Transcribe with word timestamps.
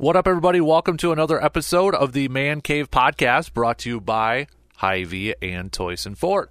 What 0.00 0.16
up, 0.16 0.26
everybody? 0.26 0.62
Welcome 0.62 0.96
to 0.96 1.12
another 1.12 1.44
episode 1.44 1.94
of 1.94 2.14
the 2.14 2.28
Man 2.28 2.62
Cave 2.62 2.90
Podcast 2.90 3.52
brought 3.52 3.80
to 3.80 3.90
you 3.90 4.00
by 4.00 4.46
Hy-Vee 4.76 5.34
and 5.42 5.70
Toyson 5.70 6.16
Ford. 6.16 6.48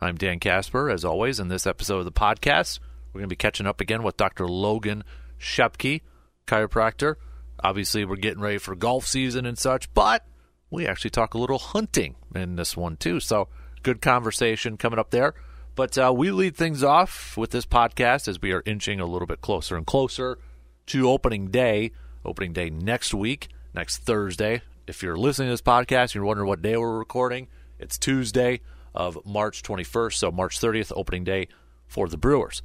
I'm 0.00 0.14
Dan 0.14 0.38
Casper, 0.38 0.88
as 0.88 1.04
always. 1.04 1.40
In 1.40 1.48
this 1.48 1.66
episode 1.66 1.98
of 1.98 2.04
the 2.04 2.12
podcast, 2.12 2.78
we're 3.08 3.18
going 3.18 3.28
to 3.28 3.32
be 3.32 3.34
catching 3.34 3.66
up 3.66 3.80
again 3.80 4.04
with 4.04 4.16
Dr. 4.16 4.46
Logan 4.46 5.02
Scheppke, 5.36 6.02
chiropractor. 6.46 7.16
Obviously, 7.58 8.04
we're 8.04 8.14
getting 8.14 8.40
ready 8.40 8.58
for 8.58 8.76
golf 8.76 9.04
season 9.04 9.46
and 9.46 9.58
such, 9.58 9.92
but 9.94 10.24
we 10.70 10.86
actually 10.86 11.10
talk 11.10 11.34
a 11.34 11.38
little 11.38 11.58
hunting 11.58 12.14
in 12.36 12.54
this 12.54 12.76
one, 12.76 12.96
too. 12.96 13.18
So, 13.18 13.48
good 13.82 14.00
conversation 14.00 14.76
coming 14.76 15.00
up 15.00 15.10
there. 15.10 15.34
But 15.74 15.98
uh, 15.98 16.12
we 16.16 16.30
lead 16.30 16.54
things 16.54 16.84
off 16.84 17.36
with 17.36 17.50
this 17.50 17.66
podcast 17.66 18.28
as 18.28 18.40
we 18.40 18.52
are 18.52 18.62
inching 18.64 19.00
a 19.00 19.06
little 19.06 19.26
bit 19.26 19.40
closer 19.40 19.76
and 19.76 19.84
closer 19.84 20.38
to 20.86 21.10
opening 21.10 21.48
day 21.48 21.90
opening 22.24 22.52
day 22.52 22.70
next 22.70 23.14
week, 23.14 23.48
next 23.74 23.98
Thursday. 23.98 24.62
If 24.86 25.02
you're 25.02 25.16
listening 25.16 25.48
to 25.48 25.52
this 25.52 25.62
podcast 25.62 26.02
and 26.02 26.14
you're 26.16 26.24
wondering 26.24 26.48
what 26.48 26.62
day 26.62 26.76
we're 26.76 26.98
recording, 26.98 27.48
it's 27.78 27.98
Tuesday 27.98 28.60
of 28.94 29.18
March 29.24 29.62
21st, 29.62 30.14
so 30.14 30.30
March 30.30 30.60
30th, 30.60 30.92
opening 30.94 31.24
day 31.24 31.48
for 31.86 32.08
the 32.08 32.16
Brewers. 32.16 32.62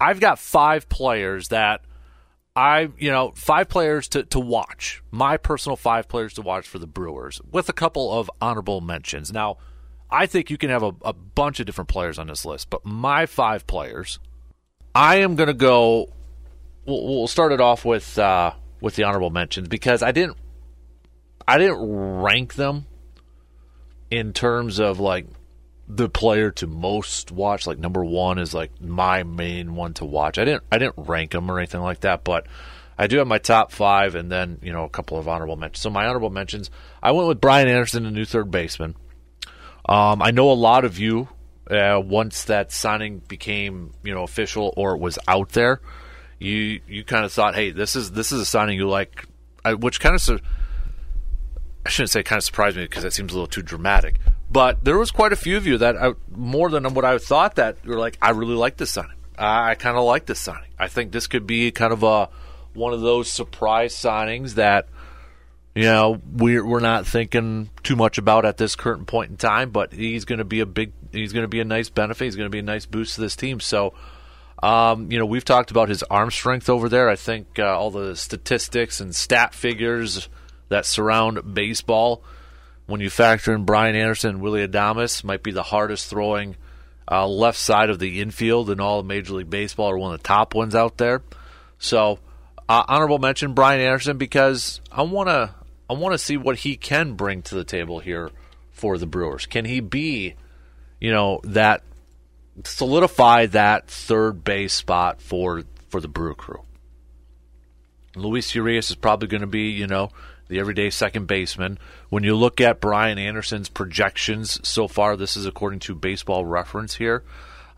I've 0.00 0.20
got 0.20 0.38
five 0.38 0.88
players 0.88 1.48
that 1.48 1.82
I, 2.56 2.88
you 2.98 3.10
know, 3.10 3.32
five 3.34 3.68
players 3.68 4.08
to, 4.08 4.24
to 4.24 4.40
watch. 4.40 5.02
My 5.10 5.36
personal 5.36 5.76
five 5.76 6.08
players 6.08 6.34
to 6.34 6.42
watch 6.42 6.66
for 6.66 6.78
the 6.78 6.86
Brewers 6.86 7.40
with 7.50 7.68
a 7.68 7.72
couple 7.72 8.12
of 8.12 8.30
honorable 8.40 8.80
mentions. 8.80 9.32
Now, 9.32 9.58
I 10.10 10.26
think 10.26 10.50
you 10.50 10.58
can 10.58 10.70
have 10.70 10.82
a, 10.82 10.92
a 11.02 11.12
bunch 11.12 11.60
of 11.60 11.66
different 11.66 11.88
players 11.88 12.18
on 12.18 12.26
this 12.26 12.44
list, 12.44 12.68
but 12.70 12.84
my 12.84 13.26
five 13.26 13.66
players, 13.66 14.18
I 14.94 15.16
am 15.16 15.36
going 15.36 15.46
to 15.46 15.54
go. 15.54 16.12
We'll, 16.86 17.06
we'll, 17.06 17.28
start 17.28 17.52
it 17.52 17.60
off 17.60 17.84
with 17.84 18.18
uh, 18.18 18.52
with 18.80 18.96
the 18.96 19.04
honorable 19.04 19.30
mentions 19.30 19.68
because 19.68 20.02
I 20.02 20.12
didn't 20.12 20.36
I 21.46 21.58
didn't 21.58 22.20
rank 22.20 22.54
them 22.54 22.86
in 24.10 24.32
terms 24.32 24.78
of 24.78 25.00
like 25.00 25.26
the 25.88 26.08
player 26.08 26.50
to 26.52 26.66
most 26.66 27.32
watch. 27.32 27.66
Like 27.66 27.78
number 27.78 28.04
one 28.04 28.38
is 28.38 28.54
like 28.54 28.80
my 28.80 29.22
main 29.22 29.74
one 29.74 29.94
to 29.94 30.04
watch. 30.04 30.38
I 30.38 30.44
didn't 30.44 30.64
I 30.70 30.78
didn't 30.78 30.94
rank 30.98 31.32
them 31.32 31.50
or 31.50 31.58
anything 31.58 31.80
like 31.80 32.00
that, 32.00 32.24
but 32.24 32.46
I 32.98 33.06
do 33.06 33.18
have 33.18 33.26
my 33.26 33.38
top 33.38 33.72
five 33.72 34.14
and 34.14 34.30
then 34.30 34.58
you 34.62 34.72
know 34.72 34.84
a 34.84 34.88
couple 34.88 35.18
of 35.18 35.28
honorable 35.28 35.56
mentions. 35.56 35.80
So 35.80 35.90
my 35.90 36.06
honorable 36.06 36.30
mentions, 36.30 36.70
I 37.02 37.12
went 37.12 37.28
with 37.28 37.40
Brian 37.40 37.68
Anderson, 37.68 38.04
the 38.04 38.10
new 38.10 38.24
third 38.24 38.50
baseman. 38.50 38.96
Um, 39.88 40.22
I 40.22 40.30
know 40.30 40.50
a 40.50 40.52
lot 40.52 40.84
of 40.84 40.98
you 40.98 41.28
uh, 41.70 42.00
once 42.04 42.44
that 42.44 42.72
signing 42.72 43.18
became 43.26 43.92
you 44.02 44.14
know 44.14 44.22
official 44.22 44.72
or 44.76 44.96
was 44.96 45.18
out 45.26 45.50
there 45.50 45.80
you 46.40 46.80
you 46.88 47.04
kind 47.04 47.24
of 47.24 47.32
thought, 47.32 47.54
hey, 47.54 47.70
this 47.70 47.94
is 47.94 48.12
this 48.12 48.32
is 48.32 48.40
a 48.40 48.46
signing 48.46 48.78
you 48.78 48.88
like, 48.88 49.26
which 49.78 50.00
kind 50.00 50.16
of 50.16 50.40
I 51.86 51.88
shouldn't 51.88 52.10
say 52.10 52.22
kind 52.22 52.38
of 52.38 52.44
surprised 52.44 52.76
me 52.76 52.84
because 52.84 53.04
that 53.04 53.12
seems 53.12 53.32
a 53.32 53.34
little 53.34 53.46
too 53.46 53.62
dramatic. 53.62 54.16
But 54.50 54.82
there 54.82 54.98
was 54.98 55.10
quite 55.10 55.32
a 55.32 55.36
few 55.36 55.56
of 55.56 55.66
you 55.66 55.78
that 55.78 55.96
I, 55.96 56.12
more 56.34 56.70
than 56.70 56.92
what 56.94 57.04
I 57.04 57.18
thought 57.18 57.56
that 57.56 57.84
were 57.86 57.98
like, 57.98 58.18
I 58.20 58.30
really 58.30 58.56
like 58.56 58.78
this 58.78 58.90
signing. 58.90 59.16
I, 59.38 59.70
I 59.70 59.74
kind 59.76 59.96
of 59.96 60.04
like 60.04 60.26
this 60.26 60.40
signing. 60.40 60.70
I 60.78 60.88
think 60.88 61.12
this 61.12 61.26
could 61.26 61.46
be 61.46 61.70
kind 61.70 61.92
of 61.92 62.02
a 62.02 62.28
one 62.74 62.92
of 62.92 63.00
those 63.00 63.30
surprise 63.30 63.94
signings 63.94 64.54
that 64.54 64.88
you 65.74 65.84
know 65.84 66.20
we're 66.32 66.64
we're 66.64 66.80
not 66.80 67.06
thinking 67.06 67.70
too 67.82 67.96
much 67.96 68.16
about 68.16 68.44
at 68.44 68.56
this 68.56 68.76
current 68.76 69.06
point 69.06 69.30
in 69.30 69.36
time. 69.36 69.70
But 69.70 69.92
he's 69.92 70.24
going 70.24 70.38
to 70.38 70.44
be 70.44 70.60
a 70.60 70.66
big, 70.66 70.92
he's 71.12 71.34
going 71.34 71.44
to 71.44 71.48
be 71.48 71.60
a 71.60 71.64
nice 71.64 71.90
benefit. 71.90 72.24
He's 72.24 72.36
going 72.36 72.46
to 72.46 72.50
be 72.50 72.60
a 72.60 72.62
nice 72.62 72.86
boost 72.86 73.16
to 73.16 73.20
this 73.20 73.36
team. 73.36 73.60
So 73.60 73.92
um, 74.62 75.10
you 75.10 75.18
know, 75.18 75.26
we've 75.26 75.44
talked 75.44 75.70
about 75.70 75.88
his 75.88 76.02
arm 76.04 76.30
strength 76.30 76.68
over 76.68 76.88
there. 76.88 77.08
I 77.08 77.16
think 77.16 77.58
uh, 77.58 77.76
all 77.78 77.90
the 77.90 78.14
statistics 78.14 79.00
and 79.00 79.14
stat 79.14 79.54
figures 79.54 80.28
that 80.68 80.86
surround 80.86 81.54
baseball, 81.54 82.22
when 82.86 83.00
you 83.00 83.08
factor 83.10 83.54
in 83.54 83.64
Brian 83.64 83.96
Anderson 83.96 84.30
and 84.30 84.40
Willy 84.40 84.66
Adames, 84.66 85.24
might 85.24 85.42
be 85.42 85.52
the 85.52 85.62
hardest 85.62 86.08
throwing 86.08 86.56
uh, 87.10 87.26
left 87.26 87.58
side 87.58 87.90
of 87.90 87.98
the 87.98 88.20
infield 88.20 88.70
in 88.70 88.80
all 88.80 89.00
of 89.00 89.06
Major 89.06 89.34
League 89.34 89.50
Baseball, 89.50 89.90
or 89.90 89.98
one 89.98 90.12
of 90.12 90.20
the 90.20 90.28
top 90.28 90.54
ones 90.54 90.74
out 90.74 90.98
there. 90.98 91.22
So, 91.78 92.20
uh, 92.68 92.84
honorable 92.86 93.18
mention 93.18 93.54
Brian 93.54 93.80
Anderson 93.80 94.18
because 94.18 94.80
I 94.92 95.02
want 95.02 95.28
to 95.28 95.54
I 95.88 95.94
want 95.94 96.12
to 96.12 96.18
see 96.18 96.36
what 96.36 96.58
he 96.58 96.76
can 96.76 97.14
bring 97.14 97.42
to 97.42 97.56
the 97.56 97.64
table 97.64 97.98
here 97.98 98.30
for 98.70 98.96
the 98.96 99.06
Brewers. 99.06 99.46
Can 99.46 99.64
he 99.64 99.80
be, 99.80 100.36
you 101.00 101.10
know, 101.10 101.40
that 101.42 101.82
solidify 102.64 103.46
that 103.46 103.88
third 103.88 104.44
base 104.44 104.72
spot 104.72 105.20
for 105.20 105.64
for 105.88 106.00
the 106.00 106.08
Brew 106.08 106.34
Crew. 106.34 106.62
Luis 108.16 108.54
Urias 108.54 108.90
is 108.90 108.96
probably 108.96 109.28
going 109.28 109.40
to 109.40 109.46
be, 109.46 109.70
you 109.70 109.86
know, 109.86 110.10
the 110.48 110.58
everyday 110.58 110.90
second 110.90 111.26
baseman. 111.26 111.78
When 112.08 112.24
you 112.24 112.34
look 112.34 112.60
at 112.60 112.80
Brian 112.80 113.18
Anderson's 113.18 113.68
projections 113.68 114.66
so 114.66 114.88
far, 114.88 115.16
this 115.16 115.36
is 115.36 115.46
according 115.46 115.78
to 115.80 115.94
Baseball 115.94 116.44
Reference 116.44 116.96
here. 116.96 117.22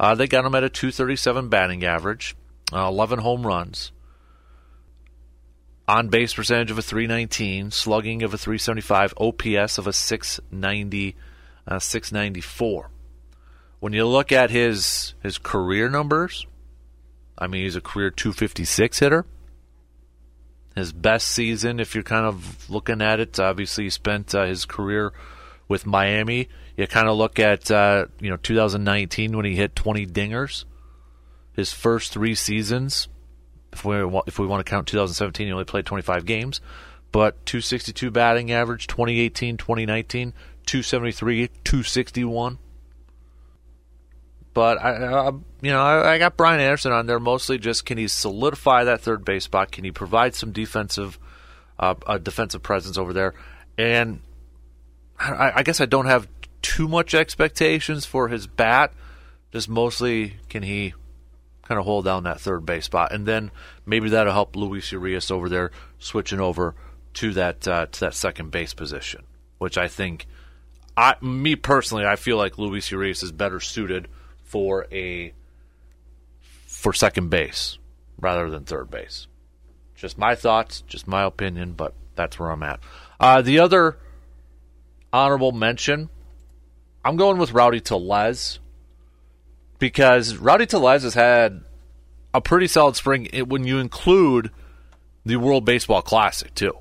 Uh, 0.00 0.15
they 0.15 0.26
got 0.26 0.44
him 0.44 0.54
at 0.54 0.65
a 0.65 0.70
237 0.70 1.49
batting 1.49 1.84
average, 1.84 2.34
uh, 2.72 2.88
11 2.88 3.20
home 3.20 3.47
runs, 3.47 3.93
on 5.87 6.09
base 6.09 6.32
percentage 6.32 6.70
of 6.70 6.78
a 6.78 6.82
319, 6.82 7.70
slugging 7.70 8.22
of 8.22 8.32
a 8.32 8.38
375, 8.38 9.14
OPS 9.19 9.78
of 9.78 9.87
a 9.87 9.93
690, 9.93 11.14
uh, 11.69 11.78
694 11.78 12.91
when 13.82 13.93
you 13.93 14.06
look 14.06 14.31
at 14.31 14.50
his 14.50 15.15
his 15.25 15.38
career 15.38 15.91
numbers, 15.91 16.47
I 17.37 17.48
mean 17.48 17.65
he's 17.65 17.75
a 17.75 17.81
career 17.81 18.10
256 18.10 19.00
hitter. 19.00 19.26
His 20.76 20.93
best 20.93 21.26
season, 21.26 21.81
if 21.81 21.93
you're 21.93 22.04
kind 22.04 22.25
of 22.25 22.70
looking 22.70 23.03
at 23.03 23.19
it, 23.19 23.41
obviously 23.41 23.84
he 23.84 23.91
spent 23.91 24.37
uh, 24.37 24.47
his 24.47 24.66
career 24.66 25.12
with 25.66 25.84
Miami. 25.84 26.48
You 26.76 26.87
kind 26.87 27.09
of 27.09 27.16
look 27.16 27.41
at 27.41 27.72
uh, 27.72 28.06
you 28.20 28.31
know 28.31 28.37
2019 28.37 29.37
when 29.37 29.47
he 29.47 29.56
hit 29.56 29.75
20 29.75 30.06
dingers. 30.06 30.64
His 31.53 31.72
first 31.72 32.12
three 32.12 32.37
seasons, 32.37 33.09
if 33.72 33.84
we 33.84 33.97
if 34.28 34.38
we 34.38 34.47
want 34.47 34.64
to 34.64 34.70
count 34.70 34.87
2017, 34.87 35.49
he 35.49 35.53
only 35.53 35.64
played 35.64 35.87
25 35.87 36.25
games, 36.25 36.60
but 37.10 37.44
262 37.47 38.12
batting 38.12 38.53
average. 38.53 38.87
2018, 38.87 39.56
2019, 39.56 40.34
273, 40.66 41.49
261. 41.64 42.59
But 44.55 44.79
I, 44.83 45.05
I 45.05 45.27
you 45.62 45.71
know, 45.71 45.81
I, 45.81 46.15
I, 46.15 46.19
got 46.19 46.37
Brian 46.37 46.61
Anderson 46.61 46.93
on 46.93 47.06
there 47.06 47.19
mostly 47.19 47.59
just 47.59 47.87
can 47.87 47.97
he 47.97 48.09
solidify 48.09 48.85
that 48.85 49.00
third 49.00 49.25
base 49.25 49.44
spot? 49.44 49.73
Can 49.73 49.85
he 49.85 49.91
provide 49.91 50.35
some 50.35 50.53
defensive, 50.53 51.19
uh, 51.79 51.94
defensive 52.19 52.62
presence 52.62 52.99
over 52.99 53.12
there? 53.12 53.35
And 53.79 54.21
I, 55.19 55.53
I 55.56 55.62
guess 55.62 55.81
I 55.81 55.87
don't 55.87 56.06
have 56.06 56.29
too 56.61 56.88
much 56.88 57.15
expectations 57.15 58.05
for 58.05 58.29
his 58.29 58.47
bat. 58.47 58.93
Just 59.53 59.69
mostly 59.69 60.37
can 60.49 60.62
he 60.62 60.94
kind 61.62 61.79
of 61.79 61.85
hold 61.85 62.05
down 62.05 62.25
that 62.25 62.41
third 62.41 62.67
base 62.67 62.87
spot, 62.87 63.12
and 63.12 63.26
then 63.26 63.50
maybe 63.87 64.09
that'll 64.11 64.32
help 64.32 64.56
Luis 64.56 64.93
Urias 64.93 65.31
over 65.31 65.49
there 65.49 65.71
switching 65.99 66.41
over 66.41 66.75
to 67.15 67.32
that 67.35 67.67
uh, 67.69 67.87
to 67.87 68.00
that 68.00 68.15
second 68.15 68.50
base 68.50 68.75
position, 68.75 69.23
which 69.59 69.79
I 69.79 69.88
think, 69.88 70.26
I 70.97 71.15
me 71.21 71.56
personally, 71.56 72.06
I 72.06 72.17
feel 72.17 72.37
like 72.37 72.59
Luis 72.59 72.91
Urias 72.91 73.23
is 73.23 73.32
better 73.32 73.61
suited 73.61 74.09
for 74.52 74.87
a 74.93 75.32
for 76.66 76.93
second 76.93 77.31
base 77.31 77.78
rather 78.19 78.50
than 78.50 78.64
third 78.64 78.90
base. 78.90 79.26
Just 79.96 80.19
my 80.19 80.34
thoughts, 80.34 80.82
just 80.82 81.08
my 81.08 81.22
opinion, 81.22 81.72
but 81.72 81.94
that's 82.16 82.38
where 82.38 82.50
I'm 82.50 82.62
at. 82.62 82.81
Uh, 83.19 83.40
the 83.40 83.60
other 83.60 83.96
honorable 85.10 85.52
mention, 85.52 86.10
I'm 87.02 87.16
going 87.16 87.38
with 87.38 87.52
Rowdy 87.52 87.81
Tellez 87.81 88.58
because 89.78 90.37
Rowdy 90.37 90.66
Tellez 90.66 91.02
has 91.02 91.14
had 91.14 91.62
a 92.34 92.43
pretty 92.43 92.66
solid 92.66 92.94
spring 92.94 93.28
when 93.46 93.64
you 93.64 93.78
include 93.78 94.50
the 95.25 95.37
World 95.37 95.64
Baseball 95.64 96.02
Classic 96.02 96.54
too. 96.54 96.76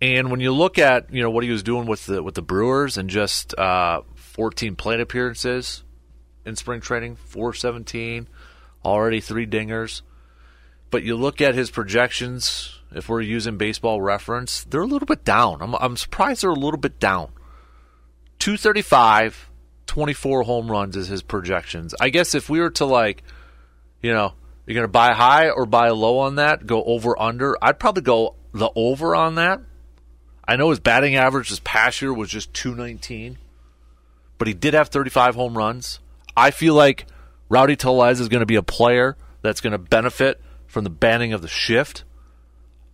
And 0.00 0.30
when 0.30 0.40
you 0.40 0.52
look 0.52 0.78
at 0.78 1.12
you 1.12 1.20
know 1.20 1.30
what 1.30 1.44
he 1.44 1.50
was 1.50 1.62
doing 1.62 1.86
with 1.86 2.06
the 2.06 2.22
with 2.22 2.36
the 2.36 2.42
Brewers 2.42 2.96
and 2.96 3.10
just 3.10 3.58
uh, 3.58 4.00
14 4.38 4.76
plate 4.76 5.00
appearances 5.00 5.82
in 6.46 6.54
spring 6.54 6.80
training, 6.80 7.16
417, 7.16 8.28
already 8.84 9.20
three 9.20 9.48
dingers. 9.48 10.02
But 10.92 11.02
you 11.02 11.16
look 11.16 11.40
at 11.40 11.56
his 11.56 11.72
projections, 11.72 12.78
if 12.92 13.08
we're 13.08 13.20
using 13.20 13.58
baseball 13.58 14.00
reference, 14.00 14.62
they're 14.62 14.82
a 14.82 14.86
little 14.86 15.06
bit 15.06 15.24
down. 15.24 15.60
I'm, 15.60 15.74
I'm 15.74 15.96
surprised 15.96 16.42
they're 16.42 16.50
a 16.50 16.54
little 16.54 16.78
bit 16.78 17.00
down. 17.00 17.32
235, 18.38 19.50
24 19.86 20.44
home 20.44 20.70
runs 20.70 20.96
is 20.96 21.08
his 21.08 21.22
projections. 21.22 21.92
I 22.00 22.10
guess 22.10 22.36
if 22.36 22.48
we 22.48 22.60
were 22.60 22.70
to 22.70 22.84
like, 22.84 23.24
you 24.00 24.12
know, 24.12 24.34
you're 24.66 24.76
going 24.76 24.84
to 24.84 24.88
buy 24.88 25.14
high 25.14 25.50
or 25.50 25.66
buy 25.66 25.88
low 25.88 26.20
on 26.20 26.36
that, 26.36 26.64
go 26.64 26.84
over 26.84 27.20
under, 27.20 27.56
I'd 27.60 27.80
probably 27.80 28.02
go 28.04 28.36
the 28.54 28.70
over 28.76 29.16
on 29.16 29.34
that. 29.34 29.60
I 30.46 30.54
know 30.54 30.70
his 30.70 30.78
batting 30.78 31.16
average 31.16 31.50
this 31.50 31.60
past 31.64 32.00
year 32.00 32.14
was 32.14 32.30
just 32.30 32.54
219, 32.54 33.36
but 34.38 34.48
he 34.48 34.54
did 34.54 34.74
have 34.74 34.88
35 34.88 35.34
home 35.34 35.58
runs. 35.58 36.00
I 36.36 36.50
feel 36.50 36.74
like 36.74 37.06
Rowdy 37.48 37.76
Tellez 37.76 38.20
is 38.20 38.28
going 38.28 38.40
to 38.40 38.46
be 38.46 38.56
a 38.56 38.62
player 38.62 39.16
that's 39.42 39.60
going 39.60 39.72
to 39.72 39.78
benefit 39.78 40.40
from 40.66 40.84
the 40.84 40.90
banning 40.90 41.32
of 41.32 41.42
the 41.42 41.48
shift. 41.48 42.04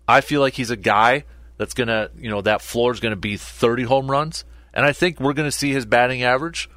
I 0.08 0.20
feel 0.20 0.40
like 0.40 0.54
he's 0.54 0.70
a 0.70 0.76
guy 0.76 1.24
that's 1.56 1.74
going 1.74 1.88
to, 1.88 2.10
you 2.16 2.30
know, 2.30 2.40
that 2.40 2.62
floor 2.62 2.92
is 2.92 3.00
going 3.00 3.12
to 3.12 3.16
be 3.16 3.36
30 3.36 3.84
home 3.84 4.10
runs. 4.10 4.44
And 4.72 4.84
I 4.84 4.92
think 4.92 5.20
we're 5.20 5.32
going 5.34 5.48
to 5.48 5.56
see 5.56 5.72
his 5.72 5.86
batting 5.86 6.22
average 6.22 6.68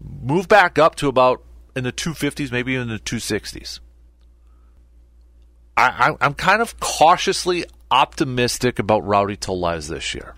move 0.00 0.48
back 0.48 0.78
up 0.78 0.94
to 0.96 1.08
about 1.08 1.42
in 1.76 1.84
the 1.84 1.92
250s, 1.92 2.50
maybe 2.50 2.74
in 2.74 2.88
the 2.88 2.98
260s. 2.98 3.80
I, 5.76 6.14
am 6.20 6.34
kind 6.34 6.60
of 6.60 6.78
cautiously 6.78 7.64
optimistic 7.90 8.78
about 8.78 9.06
Rowdy 9.06 9.36
Tellez 9.36 9.88
this 9.88 10.14
year. 10.14 10.34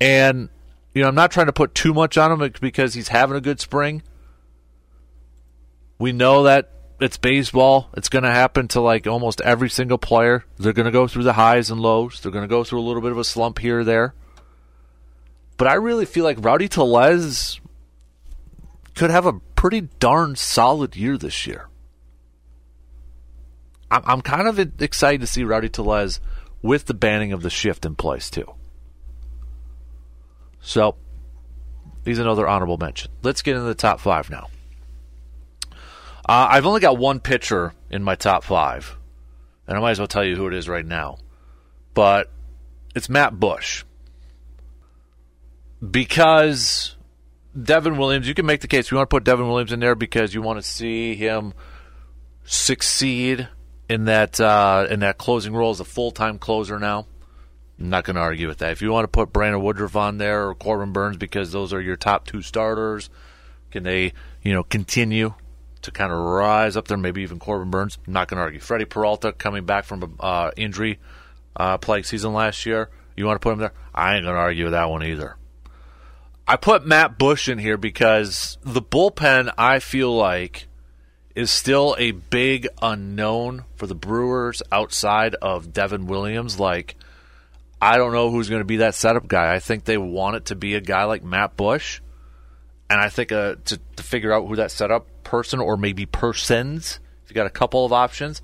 And, 0.00 0.48
you 0.94 1.02
know, 1.02 1.08
I'm 1.08 1.14
not 1.14 1.30
trying 1.30 1.46
to 1.46 1.52
put 1.52 1.74
too 1.74 1.94
much 1.94 2.18
on 2.18 2.32
him 2.32 2.52
because 2.60 2.94
he's 2.94 3.08
having 3.08 3.36
a 3.36 3.40
good 3.40 3.60
spring. 3.60 4.02
We 5.98 6.12
know 6.12 6.44
that 6.44 6.72
it's 7.00 7.16
baseball. 7.16 7.90
It's 7.96 8.08
going 8.08 8.24
to 8.24 8.30
happen 8.30 8.68
to 8.68 8.80
like 8.80 9.06
almost 9.06 9.40
every 9.40 9.70
single 9.70 9.98
player. 9.98 10.44
They're 10.58 10.72
going 10.72 10.86
to 10.86 10.92
go 10.92 11.06
through 11.06 11.24
the 11.24 11.34
highs 11.34 11.70
and 11.70 11.80
lows. 11.80 12.20
They're 12.20 12.32
going 12.32 12.44
to 12.44 12.48
go 12.48 12.64
through 12.64 12.80
a 12.80 12.82
little 12.82 13.02
bit 13.02 13.12
of 13.12 13.18
a 13.18 13.24
slump 13.24 13.58
here 13.58 13.80
or 13.80 13.84
there. 13.84 14.14
But 15.56 15.68
I 15.68 15.74
really 15.74 16.06
feel 16.06 16.24
like 16.24 16.38
Rowdy 16.40 16.68
Tellez 16.68 17.60
could 18.94 19.10
have 19.10 19.26
a 19.26 19.34
pretty 19.54 19.82
darn 19.98 20.36
solid 20.36 20.96
year 20.96 21.16
this 21.16 21.46
year. 21.46 21.68
I'm, 23.90 24.02
I'm 24.04 24.20
kind 24.22 24.48
of 24.48 24.82
excited 24.82 25.20
to 25.20 25.26
see 25.26 25.44
Rowdy 25.44 25.68
Tellez 25.68 26.20
with 26.62 26.86
the 26.86 26.94
banning 26.94 27.32
of 27.32 27.42
the 27.42 27.50
shift 27.50 27.84
in 27.84 27.94
place 27.94 28.30
too. 28.30 28.54
So 30.60 30.96
he's 32.04 32.18
another 32.18 32.46
honorable 32.46 32.78
mention. 32.78 33.10
Let's 33.22 33.42
get 33.42 33.56
into 33.56 33.66
the 33.66 33.74
top 33.74 34.00
five 34.00 34.30
now. 34.30 34.48
Uh, 36.28 36.48
I've 36.50 36.66
only 36.66 36.80
got 36.80 36.98
one 36.98 37.20
pitcher 37.20 37.74
in 37.90 38.02
my 38.02 38.14
top 38.14 38.44
five, 38.44 38.96
and 39.66 39.76
I 39.76 39.80
might 39.80 39.92
as 39.92 39.98
well 39.98 40.08
tell 40.08 40.24
you 40.24 40.36
who 40.36 40.46
it 40.46 40.54
is 40.54 40.68
right 40.68 40.84
now. 40.84 41.18
But 41.94 42.30
it's 42.94 43.08
Matt 43.08 43.38
Bush. 43.40 43.84
Because 45.88 46.96
Devin 47.60 47.96
Williams, 47.96 48.28
you 48.28 48.34
can 48.34 48.46
make 48.46 48.60
the 48.60 48.68
case. 48.68 48.90
You 48.90 48.98
want 48.98 49.08
to 49.08 49.14
put 49.14 49.24
Devin 49.24 49.48
Williams 49.48 49.72
in 49.72 49.80
there 49.80 49.94
because 49.94 50.34
you 50.34 50.42
want 50.42 50.58
to 50.58 50.62
see 50.62 51.14
him 51.14 51.54
succeed 52.44 53.48
in 53.88 54.04
that 54.04 54.40
uh, 54.40 54.86
in 54.88 55.00
that 55.00 55.18
closing 55.18 55.54
role 55.54 55.70
as 55.70 55.80
a 55.80 55.84
full 55.84 56.10
time 56.10 56.38
closer 56.38 56.78
now. 56.78 57.06
I'm 57.80 57.88
not 57.88 58.04
going 58.04 58.16
to 58.16 58.22
argue 58.22 58.46
with 58.46 58.58
that. 58.58 58.72
If 58.72 58.82
you 58.82 58.92
want 58.92 59.04
to 59.04 59.08
put 59.08 59.32
Brandon 59.32 59.62
Woodruff 59.62 59.96
on 59.96 60.18
there 60.18 60.48
or 60.48 60.54
Corbin 60.54 60.92
Burnes 60.92 61.16
because 61.16 61.50
those 61.50 61.72
are 61.72 61.80
your 61.80 61.96
top 61.96 62.26
two 62.26 62.42
starters, 62.42 63.08
can 63.70 63.84
they 63.84 64.12
you 64.42 64.52
know 64.52 64.62
continue 64.62 65.34
to 65.82 65.90
kind 65.90 66.12
of 66.12 66.18
rise 66.18 66.76
up 66.76 66.88
there? 66.88 66.98
Maybe 66.98 67.22
even 67.22 67.38
Corbin 67.38 67.70
Burnes. 67.70 67.98
I'm 68.06 68.12
not 68.12 68.28
going 68.28 68.36
to 68.36 68.42
argue. 68.42 68.60
Freddie 68.60 68.84
Peralta 68.84 69.32
coming 69.32 69.64
back 69.64 69.84
from 69.84 70.16
uh, 70.20 70.50
injury 70.56 70.98
uh, 71.56 71.78
plague 71.78 72.04
season 72.04 72.34
last 72.34 72.66
year. 72.66 72.90
You 73.16 73.26
want 73.26 73.40
to 73.40 73.42
put 73.42 73.52
him 73.52 73.58
there? 73.58 73.72
I 73.94 74.16
ain't 74.16 74.24
going 74.24 74.34
to 74.34 74.40
argue 74.40 74.64
with 74.64 74.72
that 74.72 74.90
one 74.90 75.02
either. 75.02 75.36
I 76.46 76.56
put 76.56 76.86
Matt 76.86 77.16
Bush 77.16 77.48
in 77.48 77.58
here 77.58 77.76
because 77.76 78.58
the 78.62 78.82
bullpen 78.82 79.52
I 79.56 79.78
feel 79.78 80.14
like 80.14 80.66
is 81.34 81.50
still 81.50 81.94
a 81.98 82.10
big 82.10 82.66
unknown 82.82 83.64
for 83.76 83.86
the 83.86 83.94
Brewers 83.94 84.62
outside 84.72 85.34
of 85.36 85.72
Devin 85.72 86.06
Williams. 86.06 86.58
Like, 86.58 86.96
I 87.80 87.96
don't 87.96 88.12
know 88.12 88.30
who's 88.30 88.48
going 88.48 88.60
to 88.60 88.66
be 88.66 88.78
that 88.78 88.94
setup 88.94 89.26
guy. 89.26 89.54
I 89.54 89.58
think 89.58 89.84
they 89.84 89.96
want 89.96 90.36
it 90.36 90.44
to 90.46 90.54
be 90.54 90.74
a 90.74 90.80
guy 90.80 91.04
like 91.04 91.24
Matt 91.24 91.56
Bush. 91.56 92.00
And 92.90 93.00
I 93.00 93.08
think 93.08 93.32
uh, 93.32 93.56
to, 93.66 93.80
to 93.96 94.02
figure 94.02 94.32
out 94.32 94.46
who 94.46 94.56
that 94.56 94.70
setup 94.70 95.06
person 95.24 95.60
or 95.60 95.76
maybe 95.76 96.06
persons, 96.06 97.00
if 97.24 97.30
you 97.30 97.34
got 97.34 97.46
a 97.46 97.50
couple 97.50 97.84
of 97.86 97.92
options, 97.92 98.42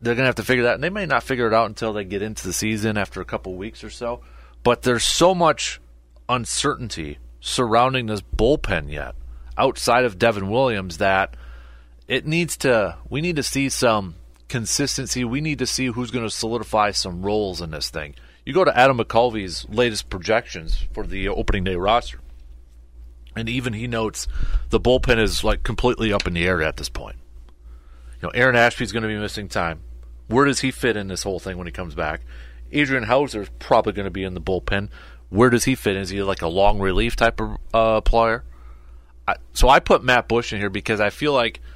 they're 0.00 0.14
going 0.14 0.24
to 0.24 0.28
have 0.28 0.34
to 0.36 0.44
figure 0.44 0.64
that. 0.64 0.74
And 0.74 0.84
they 0.84 0.90
may 0.90 1.06
not 1.06 1.22
figure 1.22 1.46
it 1.46 1.54
out 1.54 1.66
until 1.66 1.92
they 1.92 2.04
get 2.04 2.22
into 2.22 2.46
the 2.46 2.52
season 2.52 2.96
after 2.96 3.20
a 3.20 3.24
couple 3.24 3.54
weeks 3.54 3.82
or 3.82 3.90
so. 3.90 4.20
But 4.62 4.82
there's 4.82 5.04
so 5.04 5.34
much 5.34 5.80
uncertainty 6.28 7.18
surrounding 7.40 8.06
this 8.06 8.22
bullpen 8.22 8.90
yet 8.90 9.16
outside 9.58 10.04
of 10.04 10.18
Devin 10.18 10.48
Williams 10.48 10.98
that 10.98 11.36
it 12.06 12.26
needs 12.26 12.56
to 12.58 12.96
we 13.10 13.20
need 13.20 13.36
to 13.36 13.42
see 13.42 13.68
some 13.68 14.14
consistency. 14.52 15.24
We 15.24 15.40
need 15.40 15.60
to 15.60 15.66
see 15.66 15.86
who's 15.86 16.10
going 16.10 16.26
to 16.26 16.30
solidify 16.30 16.90
some 16.90 17.22
roles 17.22 17.62
in 17.62 17.70
this 17.70 17.88
thing. 17.88 18.14
You 18.44 18.52
go 18.52 18.66
to 18.66 18.78
Adam 18.78 18.98
McCalvy's 18.98 19.66
latest 19.70 20.10
projections 20.10 20.84
for 20.92 21.06
the 21.06 21.26
opening 21.30 21.64
day 21.64 21.74
roster, 21.74 22.20
and 23.34 23.48
even 23.48 23.72
he 23.72 23.86
notes 23.86 24.28
the 24.68 24.78
bullpen 24.78 25.18
is 25.18 25.42
like 25.42 25.62
completely 25.62 26.12
up 26.12 26.26
in 26.26 26.34
the 26.34 26.44
air 26.44 26.60
at 26.60 26.76
this 26.76 26.90
point. 26.90 27.16
You 28.20 28.28
know, 28.28 28.32
Aaron 28.34 28.54
Ashby's 28.54 28.92
going 28.92 29.04
to 29.04 29.08
be 29.08 29.16
missing 29.16 29.48
time. 29.48 29.80
Where 30.26 30.44
does 30.44 30.60
he 30.60 30.70
fit 30.70 30.98
in 30.98 31.08
this 31.08 31.22
whole 31.22 31.40
thing 31.40 31.56
when 31.56 31.66
he 31.66 31.72
comes 31.72 31.94
back? 31.94 32.20
Adrian 32.72 33.04
Houser 33.04 33.40
is 33.40 33.50
probably 33.58 33.94
going 33.94 34.04
to 34.04 34.10
be 34.10 34.22
in 34.22 34.34
the 34.34 34.40
bullpen. 34.40 34.90
Where 35.30 35.48
does 35.48 35.64
he 35.64 35.74
fit? 35.74 35.96
Is 35.96 36.10
he 36.10 36.22
like 36.22 36.42
a 36.42 36.48
long 36.48 36.78
relief 36.78 37.16
type 37.16 37.40
of 37.40 37.56
uh, 37.72 38.00
player? 38.02 38.44
I, 39.26 39.36
so 39.54 39.70
I 39.70 39.80
put 39.80 40.04
Matt 40.04 40.28
Bush 40.28 40.52
in 40.52 40.58
here 40.58 40.68
because 40.68 41.00
I 41.00 41.08
feel 41.08 41.32
like– 41.32 41.62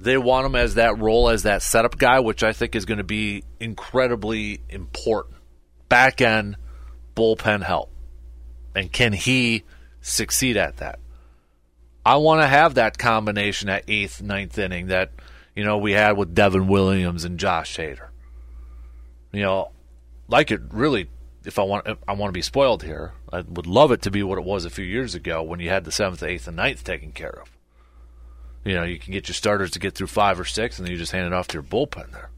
they 0.00 0.16
want 0.16 0.46
him 0.46 0.54
as 0.54 0.74
that 0.74 0.98
role, 0.98 1.28
as 1.28 1.42
that 1.42 1.62
setup 1.62 1.98
guy, 1.98 2.20
which 2.20 2.42
I 2.42 2.52
think 2.52 2.76
is 2.76 2.84
going 2.84 2.98
to 2.98 3.04
be 3.04 3.44
incredibly 3.58 4.60
important. 4.68 5.36
Back 5.88 6.20
end 6.20 6.56
bullpen 7.16 7.62
help. 7.62 7.90
And 8.74 8.92
can 8.92 9.12
he 9.12 9.64
succeed 10.00 10.56
at 10.56 10.76
that? 10.76 11.00
I 12.06 12.16
want 12.16 12.42
to 12.42 12.46
have 12.46 12.74
that 12.74 12.96
combination 12.96 13.68
at 13.68 13.84
eighth, 13.88 14.22
ninth 14.22 14.56
inning 14.56 14.86
that, 14.86 15.10
you 15.54 15.64
know, 15.64 15.78
we 15.78 15.92
had 15.92 16.16
with 16.16 16.34
Devin 16.34 16.68
Williams 16.68 17.24
and 17.24 17.38
Josh 17.38 17.76
Hader. 17.76 18.08
You 19.32 19.42
know, 19.42 19.72
like 20.28 20.50
it 20.50 20.60
really 20.70 21.08
if 21.44 21.58
I 21.58 21.62
want 21.62 21.86
if 21.86 21.98
I 22.06 22.12
want 22.12 22.28
to 22.28 22.38
be 22.38 22.42
spoiled 22.42 22.82
here, 22.82 23.14
I 23.32 23.40
would 23.40 23.66
love 23.66 23.90
it 23.90 24.02
to 24.02 24.10
be 24.10 24.22
what 24.22 24.38
it 24.38 24.44
was 24.44 24.64
a 24.64 24.70
few 24.70 24.84
years 24.84 25.14
ago 25.14 25.42
when 25.42 25.60
you 25.60 25.70
had 25.70 25.84
the 25.84 25.92
seventh, 25.92 26.22
eighth, 26.22 26.46
and 26.46 26.56
ninth 26.56 26.84
taken 26.84 27.12
care 27.12 27.40
of. 27.40 27.57
You 28.68 28.74
know, 28.74 28.84
you 28.84 28.98
can 28.98 29.14
get 29.14 29.28
your 29.28 29.34
starters 29.34 29.70
to 29.70 29.78
get 29.78 29.94
through 29.94 30.08
five 30.08 30.38
or 30.38 30.44
six, 30.44 30.78
and 30.78 30.86
then 30.86 30.92
you 30.92 30.98
just 30.98 31.12
hand 31.12 31.26
it 31.26 31.32
off 31.32 31.48
to 31.48 31.54
your 31.54 31.62
bullpen 31.62 32.12
there. 32.12 32.28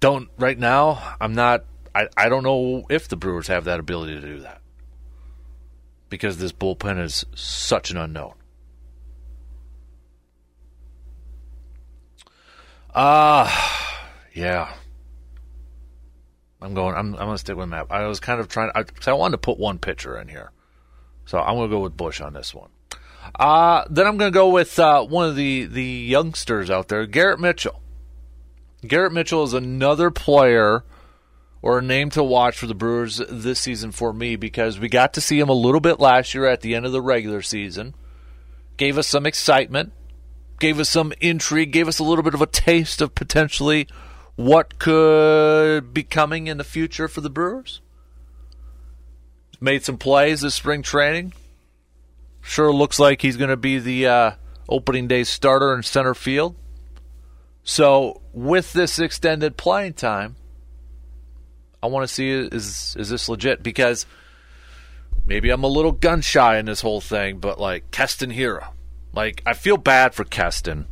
Don't 0.00 0.28
right 0.38 0.58
now. 0.58 1.14
I'm 1.20 1.34
not. 1.34 1.64
I, 1.94 2.08
I 2.16 2.28
don't 2.28 2.42
know 2.42 2.84
if 2.90 3.06
the 3.06 3.14
Brewers 3.14 3.46
have 3.46 3.66
that 3.66 3.78
ability 3.78 4.16
to 4.16 4.20
do 4.20 4.40
that 4.40 4.60
because 6.08 6.38
this 6.38 6.50
bullpen 6.50 7.00
is 7.00 7.24
such 7.32 7.92
an 7.92 7.96
unknown. 7.96 8.34
Ah, 12.92 13.44
uh, 13.46 14.08
yeah. 14.34 14.74
I'm 16.60 16.74
going. 16.74 16.96
I'm. 16.96 17.14
I'm 17.14 17.26
gonna 17.26 17.38
stick 17.38 17.56
with 17.56 17.68
Matt. 17.68 17.86
I 17.88 18.08
was 18.08 18.18
kind 18.18 18.40
of 18.40 18.48
trying. 18.48 18.72
I, 18.74 18.82
I 19.06 19.12
wanted 19.12 19.34
to 19.34 19.38
put 19.38 19.60
one 19.60 19.78
pitcher 19.78 20.18
in 20.18 20.26
here, 20.26 20.50
so 21.24 21.38
I'm 21.38 21.54
gonna 21.54 21.68
go 21.68 21.78
with 21.78 21.96
Bush 21.96 22.20
on 22.20 22.32
this 22.32 22.52
one. 22.52 22.70
Uh, 23.38 23.84
then 23.90 24.06
I'm 24.06 24.16
going 24.16 24.32
to 24.32 24.36
go 24.36 24.48
with 24.50 24.78
uh, 24.78 25.04
one 25.04 25.28
of 25.28 25.36
the, 25.36 25.64
the 25.64 25.82
youngsters 25.82 26.70
out 26.70 26.88
there, 26.88 27.06
Garrett 27.06 27.40
Mitchell. 27.40 27.80
Garrett 28.86 29.12
Mitchell 29.12 29.42
is 29.44 29.54
another 29.54 30.10
player 30.10 30.84
or 31.62 31.78
a 31.78 31.82
name 31.82 32.10
to 32.10 32.22
watch 32.22 32.58
for 32.58 32.66
the 32.66 32.74
Brewers 32.74 33.20
this 33.28 33.58
season 33.60 33.90
for 33.90 34.12
me 34.12 34.36
because 34.36 34.78
we 34.78 34.88
got 34.88 35.14
to 35.14 35.20
see 35.20 35.38
him 35.38 35.48
a 35.48 35.54
little 35.54 35.80
bit 35.80 35.98
last 35.98 36.34
year 36.34 36.46
at 36.46 36.60
the 36.60 36.74
end 36.74 36.84
of 36.84 36.92
the 36.92 37.00
regular 37.00 37.40
season. 37.40 37.94
Gave 38.76 38.98
us 38.98 39.08
some 39.08 39.24
excitement, 39.24 39.92
gave 40.58 40.78
us 40.78 40.90
some 40.90 41.14
intrigue, 41.20 41.72
gave 41.72 41.88
us 41.88 41.98
a 41.98 42.04
little 42.04 42.22
bit 42.22 42.34
of 42.34 42.42
a 42.42 42.46
taste 42.46 43.00
of 43.00 43.14
potentially 43.14 43.88
what 44.36 44.78
could 44.78 45.94
be 45.94 46.02
coming 46.02 46.48
in 46.48 46.58
the 46.58 46.64
future 46.64 47.08
for 47.08 47.22
the 47.22 47.30
Brewers. 47.30 47.80
Made 49.60 49.84
some 49.84 49.96
plays 49.96 50.42
this 50.42 50.54
spring 50.54 50.82
training 50.82 51.32
Sure 52.46 52.72
looks 52.72 52.98
like 52.98 53.22
he's 53.22 53.38
going 53.38 53.48
to 53.48 53.56
be 53.56 53.78
the 53.78 54.06
uh, 54.06 54.30
opening 54.68 55.08
day 55.08 55.24
starter 55.24 55.74
in 55.74 55.82
center 55.82 56.12
field. 56.12 56.54
So, 57.62 58.20
with 58.34 58.74
this 58.74 58.98
extended 58.98 59.56
playing 59.56 59.94
time, 59.94 60.36
I 61.82 61.86
want 61.86 62.06
to 62.06 62.14
see 62.14 62.30
is 62.30 62.94
is 62.98 63.08
this 63.08 63.30
legit 63.30 63.62
because 63.62 64.04
maybe 65.24 65.48
I'm 65.48 65.64
a 65.64 65.68
little 65.68 65.92
gun 65.92 66.20
shy 66.20 66.58
in 66.58 66.66
this 66.66 66.82
whole 66.82 67.00
thing, 67.00 67.38
but 67.38 67.58
like 67.58 67.90
Keston 67.90 68.30
Hiura. 68.30 68.68
Like, 69.14 69.42
I 69.46 69.54
feel 69.54 69.78
bad 69.78 70.14
for 70.14 70.24
Keston. 70.24 70.86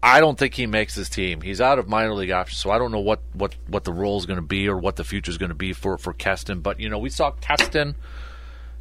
I 0.00 0.20
don't 0.20 0.38
think 0.38 0.54
he 0.54 0.66
makes 0.66 0.94
his 0.94 1.08
team. 1.08 1.40
He's 1.40 1.60
out 1.60 1.80
of 1.80 1.88
minor 1.88 2.14
league 2.14 2.30
options, 2.30 2.60
so 2.60 2.70
I 2.70 2.78
don't 2.78 2.92
know 2.92 3.00
what, 3.00 3.20
what, 3.32 3.56
what 3.66 3.82
the 3.84 3.92
role 3.92 4.18
is 4.18 4.26
going 4.26 4.36
to 4.36 4.42
be 4.42 4.68
or 4.68 4.76
what 4.78 4.94
the 4.94 5.04
future 5.04 5.30
is 5.30 5.38
going 5.38 5.48
to 5.48 5.56
be 5.56 5.72
for, 5.72 5.98
for 5.98 6.12
Keston. 6.12 6.60
But, 6.60 6.78
you 6.78 6.88
know, 6.88 6.98
we 6.98 7.10
saw 7.10 7.30
Keston, 7.30 7.96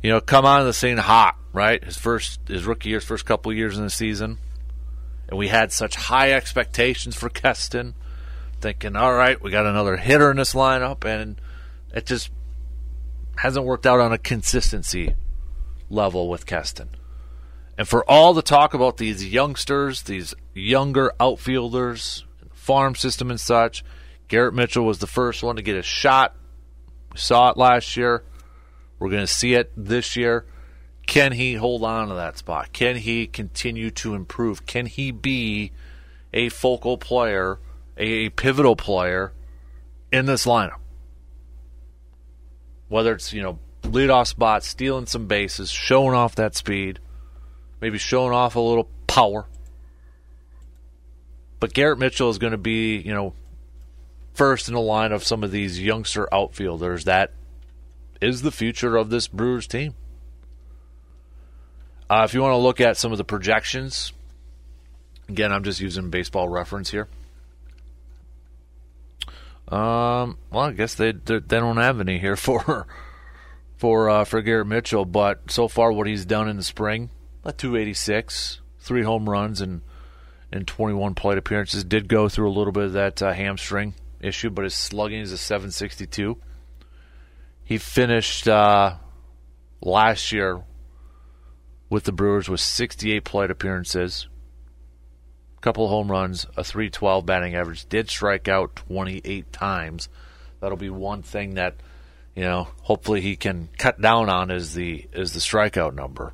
you 0.01 0.09
know, 0.09 0.21
come 0.21 0.45
on 0.45 0.65
the 0.65 0.73
scene 0.73 0.97
hot, 0.97 1.35
right? 1.53 1.83
His 1.83 1.97
first, 1.97 2.39
his 2.47 2.65
rookie 2.65 2.89
year's 2.89 3.03
first 3.03 3.25
couple 3.25 3.53
years 3.53 3.77
in 3.77 3.83
the 3.83 3.89
season. 3.89 4.37
And 5.27 5.37
we 5.37 5.47
had 5.47 5.71
such 5.71 5.95
high 5.95 6.33
expectations 6.33 7.15
for 7.15 7.29
Keston, 7.29 7.95
thinking, 8.59 8.95
all 8.95 9.13
right, 9.13 9.41
we 9.41 9.51
got 9.51 9.65
another 9.65 9.97
hitter 9.97 10.31
in 10.31 10.37
this 10.37 10.53
lineup, 10.53 11.05
and 11.05 11.39
it 11.93 12.05
just 12.05 12.29
hasn't 13.37 13.65
worked 13.65 13.85
out 13.85 13.99
on 13.99 14.11
a 14.11 14.17
consistency 14.17 15.15
level 15.89 16.29
with 16.29 16.45
Keston. 16.45 16.89
And 17.77 17.87
for 17.87 18.03
all 18.09 18.33
the 18.33 18.41
talk 18.41 18.73
about 18.73 18.97
these 18.97 19.25
youngsters, 19.25 20.03
these 20.03 20.35
younger 20.53 21.13
outfielders, 21.19 22.25
farm 22.53 22.95
system 22.95 23.31
and 23.31 23.39
such, 23.39 23.83
Garrett 24.27 24.53
Mitchell 24.53 24.85
was 24.85 24.99
the 24.99 25.07
first 25.07 25.41
one 25.41 25.55
to 25.55 25.61
get 25.61 25.75
a 25.75 25.81
shot. 25.81 26.35
We 27.11 27.19
saw 27.19 27.49
it 27.49 27.57
last 27.57 27.97
year. 27.97 28.23
We're 29.01 29.09
going 29.09 29.25
to 29.25 29.33
see 29.33 29.55
it 29.55 29.71
this 29.75 30.15
year. 30.15 30.45
Can 31.07 31.31
he 31.31 31.55
hold 31.55 31.83
on 31.83 32.09
to 32.09 32.13
that 32.13 32.37
spot? 32.37 32.71
Can 32.71 32.97
he 32.97 33.25
continue 33.25 33.89
to 33.89 34.13
improve? 34.13 34.67
Can 34.67 34.85
he 34.85 35.09
be 35.09 35.71
a 36.31 36.49
focal 36.49 36.99
player, 36.99 37.57
a 37.97 38.29
pivotal 38.29 38.75
player 38.75 39.33
in 40.11 40.27
this 40.27 40.45
lineup? 40.45 40.77
Whether 42.89 43.13
it's, 43.15 43.33
you 43.33 43.41
know, 43.41 43.57
leadoff 43.81 44.27
spot, 44.27 44.63
stealing 44.63 45.07
some 45.07 45.25
bases, 45.25 45.71
showing 45.71 46.13
off 46.13 46.35
that 46.35 46.55
speed, 46.55 46.99
maybe 47.81 47.97
showing 47.97 48.33
off 48.33 48.55
a 48.55 48.59
little 48.59 48.87
power. 49.07 49.47
But 51.59 51.73
Garrett 51.73 51.97
Mitchell 51.97 52.29
is 52.29 52.37
going 52.37 52.51
to 52.51 52.57
be, 52.59 52.97
you 52.97 53.15
know, 53.15 53.33
first 54.35 54.67
in 54.67 54.75
the 54.75 54.79
line 54.79 55.11
of 55.11 55.23
some 55.23 55.43
of 55.43 55.49
these 55.49 55.81
youngster 55.81 56.31
outfielders 56.31 57.05
that 57.05 57.33
is 58.21 58.43
the 58.43 58.51
future 58.51 58.95
of 58.95 59.09
this 59.09 59.27
Brewers 59.27 59.67
team. 59.67 59.95
Uh, 62.09 62.23
if 62.23 62.33
you 62.33 62.41
want 62.41 62.53
to 62.53 62.57
look 62.57 62.79
at 62.79 62.97
some 62.97 63.11
of 63.11 63.17
the 63.17 63.23
projections, 63.23 64.13
again, 65.27 65.51
I'm 65.51 65.63
just 65.63 65.79
using 65.79 66.09
baseball 66.09 66.49
reference 66.49 66.91
here. 66.91 67.07
Um, 69.69 70.37
well, 70.51 70.65
I 70.65 70.71
guess 70.73 70.95
they 70.95 71.13
they 71.13 71.39
don't 71.39 71.77
have 71.77 72.01
any 72.01 72.19
here 72.19 72.35
for 72.35 72.85
for 73.77 74.09
uh, 74.09 74.25
for 74.25 74.41
Garrett 74.41 74.67
Mitchell, 74.67 75.05
but 75.05 75.49
so 75.49 75.67
far 75.67 75.91
what 75.91 76.07
he's 76.07 76.25
done 76.25 76.49
in 76.49 76.57
the 76.57 76.63
spring, 76.63 77.09
a 77.45 77.53
286, 77.53 78.59
three 78.79 79.03
home 79.03 79.29
runs 79.29 79.61
and 79.61 79.81
and 80.51 80.67
21 80.67 81.15
plate 81.15 81.37
appearances. 81.37 81.85
Did 81.85 82.09
go 82.09 82.27
through 82.27 82.49
a 82.49 82.51
little 82.51 82.73
bit 82.73 82.83
of 82.83 82.93
that 82.93 83.21
uh, 83.21 83.31
hamstring 83.31 83.93
issue, 84.19 84.49
but 84.49 84.65
his 84.65 84.75
slugging 84.75 85.21
is 85.21 85.31
a 85.31 85.37
762. 85.37 86.37
He 87.63 87.77
finished 87.77 88.47
uh, 88.47 88.95
last 89.81 90.31
year 90.31 90.63
with 91.89 92.05
the 92.05 92.11
Brewers 92.11 92.49
with 92.49 92.61
68 92.61 93.23
plate 93.23 93.51
appearances, 93.51 94.27
a 95.57 95.61
couple 95.61 95.87
home 95.89 96.09
runs, 96.09 96.45
a 96.55 96.63
312 96.63 97.25
batting 97.25 97.53
average. 97.53 97.87
Did 97.87 98.09
strike 98.09 98.47
out 98.47 98.75
28 98.77 99.51
times. 99.51 100.09
That'll 100.61 100.77
be 100.77 100.89
one 100.89 101.21
thing 101.21 101.55
that 101.55 101.75
you 102.35 102.43
know 102.43 102.69
hopefully 102.83 103.19
he 103.19 103.35
can 103.35 103.69
cut 103.77 103.99
down 103.99 104.29
on 104.29 104.51
is 104.51 104.73
the 104.73 105.05
is 105.11 105.33
the 105.33 105.39
strikeout 105.39 105.93
number. 105.93 106.33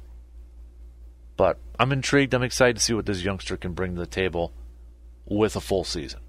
But 1.38 1.58
I'm 1.80 1.92
intrigued. 1.92 2.34
I'm 2.34 2.44
excited 2.44 2.78
to 2.78 2.82
see 2.82 2.94
what 2.94 3.06
this 3.06 3.24
youngster 3.24 3.58
can 3.58 3.74
bring 3.74 3.96
to 3.96 4.00
the 4.00 4.08
table 4.08 4.54
with 5.26 5.56
a 5.56 5.62
full 5.62 5.84
season. 5.84 6.20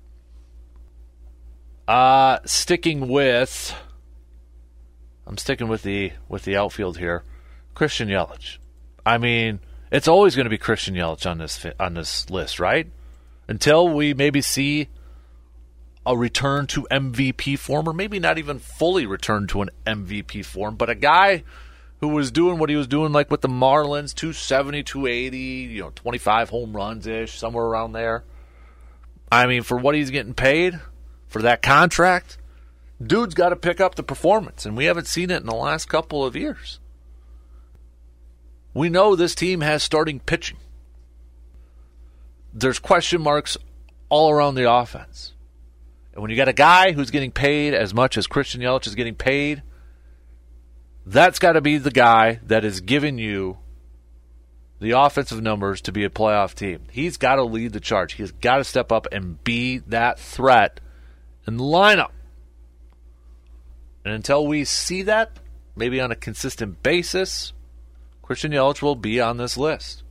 Uh 1.86 2.38
sticking 2.44 3.08
with 3.08 3.74
I'm 5.28 5.36
sticking 5.36 5.68
with 5.68 5.82
the 5.82 6.12
with 6.28 6.44
the 6.44 6.56
outfield 6.56 6.96
here. 6.96 7.22
Christian 7.74 8.08
Yelich. 8.08 8.56
I 9.04 9.18
mean, 9.18 9.60
it's 9.92 10.08
always 10.08 10.34
going 10.34 10.46
to 10.46 10.50
be 10.50 10.58
Christian 10.58 10.94
Yelich 10.94 11.30
on 11.30 11.36
this 11.36 11.66
on 11.78 11.94
this 11.94 12.30
list, 12.30 12.58
right? 12.58 12.90
Until 13.46 13.88
we 13.90 14.14
maybe 14.14 14.40
see 14.40 14.88
a 16.06 16.16
return 16.16 16.66
to 16.68 16.88
MVP 16.90 17.58
form, 17.58 17.86
or 17.86 17.92
maybe 17.92 18.18
not 18.18 18.38
even 18.38 18.58
fully 18.58 19.04
return 19.04 19.46
to 19.48 19.60
an 19.60 19.68
MVP 19.86 20.44
form, 20.46 20.76
but 20.76 20.88
a 20.88 20.94
guy 20.94 21.44
who 22.00 22.08
was 22.08 22.30
doing 22.30 22.58
what 22.58 22.70
he 22.70 22.76
was 22.76 22.86
doing, 22.86 23.12
like 23.12 23.30
with 23.30 23.42
the 23.42 23.48
Marlins, 23.48 24.14
270, 24.14 24.82
280, 24.84 25.38
you 25.38 25.82
know, 25.82 25.92
25 25.94 26.48
home 26.48 26.74
runs 26.74 27.06
ish, 27.06 27.38
somewhere 27.38 27.66
around 27.66 27.92
there. 27.92 28.24
I 29.30 29.46
mean, 29.46 29.62
for 29.62 29.76
what 29.76 29.94
he's 29.94 30.10
getting 30.10 30.32
paid 30.32 30.80
for 31.26 31.42
that 31.42 31.60
contract, 31.60 32.38
dude's 33.02 33.34
got 33.34 33.50
to 33.50 33.56
pick 33.56 33.80
up 33.80 33.94
the 33.94 34.02
performance, 34.02 34.66
and 34.66 34.76
we 34.76 34.86
haven't 34.86 35.06
seen 35.06 35.30
it 35.30 35.40
in 35.40 35.46
the 35.46 35.54
last 35.54 35.88
couple 35.88 36.24
of 36.24 36.36
years. 36.36 36.80
We 38.74 38.88
know 38.88 39.16
this 39.16 39.34
team 39.34 39.60
has 39.60 39.82
starting 39.82 40.20
pitching. 40.20 40.58
There's 42.52 42.78
question 42.78 43.22
marks 43.22 43.56
all 44.08 44.30
around 44.30 44.54
the 44.54 44.70
offense. 44.70 45.34
And 46.12 46.22
when 46.22 46.30
you 46.30 46.36
got 46.36 46.48
a 46.48 46.52
guy 46.52 46.92
who's 46.92 47.10
getting 47.10 47.30
paid 47.30 47.74
as 47.74 47.94
much 47.94 48.16
as 48.16 48.26
Christian 48.26 48.60
Yelich 48.60 48.86
is 48.86 48.94
getting 48.94 49.14
paid, 49.14 49.62
that's 51.06 51.38
got 51.38 51.52
to 51.52 51.60
be 51.60 51.78
the 51.78 51.90
guy 51.90 52.40
that 52.46 52.64
is 52.64 52.80
giving 52.80 53.18
you 53.18 53.58
the 54.80 54.92
offensive 54.92 55.42
numbers 55.42 55.80
to 55.82 55.92
be 55.92 56.04
a 56.04 56.10
playoff 56.10 56.54
team. 56.54 56.82
He's 56.90 57.16
got 57.16 57.36
to 57.36 57.42
lead 57.42 57.72
the 57.72 57.80
charge. 57.80 58.14
He's 58.14 58.32
got 58.32 58.58
to 58.58 58.64
step 58.64 58.92
up 58.92 59.06
and 59.10 59.42
be 59.42 59.78
that 59.78 60.18
threat 60.18 60.80
in 61.46 61.56
the 61.56 61.64
lineup. 61.64 62.10
And 64.08 64.14
until 64.14 64.46
we 64.46 64.64
see 64.64 65.02
that, 65.02 65.32
maybe 65.76 66.00
on 66.00 66.10
a 66.10 66.16
consistent 66.16 66.82
basis, 66.82 67.52
Christian 68.22 68.52
Yelich 68.52 68.80
will 68.80 68.96
be 68.96 69.20
on 69.20 69.36
this 69.36 69.58
list. 69.58 70.02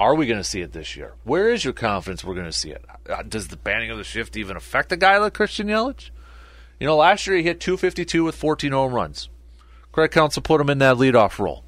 Are 0.00 0.14
we 0.14 0.24
going 0.26 0.38
to 0.38 0.44
see 0.44 0.62
it 0.62 0.72
this 0.72 0.96
year? 0.96 1.16
Where 1.24 1.50
is 1.50 1.64
your 1.64 1.74
confidence 1.74 2.24
we're 2.24 2.32
going 2.32 2.46
to 2.46 2.52
see 2.52 2.70
it? 2.70 2.82
Uh, 3.06 3.24
does 3.24 3.48
the 3.48 3.58
banning 3.58 3.90
of 3.90 3.98
the 3.98 4.04
shift 4.04 4.38
even 4.38 4.56
affect 4.56 4.90
a 4.90 4.96
guy 4.96 5.18
like 5.18 5.34
Christian 5.34 5.66
Yelich? 5.66 6.08
You 6.80 6.86
know, 6.86 6.96
last 6.96 7.26
year 7.26 7.36
he 7.36 7.42
hit 7.42 7.60
252 7.60 8.24
with 8.24 8.34
14 8.34 8.72
home 8.72 8.94
runs. 8.94 9.28
Craig 9.92 10.10
Counsell 10.10 10.42
put 10.42 10.62
him 10.62 10.70
in 10.70 10.78
that 10.78 10.96
leadoff 10.96 11.38
role. 11.38 11.62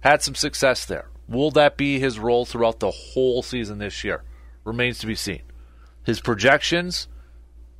Had 0.00 0.20
some 0.20 0.34
success 0.34 0.84
there. 0.84 1.10
Will 1.28 1.52
that 1.52 1.76
be 1.76 2.00
his 2.00 2.18
role 2.18 2.44
throughout 2.44 2.80
the 2.80 2.90
whole 2.90 3.44
season 3.44 3.78
this 3.78 4.02
year? 4.02 4.24
Remains 4.64 4.98
to 4.98 5.06
be 5.06 5.14
seen. 5.14 5.42
His 6.02 6.20
projections 6.20 7.06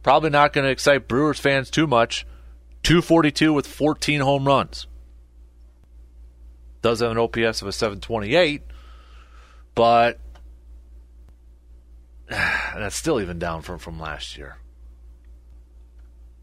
probably 0.02 0.30
not 0.30 0.52
going 0.52 0.64
to 0.64 0.70
excite 0.70 1.08
Brewers 1.08 1.38
fans 1.38 1.70
too 1.70 1.86
much. 1.86 2.26
242 2.82 3.52
with 3.52 3.66
14 3.66 4.20
home 4.20 4.46
runs. 4.46 4.86
Does 6.82 7.00
have 7.00 7.10
an 7.10 7.18
OPS 7.18 7.60
of 7.60 7.68
a 7.68 7.72
728, 7.72 8.62
but 9.74 10.18
that's 12.28 12.96
still 12.96 13.20
even 13.20 13.38
down 13.38 13.62
from, 13.62 13.78
from 13.78 14.00
last 14.00 14.38
year. 14.38 14.56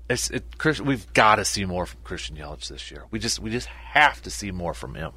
It's 0.10 0.30
it, 0.30 0.58
Chris, 0.58 0.80
we've 0.80 1.12
got 1.14 1.36
to 1.36 1.46
see 1.46 1.66
more 1.66 1.86
from 1.86 2.00
Christian 2.04 2.38
Yelich 2.38 2.70
this 2.70 2.92
year. 2.92 3.06
We 3.12 3.20
just 3.20 3.40
we 3.40 3.50
just 3.50 3.68
have 3.68 4.22
to 4.22 4.30
see 4.30 4.52
more 4.52 4.74
from 4.74 4.96
him. 4.96 5.12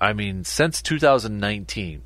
I 0.00 0.12
mean, 0.12 0.44
since 0.44 0.80
2019, 0.82 2.02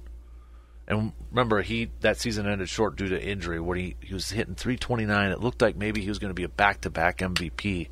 and 0.89 1.13
remember 1.31 1.63
he 1.63 1.91
that 2.01 2.19
season 2.19 2.47
ended 2.47 2.69
short 2.69 2.97
due 2.97 3.09
to 3.09 3.23
injury, 3.23 3.61
where 3.61 3.77
he, 3.77 3.97
he 4.01 4.15
was 4.15 4.31
hitting 4.31 4.55
329. 4.55 5.31
It 5.31 5.41
looked 5.41 5.61
like 5.61 5.77
maybe 5.77 6.01
he 6.01 6.09
was 6.09 6.19
going 6.19 6.31
to 6.31 6.35
be 6.35 6.45
a 6.45 6.49
back-to-back 6.49 7.19
MVP 7.19 7.89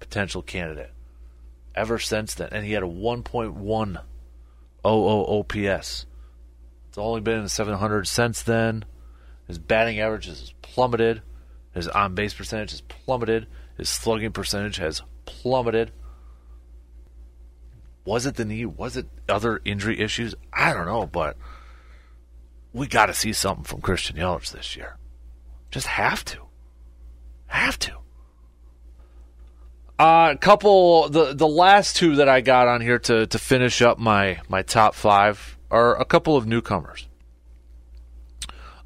potential 0.00 0.42
candidate. 0.42 0.90
Ever 1.74 1.98
since 1.98 2.34
then, 2.34 2.48
and 2.52 2.64
he 2.64 2.72
had 2.72 2.82
a 2.82 2.86
1.1 2.86 4.02
OPS. 4.84 6.06
It's 6.88 6.98
only 6.98 7.20
been 7.20 7.38
in 7.38 7.44
the 7.44 7.48
700 7.48 8.06
since 8.06 8.42
then. 8.42 8.84
His 9.46 9.58
batting 9.58 10.00
average 10.00 10.26
has 10.26 10.52
plummeted. 10.62 11.22
His 11.72 11.88
on 11.88 12.14
base 12.14 12.34
percentage 12.34 12.72
has 12.72 12.82
plummeted. 12.82 13.46
His 13.76 13.88
slugging 13.88 14.32
percentage 14.32 14.76
has 14.76 15.02
plummeted. 15.24 15.92
Was 18.04 18.26
it 18.26 18.34
the 18.34 18.44
knee? 18.44 18.66
Was 18.66 18.96
it 18.96 19.06
other 19.28 19.60
injury 19.64 20.00
issues? 20.00 20.34
I 20.52 20.72
don't 20.72 20.86
know, 20.86 21.06
but 21.06 21.36
we 22.72 22.86
got 22.86 23.06
to 23.06 23.14
see 23.14 23.32
something 23.32 23.64
from 23.64 23.80
Christian 23.80 24.16
Yelich 24.16 24.52
this 24.52 24.76
year. 24.76 24.96
Just 25.70 25.86
have 25.86 26.24
to. 26.26 26.38
Have 27.46 27.78
to. 27.80 27.92
A 29.98 30.02
uh, 30.02 30.34
couple 30.36 31.08
the 31.08 31.32
the 31.34 31.46
last 31.46 31.96
two 31.96 32.16
that 32.16 32.28
I 32.28 32.40
got 32.40 32.66
on 32.66 32.80
here 32.80 32.98
to 33.00 33.26
to 33.26 33.38
finish 33.38 33.82
up 33.82 33.98
my 33.98 34.40
my 34.48 34.62
top 34.62 34.94
five 34.94 35.56
are 35.70 36.00
a 36.00 36.04
couple 36.04 36.36
of 36.36 36.46
newcomers. 36.46 37.06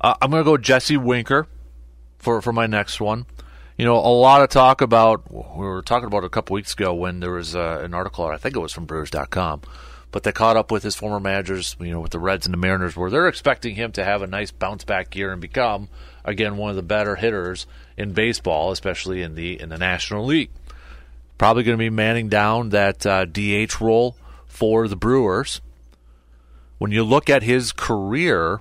Uh, 0.01 0.15
I'm 0.21 0.31
going 0.31 0.43
to 0.43 0.45
go 0.45 0.57
Jesse 0.57 0.97
Winker 0.97 1.47
for 2.19 2.43
for 2.43 2.53
my 2.53 2.67
next 2.67 3.01
one. 3.01 3.27
you 3.77 3.85
know, 3.85 3.97
a 3.97 4.09
lot 4.09 4.43
of 4.43 4.49
talk 4.49 4.81
about, 4.81 5.31
we 5.31 5.67
were 5.67 5.83
talking 5.83 6.07
about 6.07 6.25
a 6.25 6.29
couple 6.29 6.55
weeks 6.55 6.73
ago 6.73 6.95
when 6.95 7.21
there 7.21 7.33
was 7.33 7.55
uh, 7.55 7.81
an 7.85 7.93
article, 7.93 8.25
I 8.25 8.37
think 8.37 8.57
it 8.57 8.61
was 8.61 8.73
from 8.73 8.87
Brewers.com, 8.87 9.63
but 10.17 10.23
they 10.23 10.33
caught 10.33 10.57
up 10.57 10.71
with 10.71 10.83
his 10.83 10.97
former 10.97 11.21
managers, 11.21 11.77
you 11.79 11.91
know, 11.91 12.01
with 12.01 12.13
the 12.13 12.19
Reds 12.19 12.47
and 12.47 12.53
the 12.55 12.57
Mariners, 12.57 12.97
where 12.97 13.11
they're 13.11 13.29
expecting 13.29 13.75
him 13.75 13.93
to 13.93 14.03
have 14.03 14.23
a 14.23 14.27
nice 14.27 14.51
bounce 14.51 14.83
back 14.83 15.15
year 15.15 15.31
and 15.31 15.43
become, 15.43 15.91
again, 16.25 16.57
one 16.57 16.71
of 16.71 16.77
the 16.77 16.83
better 16.83 17.17
hitters 17.17 17.67
in 17.99 18.13
baseball, 18.13 18.71
especially 18.71 19.21
in 19.21 19.35
the 19.35 19.61
in 19.61 19.69
the 19.69 19.77
National 19.77 20.25
League. 20.25 20.49
Probably 21.37 21.65
going 21.65 21.77
to 21.77 21.85
be 21.85 21.91
manning 21.91 22.31
down 22.31 22.71
that 22.71 23.05
uh, 23.05 23.27
DH 23.27 23.79
role 23.79 24.17
for 24.47 24.89
the 24.89 24.97
Brewers. 24.97 25.61
When 26.79 26.93
you 26.93 27.05
look 27.05 27.29
at 27.29 27.43
his 27.43 27.73
career, 27.73 28.61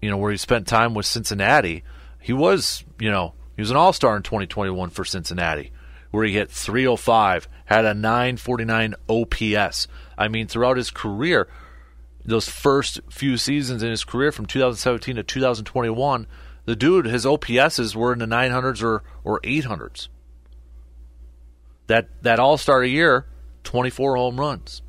you 0.00 0.08
know, 0.08 0.16
where 0.16 0.30
he 0.30 0.38
spent 0.38 0.66
time 0.66 0.94
with 0.94 1.04
Cincinnati, 1.04 1.84
he 2.18 2.32
was, 2.32 2.82
you 2.98 3.10
know, 3.10 3.34
he 3.56 3.60
was 3.60 3.70
an 3.70 3.76
all 3.76 3.92
star 3.92 4.16
in 4.16 4.22
2021 4.22 4.88
for 4.88 5.04
Cincinnati, 5.04 5.70
where 6.12 6.24
he 6.24 6.32
hit 6.32 6.50
305, 6.50 7.46
had 7.66 7.84
a 7.84 7.92
949 7.92 8.94
OPS. 9.06 9.86
I 10.16 10.28
mean, 10.28 10.46
throughout 10.46 10.76
his 10.76 10.90
career, 10.90 11.48
those 12.24 12.48
first 12.48 13.00
few 13.10 13.36
seasons 13.36 13.82
in 13.82 13.90
his 13.90 14.04
career 14.04 14.32
from 14.32 14.46
2017 14.46 15.16
to 15.16 15.22
2021, 15.22 16.26
the 16.64 16.76
dude, 16.76 17.06
his 17.06 17.24
OPSs 17.24 17.94
were 17.94 18.12
in 18.12 18.18
the 18.18 18.26
900s 18.26 18.82
or, 18.82 19.02
or 19.22 19.40
800s. 19.40 20.08
That, 21.86 22.08
that 22.22 22.40
all 22.40 22.56
star 22.56 22.82
year, 22.82 23.26
24 23.64 24.16
home 24.16 24.40
runs. 24.40 24.82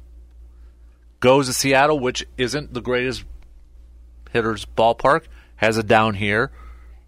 Goes 1.20 1.48
to 1.48 1.54
Seattle, 1.54 2.00
which 2.00 2.26
isn't 2.38 2.74
the 2.74 2.82
greatest 2.82 3.24
hitter's 4.32 4.66
ballpark, 4.66 5.26
has 5.58 5.78
a 5.78 5.84
down 5.84 6.16
here 6.16 6.52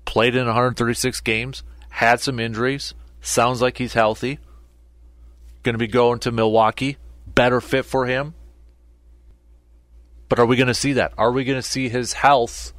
played 0.09 0.35
in 0.35 0.47
136 0.47 1.21
games, 1.21 1.61
had 1.89 2.19
some 2.19 2.39
injuries, 2.39 2.95
sounds 3.21 3.61
like 3.61 3.77
he's 3.77 3.93
healthy. 3.93 4.39
Going 5.61 5.73
to 5.73 5.77
be 5.79 5.85
going 5.85 6.17
to 6.19 6.31
Milwaukee, 6.31 6.97
better 7.39 7.62
fit 7.62 7.86
for 7.86 8.05
him. 8.05 8.34
But 10.27 10.39
are 10.39 10.46
we 10.46 10.58
going 10.58 10.67
to 10.67 10.74
see 10.74 10.91
that? 10.93 11.13
Are 11.17 11.31
we 11.31 11.46
going 11.46 11.58
to 11.58 11.63
see 11.65 11.88
his 11.88 12.12
health, 12.12 12.74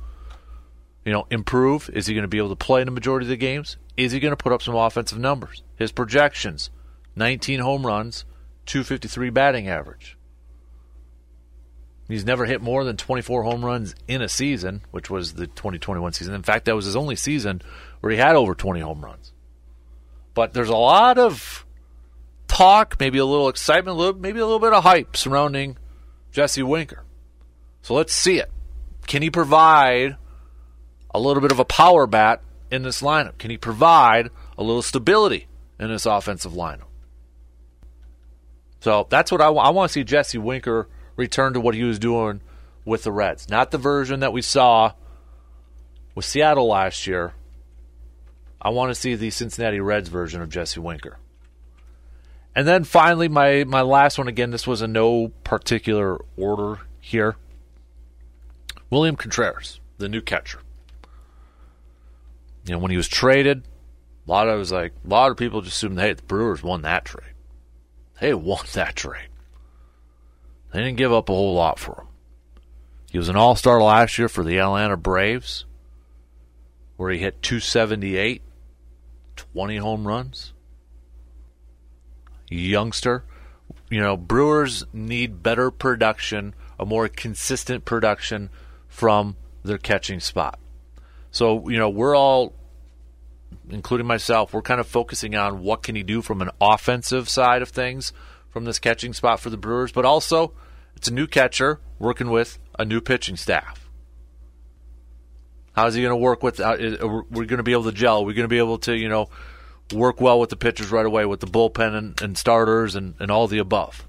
you 1.03 1.13
know, 1.13 1.27
improve? 1.31 1.89
Is 1.95 2.07
he 2.07 2.13
going 2.13 2.25
to 2.25 2.29
be 2.29 2.37
able 2.37 2.51
to 2.51 2.57
play 2.57 2.83
in 2.83 2.87
the 2.87 2.93
majority 2.93 3.25
of 3.25 3.31
the 3.31 3.39
games? 3.39 3.79
Is 3.97 4.13
he 4.13 4.21
going 4.21 4.33
to 4.33 4.37
put 4.37 4.53
up 4.53 4.61
some 4.61 4.75
offensive 4.75 5.19
numbers? 5.19 5.63
His 5.77 5.93
projections: 5.93 6.69
19 7.17 7.61
home 7.61 7.87
runs, 7.87 8.27
253 8.67 9.31
batting 9.31 9.67
average. 9.67 10.19
He's 12.07 12.27
never 12.27 12.45
hit 12.45 12.61
more 12.61 12.85
than 12.85 12.99
24 12.99 13.45
home 13.45 13.65
runs 13.65 13.95
in 14.09 14.21
a 14.21 14.29
season, 14.29 14.83
which 14.91 15.09
was 15.09 15.33
the 15.35 15.47
2021 15.47 16.13
season. 16.13 16.35
In 16.35 16.43
fact, 16.43 16.67
that 16.67 16.77
was 16.77 16.85
his 16.85 16.97
only 16.97 17.17
season 17.17 17.63
where 18.01 18.13
he 18.13 18.19
had 18.19 18.37
over 18.37 18.55
20 18.55 18.81
home 18.81 19.03
runs. 19.03 19.33
But 20.35 20.53
there's 20.53 20.69
a 20.69 20.77
lot 20.77 21.17
of 21.17 21.65
talk, 22.51 22.97
maybe 22.99 23.19
a 23.19 23.25
little 23.25 23.49
excitement, 23.49 23.97
a 23.97 23.99
little, 23.99 24.21
maybe 24.21 24.41
a 24.41 24.45
little 24.45 24.59
bit 24.59 24.73
of 24.73 24.83
hype 24.83 25.17
surrounding 25.17 25.77
Jesse 26.33 26.63
Winker. 26.63 27.05
So 27.83 27.95
let's 27.95 28.13
see 28.13 28.39
it. 28.39 28.51
Can 29.07 29.23
he 29.23 29.31
provide 29.31 30.17
a 31.15 31.21
little 31.21 31.41
bit 31.41 31.53
of 31.53 31.59
a 31.59 31.65
power 31.65 32.07
bat 32.07 32.43
in 32.71 32.83
this 32.83 33.03
lineup? 33.03 33.39
Can 33.39 33.51
he 33.51 33.57
provide 33.57 34.31
a 34.59 34.63
little 34.63 34.83
stability 34.83 35.49
in 35.79 35.89
this 35.89 36.07
offensive 36.07 36.53
lineup? 36.53 36.85
So 38.81 39.07
that's 39.11 39.33
what 39.33 39.41
I, 39.41 39.51
want. 39.51 39.67
I 39.67 39.71
want 39.71 39.89
to 39.89 39.93
see 39.93 40.05
Jesse 40.05 40.39
Winker– 40.39 40.89
return 41.21 41.53
to 41.53 41.61
what 41.61 41.77
he 41.77 41.85
was 41.85 42.01
doing 42.01 42.41
with 42.85 43.05
the 43.05 43.13
Reds. 43.13 43.49
Not 43.49 43.71
the 43.71 43.79
version 43.79 44.21
that 44.21 44.33
we 44.33 44.43
saw 44.43 44.95
with 46.17 46.25
Seattle 46.25 46.67
last 46.67 47.07
year. 47.07 47.35
I 48.61 48.71
want 48.71 48.91
to 48.91 48.95
see 48.95 49.15
the 49.15 49.31
Cincinnati 49.31 49.79
Reds 49.81 50.09
version 50.09 50.43
of 50.43 50.49
Jesse 50.49 50.81
Winker. 50.81 51.19
And 52.55 52.67
then 52.67 52.85
finally, 52.85 53.29
my, 53.29 53.65
my 53.65 53.83
last 53.83 54.19
one 54.19 54.29
again, 54.29 54.51
this 54.51 54.67
was 54.67 54.83
in 54.83 54.93
no 54.93 55.29
particular 55.45 56.19
order 56.37 56.81
here. 57.01 57.37
William 58.91 59.17
Contreras, 59.17 59.81
the 59.99 60.09
new 60.09 60.21
catcher. 60.21 60.61
You 62.67 62.73
know, 62.73 62.79
when 62.79 62.91
he 62.91 62.97
was 62.97 63.09
traded, 63.09 63.65
a 64.27 64.31
lot 64.31 64.49
of 64.49 64.59
was 64.59 64.73
like 64.73 64.93
a 65.05 65.09
lot 65.09 65.31
of 65.31 65.37
people 65.37 65.63
just 65.63 65.77
assumed, 65.77 65.99
hey, 65.99 66.13
the 66.13 66.23
Brewers 66.23 66.63
won 66.63 66.83
that 66.83 67.05
trade. 67.05 67.35
They 68.21 68.35
won 68.35 68.65
that 68.75 68.97
trade. 68.97 69.29
They 70.73 70.81
didn't 70.81 70.99
give 70.99 71.13
up 71.13 71.29
a 71.29 71.33
whole 71.33 71.55
lot 71.55 71.79
for 71.79 72.03
him. 72.03 72.07
He 73.11 73.19
was 73.19 73.29
an 73.29 73.37
all 73.37 73.57
star 73.57 73.83
last 73.83 74.19
year 74.19 74.29
for 74.29 74.45
the 74.45 74.59
Atlanta 74.59 74.97
Braves, 74.97 75.65
where 76.97 77.11
he 77.11 77.19
hit 77.19 77.43
278, 77.43 78.43
20 79.35 79.77
home 79.79 80.07
runs. 80.07 80.53
Youngster. 82.51 83.25
You 83.89 84.01
know, 84.01 84.17
Brewers 84.17 84.85
need 84.93 85.43
better 85.43 85.71
production, 85.71 86.55
a 86.79 86.85
more 86.85 87.09
consistent 87.09 87.85
production 87.85 88.51
from 88.89 89.37
their 89.65 89.79
catching 89.79 90.21
spot. 90.21 90.59
So, 91.31 91.69
you 91.69 91.79
know, 91.79 91.89
we're 91.89 92.17
all, 92.17 92.53
including 93.69 94.07
myself, 94.07 94.53
we're 94.53 94.63
kind 94.63 94.81
of 94.81 94.87
focusing 94.87 95.35
on 95.37 95.63
what 95.63 95.83
can 95.83 95.95
he 95.95 96.03
do 96.03 96.23
from 96.23 96.43
an 96.43 96.51
offensive 96.61 97.29
side 97.29 97.63
of 97.63 97.69
things 97.71 98.13
from 98.49 98.65
this 98.65 98.79
catching 98.79 99.13
spot 99.13 99.41
for 99.41 99.51
the 99.51 99.57
Brewers, 99.57 99.93
but 99.93 100.05
also 100.05 100.53
it's 100.97 101.09
a 101.09 101.15
new 101.15 101.27
catcher 101.27 101.81
working 101.99 102.31
with 102.31 102.59
a 102.79 102.85
new 102.85 103.01
pitching 103.01 103.37
staff. 103.37 103.89
How's 105.73 105.95
he 105.95 106.03
going 106.03 106.11
to 106.11 106.17
work 106.17 106.43
with? 106.43 106.59
Uh, 106.59 106.77
we're 107.01 107.45
going 107.45 107.59
to 107.59 107.63
be 107.63 107.73
able 107.73 107.85
to 107.85 107.93
gel. 107.93 108.25
We're 108.25 108.35
going 108.35 108.45
to 108.45 108.49
be 108.49 108.59
able 108.59 108.79
to, 108.79 108.97
you 108.97 109.09
know, 109.09 109.29
work 109.93 110.21
well 110.21 110.39
with 110.41 110.51
the 110.51 110.57
pitchers 110.57 110.91
right 110.91 111.07
away, 111.07 111.25
with 111.25 111.41
the 111.41 111.47
bullpen 111.47 111.95
and, 111.95 112.21
and 112.23 112.39
starters 112.39 112.95
and, 112.95 113.15
and 113.19 113.31
all 113.31 113.47
the 113.47 113.59
above. 113.59 114.07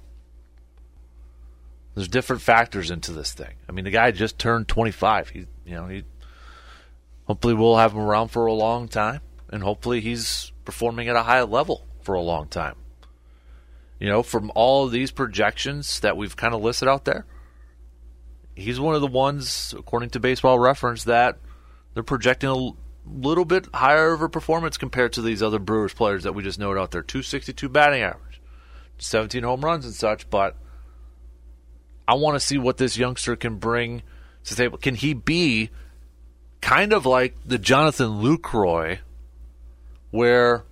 There's 1.94 2.08
different 2.08 2.42
factors 2.42 2.90
into 2.90 3.12
this 3.12 3.32
thing. 3.32 3.54
I 3.68 3.72
mean, 3.72 3.84
the 3.84 3.90
guy 3.90 4.10
just 4.12 4.38
turned 4.38 4.68
25. 4.68 5.28
He, 5.30 5.38
you 5.66 5.74
know, 5.74 5.88
he 5.88 6.04
hopefully 7.24 7.54
we'll 7.54 7.76
have 7.76 7.92
him 7.92 8.00
around 8.00 8.28
for 8.28 8.46
a 8.46 8.52
long 8.52 8.88
time, 8.88 9.20
and 9.50 9.62
hopefully 9.62 10.00
he's 10.00 10.52
performing 10.64 11.08
at 11.08 11.16
a 11.16 11.22
high 11.22 11.42
level 11.42 11.86
for 12.02 12.14
a 12.14 12.20
long 12.20 12.48
time. 12.48 12.76
You 13.98 14.08
know, 14.08 14.22
from 14.22 14.50
all 14.54 14.86
of 14.86 14.92
these 14.92 15.10
projections 15.10 16.00
that 16.00 16.16
we've 16.16 16.36
kind 16.36 16.54
of 16.54 16.62
listed 16.62 16.88
out 16.88 17.04
there, 17.04 17.26
he's 18.54 18.80
one 18.80 18.94
of 18.94 19.00
the 19.00 19.06
ones, 19.06 19.74
according 19.78 20.10
to 20.10 20.20
Baseball 20.20 20.58
Reference, 20.58 21.04
that 21.04 21.38
they're 21.94 22.02
projecting 22.02 22.76
little 23.06 23.44
bit 23.44 23.66
higher 23.74 24.12
of 24.12 24.22
a 24.22 24.28
performance 24.28 24.76
compared 24.76 25.12
to 25.14 25.22
these 25.22 25.42
other 25.42 25.58
Brewers 25.58 25.94
players 25.94 26.22
that 26.24 26.34
we 26.34 26.42
just 26.42 26.58
noted 26.58 26.80
out 26.80 26.90
there. 26.90 27.02
262 27.02 27.68
batting 27.68 28.02
average, 28.02 28.40
17 28.98 29.42
home 29.42 29.64
runs 29.64 29.84
and 29.84 29.94
such, 29.94 30.28
but 30.30 30.56
I 32.06 32.14
want 32.14 32.36
to 32.36 32.40
see 32.40 32.58
what 32.58 32.76
this 32.76 32.96
youngster 32.96 33.36
can 33.36 33.56
bring 33.56 34.02
to 34.44 34.54
the 34.54 34.62
table. 34.62 34.78
Can 34.78 34.94
he 34.94 35.14
be 35.14 35.70
kind 36.60 36.92
of 36.92 37.06
like 37.06 37.36
the 37.44 37.58
Jonathan 37.58 38.22
Lucroy, 38.22 38.98
where 40.10 40.64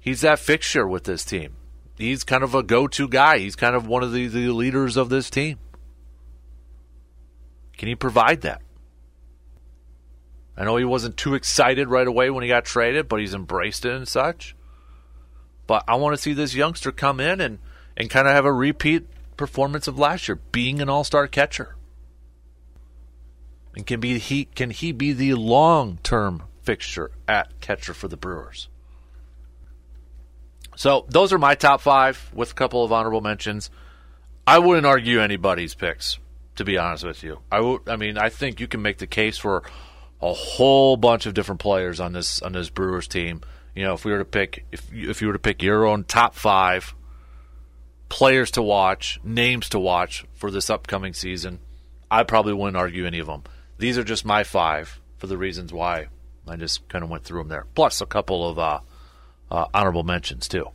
he's 0.00 0.22
that 0.22 0.38
fixture 0.38 0.86
with 0.86 1.04
this 1.04 1.24
team? 1.24 1.56
he's 1.98 2.24
kind 2.24 2.44
of 2.44 2.54
a 2.54 2.62
go-to 2.62 3.08
guy. 3.08 3.38
He's 3.38 3.56
kind 3.56 3.74
of 3.74 3.86
one 3.86 4.02
of 4.02 4.12
the, 4.12 4.26
the 4.26 4.50
leaders 4.50 4.96
of 4.96 5.08
this 5.08 5.30
team. 5.30 5.58
Can 7.76 7.88
he 7.88 7.94
provide 7.94 8.42
that? 8.42 8.62
I 10.56 10.64
know 10.64 10.76
he 10.76 10.84
wasn't 10.84 11.16
too 11.16 11.34
excited 11.34 11.88
right 11.88 12.06
away 12.06 12.30
when 12.30 12.42
he 12.42 12.48
got 12.48 12.64
traded, 12.64 13.08
but 13.08 13.20
he's 13.20 13.34
embraced 13.34 13.84
it 13.84 13.92
and 13.92 14.08
such. 14.08 14.56
But 15.66 15.84
I 15.86 15.96
want 15.96 16.16
to 16.16 16.22
see 16.22 16.32
this 16.32 16.54
youngster 16.54 16.92
come 16.92 17.20
in 17.20 17.40
and, 17.40 17.58
and 17.96 18.08
kind 18.08 18.26
of 18.26 18.34
have 18.34 18.44
a 18.46 18.52
repeat 18.52 19.06
performance 19.36 19.86
of 19.86 19.98
last 19.98 20.28
year, 20.28 20.40
being 20.52 20.80
an 20.80 20.88
all-star 20.88 21.26
catcher. 21.26 21.76
And 23.74 23.86
can 23.86 24.00
be 24.00 24.18
he 24.18 24.46
can 24.46 24.70
he 24.70 24.92
be 24.92 25.12
the 25.12 25.34
long-term 25.34 26.44
fixture 26.62 27.10
at 27.28 27.60
catcher 27.60 27.92
for 27.92 28.08
the 28.08 28.16
Brewers? 28.16 28.68
So 30.76 31.04
those 31.08 31.32
are 31.32 31.38
my 31.38 31.54
top 31.54 31.82
five 31.82 32.30
with 32.34 32.52
a 32.52 32.54
couple 32.54 32.82
of 32.82 32.92
honorable 32.92 33.20
mentions. 33.20 33.68
I 34.46 34.58
wouldn't 34.58 34.86
argue 34.86 35.20
anybody's 35.20 35.74
picks, 35.74 36.18
to 36.54 36.64
be 36.64 36.78
honest 36.78 37.04
with 37.04 37.22
you. 37.22 37.40
I 37.52 37.60
would. 37.60 37.88
I 37.88 37.96
mean, 37.96 38.16
I 38.16 38.30
think 38.30 38.60
you 38.60 38.68
can 38.68 38.80
make 38.80 38.98
the 38.98 39.06
case 39.06 39.36
for 39.36 39.62
a 40.20 40.32
whole 40.32 40.96
bunch 40.96 41.26
of 41.26 41.34
different 41.34 41.60
players 41.60 42.00
on 42.00 42.12
this 42.12 42.40
on 42.42 42.52
this 42.52 42.70
Brewers 42.70 43.08
team. 43.08 43.42
You 43.74 43.84
know, 43.84 43.94
if 43.94 44.04
we 44.04 44.12
were 44.12 44.18
to 44.18 44.24
pick, 44.24 44.64
if 44.72 44.92
if 44.92 45.20
you 45.20 45.28
were 45.28 45.34
to 45.34 45.38
pick 45.38 45.62
your 45.62 45.86
own 45.86 46.04
top 46.04 46.34
five 46.34 46.94
players 48.08 48.50
to 48.52 48.62
watch, 48.62 49.20
names 49.22 49.68
to 49.70 49.78
watch 49.78 50.24
for 50.34 50.50
this 50.50 50.70
upcoming 50.70 51.12
season, 51.12 51.60
I 52.10 52.22
probably 52.22 52.52
wouldn't 52.52 52.76
argue 52.76 53.06
any 53.06 53.18
of 53.18 53.26
them. 53.26 53.42
These 53.78 53.98
are 53.98 54.04
just 54.04 54.24
my 54.24 54.44
five 54.44 55.00
for 55.18 55.26
the 55.26 55.36
reasons 55.36 55.72
why 55.72 56.08
I 56.48 56.56
just 56.56 56.88
kind 56.88 57.04
of 57.04 57.10
went 57.10 57.24
through 57.24 57.40
them 57.40 57.48
there. 57.48 57.66
Plus 57.74 58.00
a 58.00 58.06
couple 58.06 58.48
of 58.48 58.58
uh, 58.58 58.80
uh, 59.50 59.66
honorable 59.74 60.04
mentions 60.04 60.48
too. 60.48 60.70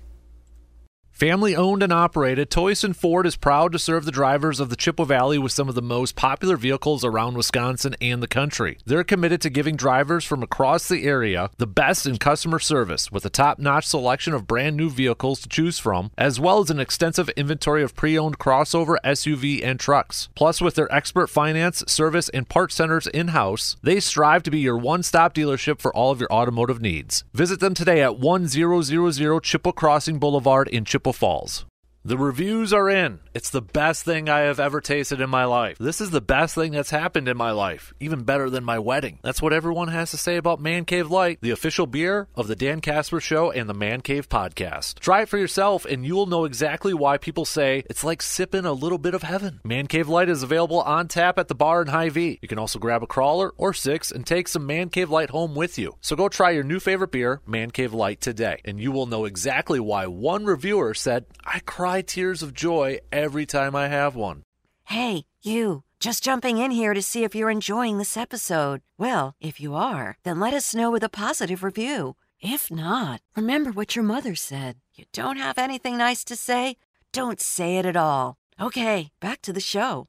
Family 1.12 1.56
owned 1.56 1.84
and 1.84 1.93
operated, 1.93 2.50
Toyson 2.50 2.95
Ford 2.95 3.28
is 3.28 3.36
proud 3.36 3.74
to 3.74 3.80
serve 3.80 4.06
the 4.06 4.12
drivers 4.12 4.60
of 4.60 4.71
the 4.71 4.76
Chippewa 4.76 5.06
Valley 5.06 5.38
with 5.38 5.52
some 5.52 5.69
of 5.69 5.76
the 5.76 5.82
most 5.82 6.15
popular 6.15 6.58
vehicles 6.58 7.06
around 7.06 7.38
Wisconsin 7.38 7.95
and 8.02 8.24
the 8.24 8.28
country. 8.28 8.80
They're 8.88 9.04
committed 9.04 9.39
to 9.41 9.52
giving 9.52 9.76
drivers 9.76 10.26
from 10.26 10.41
across 10.41 10.88
the 10.88 11.04
area 11.04 11.52
the 11.58 11.67
best 11.67 12.08
in 12.08 12.17
customer 12.17 12.58
service 12.58 13.12
with 13.12 13.24
a 13.24 13.30
top 13.30 13.60
notch 13.60 13.86
selection 13.86 14.34
of 14.34 14.47
brand 14.47 14.76
new 14.76 14.89
vehicles 14.89 15.41
to 15.41 15.50
choose 15.50 15.78
from, 15.78 16.10
as 16.17 16.39
well 16.39 16.60
as 16.60 16.71
an 16.71 16.80
extensive 16.80 17.30
inventory 17.30 17.84
of 17.84 17.95
pre 17.95 18.17
owned 18.17 18.39
crossover, 18.39 18.95
SUV, 19.06 19.63
and 19.63 19.80
trucks. 19.80 20.30
Plus, 20.34 20.60
with 20.60 20.74
their 20.74 20.91
expert 20.91 21.28
finance, 21.28 21.84
service, 21.86 22.30
and 22.30 22.50
part 22.50 22.71
centers 22.71 23.06
in 23.06 23.28
house, 23.28 23.78
they 23.84 24.00
strive 24.00 24.41
to 24.41 24.50
be 24.50 24.60
your 24.60 24.78
one 24.78 25.04
stop 25.04 25.36
dealership 25.36 25.80
for 25.80 25.95
all 25.95 26.10
of 26.10 26.19
your 26.19 26.34
automotive 26.34 26.82
needs. 26.82 27.26
Visit 27.34 27.60
them 27.60 27.76
today 27.76 28.02
at 28.02 28.17
1000 28.17 29.41
Chippewa 29.43 29.71
Crossing 29.74 30.17
Boulevard 30.17 30.67
in 30.69 30.84
Chippewa 30.84 31.01
Falls. 31.10 31.66
The 32.04 32.18
reviews 32.18 32.74
are 32.74 32.90
in. 32.90 33.20
It's 33.36 33.52
the 33.52 33.62
best 33.62 34.04
thing 34.04 34.28
I 34.28 34.40
have 34.40 34.60
ever 34.60 34.82
tasted 34.82 35.22
in 35.22 35.30
my 35.30 35.46
life. 35.46 35.78
This 35.78 36.02
is 36.02 36.10
the 36.10 36.20
best 36.20 36.56
thing 36.56 36.72
that's 36.72 36.90
happened 36.90 37.28
in 37.28 37.38
my 37.38 37.52
life, 37.52 37.94
even 38.00 38.24
better 38.24 38.50
than 38.50 38.64
my 38.64 38.80
wedding. 38.80 39.20
That's 39.22 39.40
what 39.40 39.54
everyone 39.54 39.90
has 39.90 40.10
to 40.10 40.18
say 40.18 40.38
about 40.38 40.60
Man 40.60 40.86
Cave 40.86 41.12
Light, 41.12 41.38
the 41.42 41.52
official 41.52 41.86
beer 41.86 42.28
of 42.36 42.48
the 42.48 42.56
Dan 42.56 42.82
Casper 42.82 43.20
Show 43.20 43.52
and 43.52 43.70
the 43.70 43.76
Man 43.76 44.02
Cave 44.02 44.28
Podcast. 44.28 44.98
Try 44.98 45.22
it 45.22 45.30
for 45.30 45.38
yourself, 45.38 45.86
and 45.86 46.04
you'll 46.04 46.26
know 46.26 46.46
exactly 46.46 46.92
why 46.92 47.20
people 47.20 47.46
say 47.46 47.84
it's 47.88 48.04
like 48.04 48.24
sipping 48.24 48.66
a 48.66 48.74
little 48.74 48.98
bit 48.98 49.14
of 49.14 49.22
heaven. 49.22 49.60
Man 49.64 49.86
Cave 49.86 50.10
Light 50.10 50.28
is 50.28 50.42
available 50.42 50.82
on 50.82 51.08
tap 51.08 51.38
at 51.38 51.50
the 51.50 51.56
bar 51.56 51.84
in 51.84 51.88
Hy-Vee. 51.88 52.40
You 52.42 52.48
can 52.48 52.58
also 52.58 52.80
grab 52.80 53.04
a 53.04 53.08
crawler 53.08 53.54
or 53.58 53.76
six 53.76 54.12
and 54.12 54.26
take 54.26 54.48
some 54.48 54.66
Man 54.66 54.90
Cave 54.90 55.12
Light 55.12 55.30
home 55.30 55.54
with 55.54 55.78
you. 55.78 55.98
So 56.02 56.16
go 56.16 56.30
try 56.30 56.50
your 56.50 56.64
new 56.64 56.80
favorite 56.80 57.12
beer, 57.12 57.42
Man 57.46 57.70
Cave 57.70 57.94
Light, 57.94 58.22
today, 58.22 58.60
and 58.66 58.80
you 58.80 58.92
will 58.92 59.06
know 59.06 59.26
exactly 59.26 59.80
why 59.80 60.08
one 60.08 60.46
reviewer 60.46 60.96
said, 60.96 61.28
I 61.46 61.60
cry 61.91 62.01
tears 62.01 62.41
of 62.41 62.54
joy 62.54 62.97
every 63.12 63.45
time 63.45 63.75
I 63.75 63.89
have 63.89 64.15
one. 64.15 64.43
Hey, 64.86 65.25
you. 65.43 65.84
Just 65.99 66.23
jumping 66.23 66.58
in 66.58 66.71
here 66.71 66.93
to 66.93 67.01
see 67.01 67.25
if 67.25 67.36
you're 67.36 67.51
enjoying 67.51 67.97
this 67.97 68.15
episode. 68.15 68.80
Well, 68.97 69.34
if 69.41 69.60
you 69.60 69.75
are, 69.75 70.15
then 70.23 70.39
let 70.39 70.54
us 70.54 70.73
know 70.73 70.89
with 70.89 71.04
a 71.04 71.10
positive 71.10 71.63
review. 71.63 72.15
If 72.39 72.71
not, 72.71 73.19
remember 73.36 73.71
what 73.71 73.95
your 73.95 74.06
mother 74.06 74.36
said. 74.36 74.75
You 74.95 75.04
don't 75.12 75.38
have 75.38 75.58
anything 75.58 75.97
nice 75.97 76.23
to 76.25 76.36
say? 76.36 76.77
Don't 77.12 77.41
say 77.41 77.77
it 77.77 77.86
at 77.86 77.97
all. 77.97 78.38
Okay, 78.58 79.12
back 79.19 79.41
to 79.41 79.54
the 79.54 79.60
show. 79.60 80.08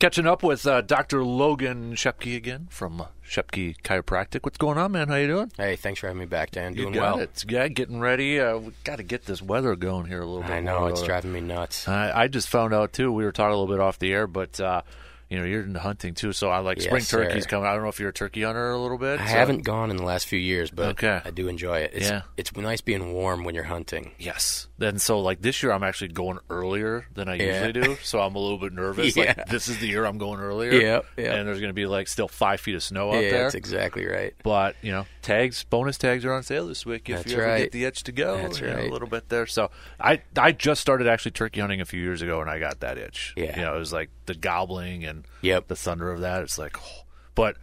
Catching 0.00 0.26
up 0.26 0.42
with 0.42 0.66
uh, 0.66 0.80
Dr. 0.82 1.24
Logan 1.24 1.94
Scheppke 1.94 2.36
again 2.36 2.66
from 2.70 3.00
uh, 3.00 3.06
Scheppke 3.26 3.80
Chiropractic. 3.82 4.40
What's 4.42 4.58
going 4.58 4.76
on, 4.76 4.92
man? 4.92 5.08
How 5.08 5.14
you 5.14 5.28
doing? 5.28 5.52
Hey, 5.56 5.76
thanks 5.76 6.00
for 6.00 6.08
having 6.08 6.20
me 6.20 6.26
back, 6.26 6.50
Dan. 6.50 6.74
Doing 6.74 6.88
you 6.92 7.00
got 7.00 7.14
well. 7.14 7.22
it. 7.24 7.44
Yeah, 7.48 7.68
getting 7.68 8.00
ready. 8.00 8.38
Uh, 8.38 8.58
we 8.58 8.72
got 8.82 8.96
to 8.96 9.02
get 9.02 9.24
this 9.24 9.40
weather 9.40 9.76
going 9.76 10.06
here 10.06 10.20
a 10.20 10.26
little 10.26 10.42
bit. 10.42 10.50
I 10.50 10.60
know 10.60 10.80
more. 10.80 10.90
it's 10.90 11.02
driving 11.02 11.32
me 11.32 11.40
nuts. 11.40 11.88
I, 11.88 12.12
I 12.24 12.28
just 12.28 12.48
found 12.48 12.74
out 12.74 12.92
too. 12.92 13.12
We 13.12 13.24
were 13.24 13.32
talking 13.32 13.54
a 13.54 13.56
little 13.58 13.72
bit 13.74 13.80
off 13.80 13.98
the 13.98 14.12
air, 14.12 14.26
but 14.26 14.60
uh, 14.60 14.82
you 15.30 15.38
know, 15.38 15.44
you're 15.46 15.62
into 15.62 15.80
hunting 15.80 16.12
too. 16.12 16.32
So 16.32 16.50
I 16.50 16.58
like 16.58 16.78
Yes, 16.78 16.86
spring 16.86 17.02
sir. 17.02 17.24
turkeys 17.24 17.46
coming. 17.46 17.66
I 17.66 17.72
don't 17.72 17.82
know 17.82 17.88
if 17.88 17.98
you're 17.98 18.10
a 18.10 18.12
turkey 18.12 18.42
hunter 18.42 18.72
a 18.72 18.78
little 18.78 18.98
bit. 18.98 19.20
I 19.20 19.26
so- 19.26 19.32
haven't 19.32 19.62
gone 19.62 19.90
in 19.90 19.96
the 19.96 20.04
last 20.04 20.26
few 20.26 20.38
years, 20.40 20.70
but 20.70 21.02
Okay. 21.02 21.20
I 21.24 21.30
do 21.30 21.48
enjoy 21.48 21.78
it. 21.78 21.92
It's, 21.94 22.10
Yeah. 22.10 22.22
it's 22.36 22.54
nice 22.54 22.82
being 22.82 23.14
warm 23.14 23.44
when 23.44 23.54
you're 23.54 23.64
hunting. 23.64 24.10
Yes. 24.18 24.66
Then 24.76 24.98
so 24.98 25.20
like 25.20 25.40
this 25.40 25.62
year, 25.62 25.70
I'm 25.70 25.84
actually 25.84 26.08
going 26.08 26.40
earlier 26.50 27.06
than 27.14 27.28
I 27.28 27.36
Yeah. 27.36 27.64
usually 27.64 27.72
do. 27.72 27.96
So 28.02 28.20
I'm 28.20 28.34
a 28.34 28.38
little 28.40 28.58
bit 28.58 28.72
nervous. 28.72 29.14
Yeah. 29.24 29.34
Like 29.36 29.46
this 29.46 29.68
is 29.68 29.78
the 29.78 29.86
year 29.86 30.04
I'm 30.04 30.18
going 30.18 30.40
earlier. 30.40 30.72
Yep, 30.72 31.06
yep. 31.16 31.34
And 31.36 31.46
there's 31.46 31.60
going 31.60 31.70
to 31.70 31.74
be 31.74 31.86
like 31.86 32.08
still 32.08 32.26
five 32.26 32.58
feet 32.60 32.74
of 32.74 32.82
snow 32.82 33.10
out 33.12 33.22
yeah, 33.22 33.30
there. 33.30 33.42
that's 33.44 33.54
exactly 33.54 34.04
right. 34.04 34.34
But 34.42 34.74
you 34.82 34.90
know, 34.90 35.06
tags, 35.22 35.62
bonus 35.64 35.96
tags 35.96 36.24
are 36.24 36.32
on 36.32 36.42
sale 36.42 36.66
this 36.66 36.84
week 36.84 37.08
if 37.08 37.18
That's 37.18 37.30
you 37.32 37.38
ever 37.38 37.46
right. 37.46 37.58
get 37.58 37.72
the 37.72 37.84
itch 37.84 38.02
to 38.04 38.12
go. 38.12 38.36
That's 38.36 38.58
you 38.60 38.66
know, 38.66 38.74
right. 38.74 38.88
a 38.90 38.92
little 38.92 39.06
bit 39.08 39.28
there. 39.28 39.46
So 39.46 39.70
I 40.00 40.22
I 40.36 40.50
just 40.50 40.80
started 40.80 41.06
actually 41.06 41.30
turkey 41.32 41.60
hunting 41.60 41.80
a 41.80 41.84
few 41.84 42.00
years 42.00 42.20
ago, 42.20 42.40
and 42.40 42.50
I 42.50 42.58
got 42.58 42.80
that 42.80 42.98
itch. 42.98 43.32
Yeah. 43.36 43.56
you 43.56 43.62
know, 43.64 43.76
it 43.76 43.78
was 43.78 43.92
like 43.92 44.10
the 44.26 44.34
gobbling 44.34 45.04
and 45.04 45.24
Yep. 45.42 45.68
the 45.68 45.76
thunder 45.76 46.10
of 46.10 46.20
that. 46.22 46.42
It's 46.42 46.58
like, 46.58 46.76
oh. 46.82 47.02
but 47.36 47.56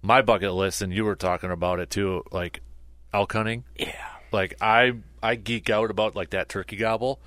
my 0.00 0.22
bucket 0.22 0.52
list, 0.54 0.80
and 0.80 0.94
you 0.94 1.04
were 1.04 1.16
talking 1.16 1.50
about 1.50 1.78
it 1.80 1.90
too, 1.90 2.22
like 2.32 2.60
elk 3.12 3.32
hunting. 3.34 3.64
Yeah. 3.78 3.92
Like 4.34 4.56
I 4.60 4.92
I 5.22 5.36
geek 5.36 5.70
out 5.70 5.90
about 5.90 6.14
like 6.14 6.30
that 6.30 6.48
turkey 6.48 6.76
gobble. 6.76 7.20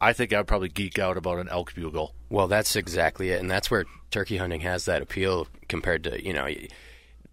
I 0.00 0.12
think 0.12 0.32
I'd 0.32 0.46
probably 0.46 0.68
geek 0.68 0.98
out 0.98 1.16
about 1.16 1.38
an 1.38 1.48
elk 1.48 1.74
bugle. 1.74 2.14
Well, 2.28 2.48
that's 2.48 2.74
exactly 2.74 3.30
it, 3.30 3.40
and 3.40 3.50
that's 3.50 3.70
where 3.70 3.84
turkey 4.10 4.38
hunting 4.38 4.60
has 4.62 4.86
that 4.86 5.02
appeal 5.02 5.46
compared 5.68 6.04
to 6.04 6.24
you 6.24 6.32
know, 6.32 6.48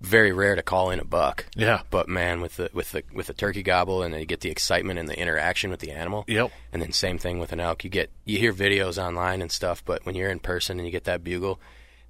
very 0.02 0.32
rare 0.32 0.56
to 0.56 0.63
call 0.63 0.91
in 0.91 1.00
a 1.00 1.06
buck. 1.06 1.46
Yeah. 1.56 1.82
But 1.89 2.08
man, 2.08 2.41
with 2.41 2.58
the 2.58 2.70
with 2.74 2.91
the 2.91 3.04
with 3.13 3.28
the 3.28 3.34
turkey 3.34 3.63
gobble, 3.63 4.04
and 4.04 4.13
you 4.13 4.26
get 4.26 4.41
the 4.41 4.52
excitement 4.52 5.00
and 5.00 5.08
the 5.08 5.17
interaction 5.17 5.72
with 5.72 5.80
the 5.80 5.91
animal. 5.91 6.26
Yep. 6.28 6.52
And 6.74 6.82
then 6.82 6.91
same 6.91 7.17
thing 7.17 7.39
with 7.39 7.52
an 7.52 7.60
elk. 7.60 7.84
You 7.84 7.89
get 7.89 8.12
you 8.26 8.38
hear 8.38 8.54
videos 8.54 9.02
online 9.02 9.41
and 9.41 9.52
stuff, 9.52 9.84
but 9.86 10.06
when 10.06 10.15
you're 10.15 10.30
in 10.30 10.39
person 10.39 10.78
and 10.78 10.86
you 10.86 10.91
get 10.91 11.06
that 11.06 11.24
bugle, 11.24 11.60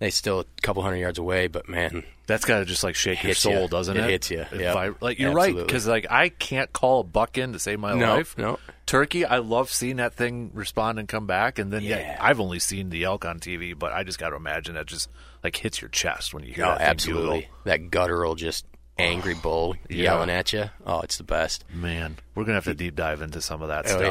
they 0.01 0.09
still 0.09 0.39
a 0.39 0.45
couple 0.63 0.81
hundred 0.81 0.97
yards 0.97 1.19
away. 1.19 1.45
But 1.47 1.69
man, 1.69 2.03
That's 2.25 2.43
got 2.43 2.59
to 2.59 2.65
just 2.65 2.83
like 2.83 2.95
shake 2.95 3.23
your 3.23 3.35
soul, 3.35 3.61
ya. 3.61 3.67
doesn't 3.67 3.95
It 3.97 4.03
it? 4.03 4.09
hits. 4.09 4.31
If 4.31 4.59
Yep. 4.59 4.75
I- 4.75 4.89
like 4.99 5.19
you're 5.19 5.31
right 5.31 5.55
because 5.55 5.87
like 5.87 6.07
I 6.09 6.29
can't 6.29 6.73
call 6.73 7.01
a 7.01 7.03
buck 7.03 7.37
in 7.37 7.53
to 7.53 7.59
save 7.59 7.79
my 7.79 7.93
No, 7.93 8.15
life. 8.15 8.35
no. 8.37 8.57
Turkey, 8.87 9.23
I 9.25 9.37
love 9.37 9.69
seeing 9.69 9.97
that 9.97 10.15
thing 10.15 10.49
respond 10.53 10.97
and 10.99 11.07
come 11.07 11.27
back, 11.27 11.59
and 11.59 11.71
then 11.71 11.83
yeah, 11.83 11.99
Yeah. 11.99 12.17
I've 12.19 12.39
only 12.41 12.59
seen 12.59 12.89
the 12.89 13.03
elk 13.03 13.23
on 13.25 13.39
TV, 13.39 13.77
but 13.77 13.93
I 13.93 14.03
just 14.03 14.17
got 14.19 14.31
to 14.31 14.35
imagine 14.35 14.75
that 14.75 14.87
just 14.87 15.07
like 15.43 15.55
hits 15.55 15.79
your 15.81 15.89
chest 15.89 16.33
when 16.33 16.43
you 16.43 16.53
hear 16.53 16.65
oh, 16.65 16.69
that 16.69 16.81
absolutely, 16.81 17.47
that 17.65 17.89
guttural 17.91 18.35
just 18.35 18.65
angry 18.97 19.33
bull 19.43 19.75
Yeah. 19.87 20.03
yelling 20.03 20.29
at 20.29 20.51
you. 20.51 20.69
Oh, 20.85 21.01
it's 21.01 21.17
the 21.17 21.23
best. 21.23 21.63
Man, 21.73 22.17
we're 22.35 22.43
gonna 22.43 22.55
have 22.55 22.63
to 22.65 22.73
deep 22.73 22.95
dive 22.95 23.21
into 23.21 23.39
some 23.41 23.61
of 23.61 23.67
that 23.69 23.85
Oh, 23.85 23.89
stuff 23.97 24.01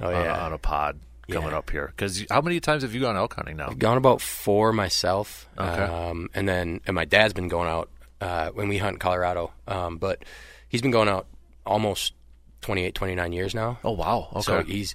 yeah. 0.00 0.06
Oh, 0.06 0.14
on, 0.14 0.24
yeah. 0.24 0.44
on 0.46 0.52
a 0.52 0.58
pod 0.58 0.98
coming 1.30 1.50
Yeah. 1.50 1.58
up 1.58 1.70
here. 1.70 1.86
Because 1.94 2.24
how 2.30 2.40
many 2.40 2.60
times 2.60 2.82
have 2.82 2.94
you 2.94 3.00
gone 3.00 3.16
elk 3.16 3.34
hunting 3.34 3.56
now? 3.56 3.68
I've 3.68 3.78
gone 3.78 3.96
about 3.96 4.20
four 4.20 4.72
myself. 4.72 5.48
Okay. 5.58 5.82
Um, 5.82 6.28
and 6.34 6.48
then 6.48 6.80
and 6.86 6.94
my 6.94 7.04
dad's 7.04 7.32
been 7.32 7.48
going 7.48 7.68
out 7.68 7.90
uh, 8.20 8.50
when 8.50 8.68
we 8.68 8.78
hunt 8.78 8.94
in 8.94 8.98
Colorado. 8.98 9.52
Um, 9.66 9.96
but 9.98 10.24
he's 10.68 10.82
been 10.82 10.90
going 10.90 11.08
out 11.08 11.26
almost 11.66 12.14
28, 12.62 12.94
29 12.94 13.32
years 13.32 13.54
now. 13.54 13.78
Oh 13.84 13.92
wow, 13.92 14.28
okay. 14.32 14.40
So 14.42 14.62
he's 14.62 14.94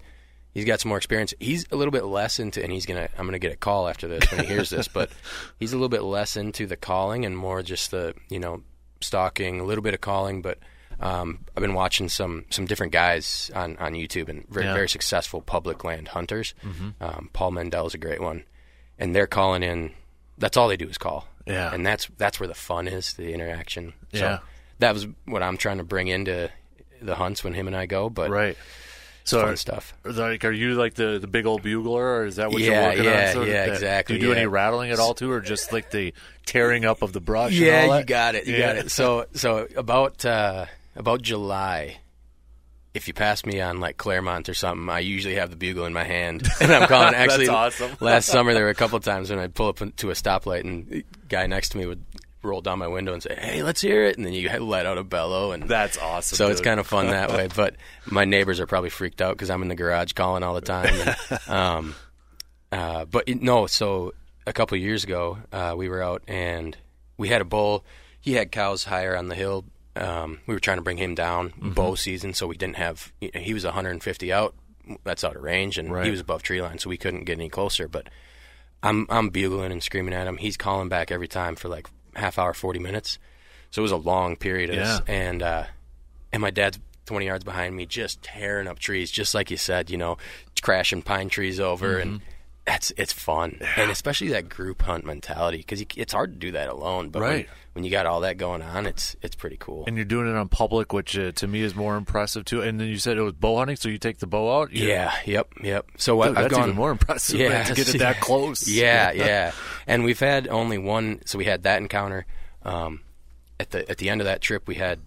he's 0.53 0.65
got 0.65 0.79
some 0.79 0.89
more 0.89 0.97
experience. 0.97 1.33
He's 1.39 1.65
a 1.71 1.75
little 1.75 1.91
bit 1.91 2.05
less 2.05 2.39
into, 2.39 2.61
and 2.61 2.71
he's 2.71 2.85
gonna 2.85 3.09
I'm 3.17 3.25
gonna 3.25 3.39
get 3.39 3.51
a 3.51 3.55
call 3.57 3.87
after 3.87 4.07
this 4.07 4.29
when 4.31 4.41
he 4.41 4.47
hears 4.47 4.69
this, 4.69 4.87
but 4.87 5.09
he's 5.59 5.73
a 5.73 5.75
little 5.75 5.89
bit 5.89 6.03
less 6.03 6.37
into 6.37 6.67
the 6.67 6.77
calling 6.77 7.25
and 7.25 7.35
more 7.37 7.63
just 7.63 7.91
the 7.91 8.13
you 8.29 8.39
know 8.39 8.61
stalking, 9.01 9.59
a 9.59 9.63
little 9.63 9.83
bit 9.83 9.93
of 9.93 10.01
calling. 10.01 10.41
But 10.41 10.59
um, 10.99 11.39
I've 11.55 11.62
been 11.62 11.73
watching 11.73 12.10
some 12.10 12.45
some 12.49 12.65
different 12.65 12.91
guys 12.93 13.51
on 13.55 13.77
on 13.77 13.93
YouTube 13.93 14.29
and 14.29 14.47
very 14.49 14.65
Yeah. 14.65 14.73
very 14.73 14.89
successful 14.89 15.41
public 15.41 15.84
land 15.84 16.10
hunters. 16.10 16.53
Um, 17.01 17.29
Paul 17.34 17.58
is 17.58 17.93
a 17.93 17.97
great 17.97 18.21
one, 18.21 18.43
and 18.99 19.15
they're 19.15 19.27
calling 19.27 19.63
in. 19.63 19.91
That's 20.38 20.58
all 20.58 20.67
they 20.67 20.77
do 20.77 20.88
is 20.88 20.97
call. 20.97 21.27
Yeah. 21.47 21.71
and 21.73 21.86
that's 21.86 22.10
that's 22.17 22.39
where 22.39 22.47
the 22.47 22.55
fun 22.55 22.88
is, 22.88 23.13
the 23.13 23.31
interaction. 23.34 23.93
So 24.13 24.19
Yeah. 24.19 24.39
that 24.79 24.93
was 24.93 25.08
what 25.25 25.43
I'm 25.43 25.58
trying 25.58 25.77
to 25.77 25.84
bring 25.84 26.08
into 26.08 26.49
the 27.01 27.15
hunts 27.15 27.43
when 27.43 27.53
him 27.53 27.67
and 27.67 27.75
I 27.75 27.86
go. 27.86 28.10
But 28.10 28.31
right. 28.31 28.58
So 29.25 29.41
fun 29.41 29.49
are, 29.53 29.55
stuff. 29.55 29.93
like, 30.03 30.43
are 30.45 30.51
you 30.51 30.75
like 30.75 30.93
the, 30.93 31.17
the 31.19 31.25
big 31.27 31.45
old 31.47 31.63
bugler, 31.63 32.17
or 32.17 32.25
is 32.25 32.36
that 32.36 32.51
what 32.51 32.62
you're 32.62 32.73
Yeah, 32.75 32.89
working 32.89 33.03
yeah, 33.05 33.31
on? 33.36 33.41
of? 33.41 33.47
yeah, 33.47 33.65
exactly, 33.65 34.17
Do 34.19 34.21
you 34.21 34.34
do 34.34 34.38
any 34.38 34.45
rattling 34.45 34.91
at 34.91 34.99
all 34.99 35.15
too, 35.15 35.31
or 35.31 35.41
just 35.41 35.73
like 35.73 35.89
the 35.89 36.13
tearing 36.45 36.86
up 36.86 37.01
of 37.01 37.12
the 37.12 37.21
brush? 37.21 37.51
and 37.51 37.60
Yeah, 37.60 37.97
you 37.97 38.05
got 38.05 38.36
it. 38.36 38.45
You 38.45 38.58
got 38.58 38.75
it. 38.77 38.91
So 38.91 39.25
so 39.34 39.67
about 39.75 40.23
uh, 40.25 40.65
about 40.95 41.21
July, 41.21 41.99
if 42.93 43.08
you 43.08 43.13
pass 43.13 43.45
me 43.45 43.60
on 43.60 43.79
like 43.79 43.97
Clairemont 43.97 44.49
or 44.49 44.53
something, 44.53 44.89
I 44.89 44.99
usually 44.99 45.36
have 45.36 45.49
the 45.49 45.55
bugle 45.55 45.86
in 45.86 45.93
my 45.93 46.03
hand 46.03 46.47
and 46.62 46.71
I'm 46.71 46.88
calling. 46.88 47.12
That's 47.12 47.34
Actually, 47.34 47.49
awesome. 47.49 47.91
last 47.99 48.27
summer 48.27 48.53
there 48.53 48.63
were 48.63 48.69
a 48.69 48.75
couple 48.75 48.99
times 48.99 49.29
when 49.29 49.39
I'd 49.39 49.53
pull 49.53 49.67
up 49.67 49.77
to 49.77 50.10
a 50.10 50.13
stoplight 50.13 50.62
and 50.62 50.88
the 50.88 51.05
guy 51.27 51.47
next 51.47 51.69
to 51.69 51.77
me 51.77 51.86
would 51.86 52.03
roll 52.41 52.62
down 52.62 52.79
my 52.79 52.88
window 52.88 53.12
and 53.12 53.21
say, 53.23 53.36
"Hey, 53.36 53.63
let's 53.63 53.81
hear 53.81 54.05
it," 54.05 54.17
and 54.17 54.25
then 54.25 54.34
you 54.34 54.47
let 54.60 54.86
out 54.86 54.97
a 54.97 55.03
bellow 55.03 55.51
and. 55.51 55.63
That's 55.63 55.97
awesome. 55.97 56.36
so 56.38 56.47
it's 56.49 56.62
kind 56.62 56.79
of 56.79 56.88
fun 56.88 57.08
that 57.08 57.31
way, 57.31 57.49
but 57.53 57.75
my 58.05 58.23
neighbors 58.23 58.60
are 58.60 58.67
probably 58.67 58.91
freaked 58.91 59.21
out 59.21 59.36
because 59.36 59.49
I'm 59.49 59.62
in 59.63 59.67
the 59.67 59.75
garage 59.75 60.13
calling 60.13 60.43
all 60.43 60.53
the 60.53 60.62
time. 60.62 60.93
And, 60.93 61.49
um, 61.49 61.95
uh, 62.71 63.05
but 63.05 63.27
it, 63.27 63.41
no, 63.41 63.67
so 63.67 64.13
a 64.47 64.53
couple 64.53 64.77
of 64.77 64.81
years 64.81 65.03
ago, 65.03 65.39
uh, 65.51 65.73
we 65.75 65.89
were 65.89 66.03
out 66.03 66.21
and 66.27 66.77
we 67.17 67.29
had 67.29 67.41
a 67.41 67.45
bull. 67.45 67.84
He 68.21 68.34
had 68.34 68.51
cows 68.51 68.84
higher 68.84 69.15
on 69.17 69.27
the 69.27 69.36
hill. 69.36 69.65
Um, 69.95 70.39
we 70.45 70.53
were 70.53 70.60
trying 70.60 70.77
to 70.77 70.84
bring 70.84 70.97
him 70.97 71.15
down 71.15 71.49
Mm-hmm. 71.51 71.71
bow 71.71 71.95
season, 71.95 72.34
so 72.34 72.47
we 72.47 72.58
didn't 72.58 72.75
have. 72.77 73.12
He 73.19 73.53
was 73.53 73.63
150 73.63 74.34
out. 74.34 74.55
That's 75.03 75.23
out 75.23 75.36
of 75.36 75.41
range, 75.41 75.77
and 75.77 75.91
Right. 75.91 76.05
he 76.05 76.12
was 76.12 76.19
above 76.19 76.43
tree 76.43 76.62
line, 76.62 76.77
so 76.79 76.89
we 76.89 76.97
couldn't 76.97 77.23
get 77.25 77.38
any 77.39 77.49
closer. 77.49 77.88
But 77.88 78.08
I'm 78.84 79.08
I'm 79.10 79.29
bugling 79.29 79.71
and 79.71 79.81
screaming 79.81 80.13
at 80.13 80.27
him. 80.27 80.38
He's 80.38 80.58
calling 80.58 80.89
back 80.89 81.12
every 81.12 81.27
time 81.27 81.55
for 81.55 81.69
like 81.69 81.88
half 82.15 82.38
hour, 82.38 82.53
40 82.53 82.79
minutes. 82.79 83.17
So 83.71 83.81
it 83.81 83.84
was 83.84 83.91
a 83.91 83.97
long 83.97 84.36
period 84.36 84.69
of 84.69 84.75
this, 84.75 85.01
Yeah. 85.08 85.13
and 85.13 85.41
uh, 85.41 85.63
and 86.31 86.41
my 86.41 86.51
dad's 86.51 86.79
20 87.08 87.25
yards 87.25 87.43
behind 87.43 87.75
me, 87.75 87.86
just 87.86 88.21
tearing 88.21 88.67
up 88.67 88.79
trees, 88.79 89.12
just 89.12 89.34
like 89.34 89.49
you 89.51 89.58
said, 89.58 89.89
you 89.89 89.97
know, 89.97 90.17
crashing 90.62 91.01
pine 91.01 91.29
trees 91.29 91.60
over, 91.60 91.97
and 91.99 92.21
It's 92.67 92.91
it's 92.97 93.13
fun, 93.13 93.60
and 93.78 93.91
especially 93.91 94.30
that 94.30 94.49
group 94.49 94.82
hunt 94.82 95.06
mentality 95.06 95.58
because 95.58 95.86
it's 95.95 96.13
hard 96.13 96.34
to 96.34 96.39
do 96.39 96.51
that 96.54 96.67
alone. 96.67 97.10
But 97.10 97.21
when- 97.21 97.32
Right. 97.32 97.49
when, 97.73 97.84
you 97.84 97.91
got 97.91 98.08
all 98.08 98.21
that 98.21 98.38
going 98.38 98.63
on, 98.63 98.88
it's 98.88 99.15
it's 99.21 99.36
pretty 99.36 99.58
cool. 99.60 99.84
And 99.86 99.95
you're 99.97 100.04
doing 100.06 100.28
it 100.28 100.36
on 100.36 100.49
public, 100.49 100.91
which 100.91 101.15
uh, 101.15 101.32
to 101.34 101.47
me 101.47 101.62
is 101.62 101.75
more 101.75 101.95
impressive 101.95 102.43
too. 102.43 102.62
And 102.62 102.80
then 102.80 102.88
you 102.88 102.97
said 102.97 103.17
it 103.17 103.21
was 103.21 103.34
bow 103.34 103.58
hunting, 103.58 103.75
so 103.75 103.88
you 103.88 103.99
take 103.99 104.17
the 104.17 104.25
bow 104.25 104.62
out. 104.62 104.71
You- 104.71 104.88
yeah, 104.88 105.13
yep, 105.25 105.47
yep. 105.62 105.86
So 105.97 106.17
Dude, 106.23 106.30
I've 106.30 106.36
that's 106.45 106.54
gone 106.56 106.63
even 106.63 106.75
more 106.75 106.89
impressive. 106.89 107.39
Yeah, 107.39 107.49
man, 107.49 107.65
to 107.67 107.73
get 107.75 107.93
it 107.93 107.99
that 107.99 108.19
close. 108.19 108.67
Yeah, 108.67 109.12
yeah. 109.13 109.51
And 109.86 110.04
we've 110.04 110.19
had 110.19 110.47
only 110.47 110.80
one. 110.80 111.21
So 111.25 111.38
we 111.38 111.45
had 111.45 111.63
that 111.63 111.78
encounter. 111.82 112.25
Um, 112.63 113.01
at 113.60 113.69
the 113.69 113.88
at 113.88 113.99
the 113.99 114.10
end 114.10 114.21
of 114.21 114.25
that 114.25 114.41
trip, 114.41 114.67
we 114.67 114.73
had 114.75 115.01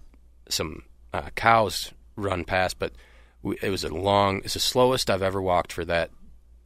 some 0.47 0.83
uh, 1.13 1.29
cows 1.35 1.91
run 2.15 2.45
past, 2.45 2.79
but 2.79 2.93
we, 3.41 3.57
it 3.61 3.69
was 3.69 3.83
a 3.83 3.93
long. 3.93 4.37
It's 4.45 4.53
the 4.53 4.61
slowest 4.61 5.09
I've 5.09 5.21
ever 5.21 5.41
walked 5.41 5.73
for 5.73 5.83
that 5.85 6.09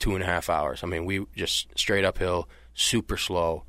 two 0.03 0.15
and 0.15 0.23
a 0.23 0.27
half 0.27 0.49
hours. 0.49 0.83
I 0.83 0.87
mean, 0.87 1.05
we 1.05 1.25
just 1.35 1.67
straight 1.77 2.03
uphill, 2.05 2.49
super 2.73 3.15
slow, 3.17 3.63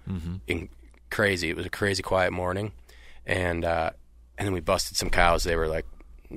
and 0.48 0.68
crazy. 1.10 1.48
It 1.50 1.56
was 1.56 1.66
a 1.66 1.70
crazy 1.70 2.02
quiet 2.02 2.32
morning, 2.32 2.72
and 3.26 3.64
uh, 3.64 3.90
and 4.36 4.46
then 4.46 4.52
we 4.52 4.60
busted 4.60 4.96
some 4.96 5.10
cows. 5.10 5.44
They 5.44 5.56
were 5.56 5.68
like 5.68 5.86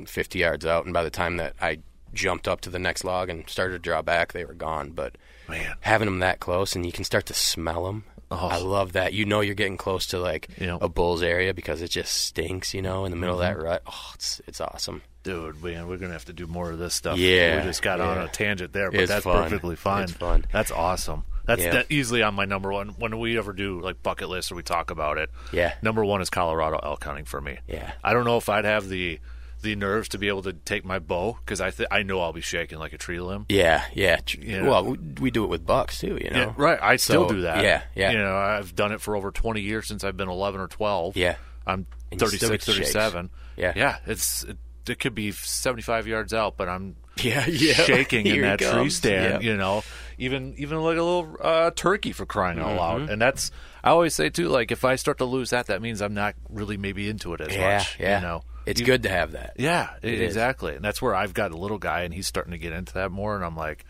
50 0.06 0.40
yards 0.40 0.66
out, 0.66 0.86
and 0.86 0.94
by 0.94 1.04
the 1.04 1.10
time 1.10 1.38
that 1.38 1.56
I 1.60 1.80
jumped 2.14 2.48
up 2.48 2.62
to 2.62 2.70
the 2.70 2.80
next 2.80 3.04
log 3.04 3.30
and 3.30 3.50
started 3.50 3.74
to 3.74 3.80
draw 3.80 4.02
back, 4.02 4.34
they 4.34 4.46
were 4.46 4.54
gone. 4.54 4.92
But 4.92 5.18
Man. 5.50 5.76
having 5.82 6.06
them 6.06 6.20
that 6.20 6.40
close, 6.40 6.76
and 6.76 6.86
you 6.86 6.92
can 6.92 7.04
start 7.04 7.26
to 7.28 7.34
smell 7.34 7.86
them. 7.86 8.04
Oh. 8.30 8.48
I 8.50 8.58
love 8.58 8.92
that. 8.94 9.14
You 9.14 9.24
know, 9.26 9.40
you're 9.40 9.56
getting 9.56 9.78
close 9.78 10.06
to 10.08 10.20
like 10.20 10.50
Yeah. 10.60 10.78
a 10.82 10.90
bull's 10.90 11.24
area 11.24 11.54
because 11.54 11.82
it 11.82 11.90
just 11.90 12.12
stinks. 12.14 12.74
You 12.74 12.82
know, 12.82 13.06
in 13.06 13.12
the 13.12 13.18
middle 13.18 13.38
Mm-hmm. 13.38 13.52
of 13.52 13.58
that 13.58 13.64
rut. 13.64 13.82
Oh, 13.88 14.12
it's 14.16 14.42
it's 14.48 14.62
awesome. 14.62 15.02
Dude, 15.28 15.64
man, 15.64 15.88
we're 15.88 15.98
gonna 15.98 16.14
have 16.14 16.26
to 16.26 16.34
do 16.34 16.48
more 16.48 16.72
of 16.72 16.80
this 16.80 16.94
stuff. 16.94 17.18
Yeah, 17.18 17.58
we 17.62 17.64
just 17.68 17.82
got 17.82 18.00
on 18.02 18.18
a 18.18 18.28
tangent 18.28 18.74
there, 18.74 18.90
but 18.92 19.02
It's 19.02 19.10
that's 19.12 19.24
fun. 19.24 19.44
perfectly 19.44 19.76
fine. 19.76 20.04
It's 20.04 20.14
fun. 20.14 20.46
That's 20.52 20.72
awesome. 20.72 21.26
That's 21.46 21.62
Yeah. 21.62 21.72
that 21.72 21.86
easily 21.90 22.24
on 22.24 22.34
my 22.36 22.46
number 22.46 22.72
one. 22.72 22.90
When 22.98 23.18
we 23.20 23.38
ever 23.38 23.54
do 23.54 23.80
like 23.82 24.02
bucket 24.04 24.30
lists 24.30 24.52
or 24.52 24.56
we 24.56 24.64
talk 24.64 24.92
about 24.92 25.18
it, 25.18 25.30
Yeah. 25.52 25.74
number 25.82 26.04
one 26.04 26.22
is 26.22 26.30
Colorado 26.30 26.80
elk 26.82 27.04
hunting 27.04 27.26
for 27.26 27.40
me. 27.42 27.60
Yeah. 27.68 27.92
I 28.04 28.14
don't 28.14 28.26
know 28.26 28.38
if 28.38 28.50
I'd 28.50 28.66
have 28.66 28.90
the 28.90 29.20
the 29.64 29.76
nerves 29.76 30.08
to 30.10 30.20
be 30.20 30.28
able 30.28 30.44
to 30.44 30.54
take 30.54 30.86
my 30.86 31.00
bow 31.00 31.36
because 31.44 31.60
I 31.60 31.72
th- 31.72 31.90
I 31.90 32.04
know 32.04 32.22
I'll 32.22 32.32
be 32.32 32.42
shaking 32.42 32.78
like 32.78 32.94
a 32.94 32.98
tree 32.98 33.20
limb. 33.20 33.48
Yeah, 33.50 33.84
yeah. 33.94 34.18
Tr- 34.18 34.38
Yeah. 34.40 34.62
Well, 34.68 34.86
we, 34.86 34.98
we 35.20 35.32
do 35.32 35.44
it 35.44 35.48
with 35.48 35.66
bucks 35.66 35.98
too. 36.00 36.18
You 36.24 36.30
know. 36.30 36.40
Yeah, 36.40 36.54
right. 36.58 36.78
I 36.82 36.98
still 36.98 37.28
So, 37.28 37.34
do 37.36 37.42
that. 37.42 37.64
yeah, 37.64 37.82
yeah. 37.96 38.12
You 38.12 38.20
know, 38.20 38.36
I've 38.36 38.76
done 38.76 38.92
it 38.92 39.02
for 39.02 39.16
over 39.16 39.32
20 39.32 39.62
years 39.62 39.88
since 39.88 40.04
I've 40.04 40.16
been 40.16 40.30
11 40.30 40.62
or 40.62 40.68
12. 40.68 41.18
Yeah. 41.18 41.38
I'm 41.66 41.88
And 42.12 42.20
36, 42.20 42.50
get 42.50 42.62
shakes. 42.62 42.66
37. 42.94 43.30
Yeah. 43.58 43.74
Yeah. 43.76 43.98
It's 44.06 44.44
it, 44.44 44.58
it 44.90 45.00
could 45.00 45.16
be 45.16 45.32
75 45.32 46.08
yards 46.08 46.34
out, 46.34 46.58
but 46.58 46.68
I'm 46.70 46.96
Yeah, 47.22 47.46
yeah. 47.48 47.74
shaking 47.74 48.26
in 48.28 48.42
that 48.42 48.60
tree 48.60 48.90
stand. 48.90 49.44
Yeah. 49.44 49.52
You 49.52 49.58
know, 49.58 49.84
even 50.18 50.54
even 50.58 50.80
like 50.82 50.98
a 50.98 51.04
little 51.04 51.36
uh, 51.42 51.72
turkey 51.76 52.12
for 52.12 52.26
crying 52.26 52.60
out 52.60 52.68
Mm-hmm. 52.68 52.78
loud. 52.78 53.10
And 53.10 53.22
that's 53.22 53.52
I 53.84 53.90
always 53.92 54.14
say 54.14 54.30
too. 54.30 54.50
Like 54.50 54.72
if 54.72 54.86
I 54.86 54.96
start 54.98 55.18
to 55.20 55.26
lose 55.26 55.50
that, 55.52 55.68
that 55.68 55.82
means 55.82 56.02
I'm 56.02 56.14
not 56.14 56.36
really 56.50 56.78
maybe 56.78 57.10
into 57.10 57.34
it 57.34 57.42
as 57.42 57.56
Yeah, 57.56 57.78
much. 57.78 58.00
yeah. 58.00 58.20
You 58.20 58.26
know, 58.28 58.44
It's 58.66 58.80
You- 58.80 58.86
good 58.86 59.04
to 59.04 59.10
have 59.10 59.32
that. 59.32 59.54
yeah, 59.58 59.90
It 60.02 60.22
exactly. 60.22 60.76
And 60.76 60.84
that's 60.86 61.02
where 61.02 61.16
I've 61.16 61.34
got 61.34 61.52
a 61.52 61.58
little 61.58 61.78
guy, 61.80 62.02
and 62.02 62.14
he's 62.14 62.28
starting 62.28 62.52
to 62.52 62.58
get 62.60 62.74
into 62.74 62.94
that 62.96 63.12
more. 63.12 63.36
And 63.36 63.44
I'm 63.46 63.56
like, 63.56 63.86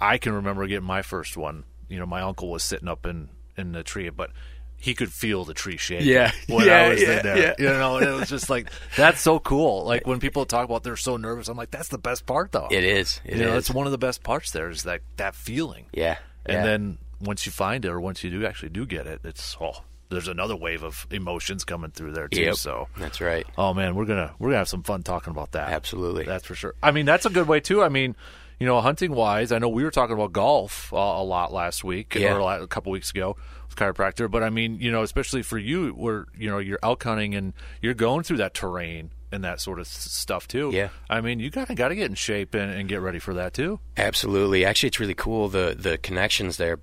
I 0.00 0.18
can 0.18 0.32
remember 0.32 0.66
getting 0.66 0.86
my 0.86 1.02
first 1.02 1.36
one. 1.36 1.64
You 1.88 1.98
know, 1.98 2.06
my 2.06 2.20
uncle 2.22 2.50
was 2.50 2.62
sitting 2.62 2.88
up 2.88 3.06
in 3.06 3.30
in 3.56 3.72
the 3.72 3.82
tree, 3.82 4.08
but 4.10 4.30
he 4.80 4.94
could 4.94 5.12
feel 5.12 5.44
the 5.44 5.54
tree 5.54 5.76
shaking. 5.76 6.06
Yeah. 6.06 6.30
when 6.48 6.66
Yeah, 6.66 6.78
I 6.82 6.88
was 6.90 7.02
yeah, 7.02 7.16
in 7.18 7.22
there. 7.24 7.38
yeah. 7.38 7.54
You 7.58 7.66
know, 7.66 7.98
it 7.98 8.18
was 8.18 8.28
just 8.28 8.48
like 8.48 8.70
that's 8.96 9.20
so 9.20 9.38
cool. 9.40 9.84
Like 9.84 10.06
when 10.06 10.20
people 10.20 10.46
talk 10.46 10.64
about 10.64 10.84
they're 10.84 10.96
so 10.96 11.16
nervous, 11.16 11.48
I'm 11.48 11.56
like, 11.56 11.70
that's 11.70 11.88
the 11.88 11.98
best 11.98 12.26
part, 12.26 12.52
though. 12.52 12.68
It 12.70 12.84
is. 12.84 13.20
It 13.24 13.38
you 13.38 13.44
know, 13.44 13.56
it's 13.56 13.70
one 13.70 13.86
of 13.86 13.92
the 13.92 13.98
best 13.98 14.22
parts. 14.22 14.52
There 14.52 14.70
is 14.70 14.84
that 14.84 15.00
that 15.16 15.34
feeling. 15.34 15.86
Yeah. 15.92 16.18
And 16.46 16.64
then 16.64 16.98
once 17.20 17.44
you 17.44 17.52
find 17.52 17.84
it, 17.84 17.88
or 17.90 18.00
once 18.00 18.24
you 18.24 18.30
do 18.30 18.46
actually 18.46 18.70
do 18.70 18.86
get 18.86 19.06
it, 19.06 19.20
it's 19.24 19.56
oh, 19.60 19.82
there's 20.08 20.28
another 20.28 20.56
wave 20.56 20.82
of 20.82 21.06
emotions 21.10 21.64
coming 21.64 21.90
through 21.90 22.12
there 22.12 22.28
too. 22.28 22.40
Yep. 22.40 22.54
So 22.54 22.88
That's 22.96 23.20
right. 23.20 23.46
Oh 23.58 23.74
man, 23.74 23.94
we're 23.96 24.06
gonna 24.06 24.32
we're 24.38 24.48
gonna 24.48 24.58
have 24.58 24.68
some 24.68 24.82
fun 24.84 25.02
talking 25.02 25.32
about 25.32 25.52
that. 25.52 25.70
Absolutely. 25.70 26.24
that's 26.24 26.46
for 26.46 26.54
sure. 26.54 26.74
I 26.82 26.92
mean, 26.92 27.04
that's 27.04 27.26
a 27.26 27.30
good 27.30 27.48
way 27.48 27.60
too. 27.60 27.82
I 27.82 27.88
mean, 27.90 28.16
you 28.58 28.66
know, 28.66 28.80
hunting 28.80 29.12
wise, 29.12 29.52
I 29.52 29.58
know 29.58 29.68
we 29.68 29.84
were 29.84 29.90
talking 29.90 30.14
about 30.14 30.32
golf 30.32 30.90
uh, 30.92 30.96
a 30.96 31.22
lot 31.22 31.52
last 31.52 31.84
week 31.84 32.14
Yeah. 32.14 32.36
or 32.38 32.62
a, 32.62 32.66
couple 32.66 32.92
weeks 32.92 33.10
ago 33.10 33.36
chiropractor. 33.76 34.30
But 34.30 34.42
I 34.42 34.50
mean, 34.50 34.78
you 34.80 34.90
know, 34.90 35.02
especially 35.02 35.42
for 35.42 35.58
you, 35.58 35.90
where 35.90 36.26
you 36.36 36.48
know 36.50 36.58
you're 36.58 36.78
elk 36.82 37.02
hunting 37.04 37.34
and 37.34 37.52
you're 37.82 37.94
going 37.94 38.22
through 38.22 38.38
that 38.38 38.54
terrain 38.54 39.10
and 39.30 39.44
that 39.44 39.60
sort 39.60 39.78
of 39.78 39.86
stuff 39.86 40.48
too. 40.48 40.70
Yeah. 40.72 40.88
I 41.10 41.20
mean, 41.20 41.38
you 41.40 41.50
gotta 41.50 41.74
gotta 41.74 41.94
get 41.94 42.06
in 42.10 42.14
shape 42.14 42.54
and, 42.54 42.72
and 42.72 42.88
get 42.88 43.00
ready 43.00 43.18
for 43.18 43.34
that 43.34 43.52
too. 43.54 43.78
Absolutely. 43.96 44.64
Actually, 44.64 44.88
it's 44.88 45.00
really 45.00 45.14
cool 45.14 45.48
the 45.48 45.74
the 45.78 45.98
connections 45.98 46.56
there. 46.56 46.78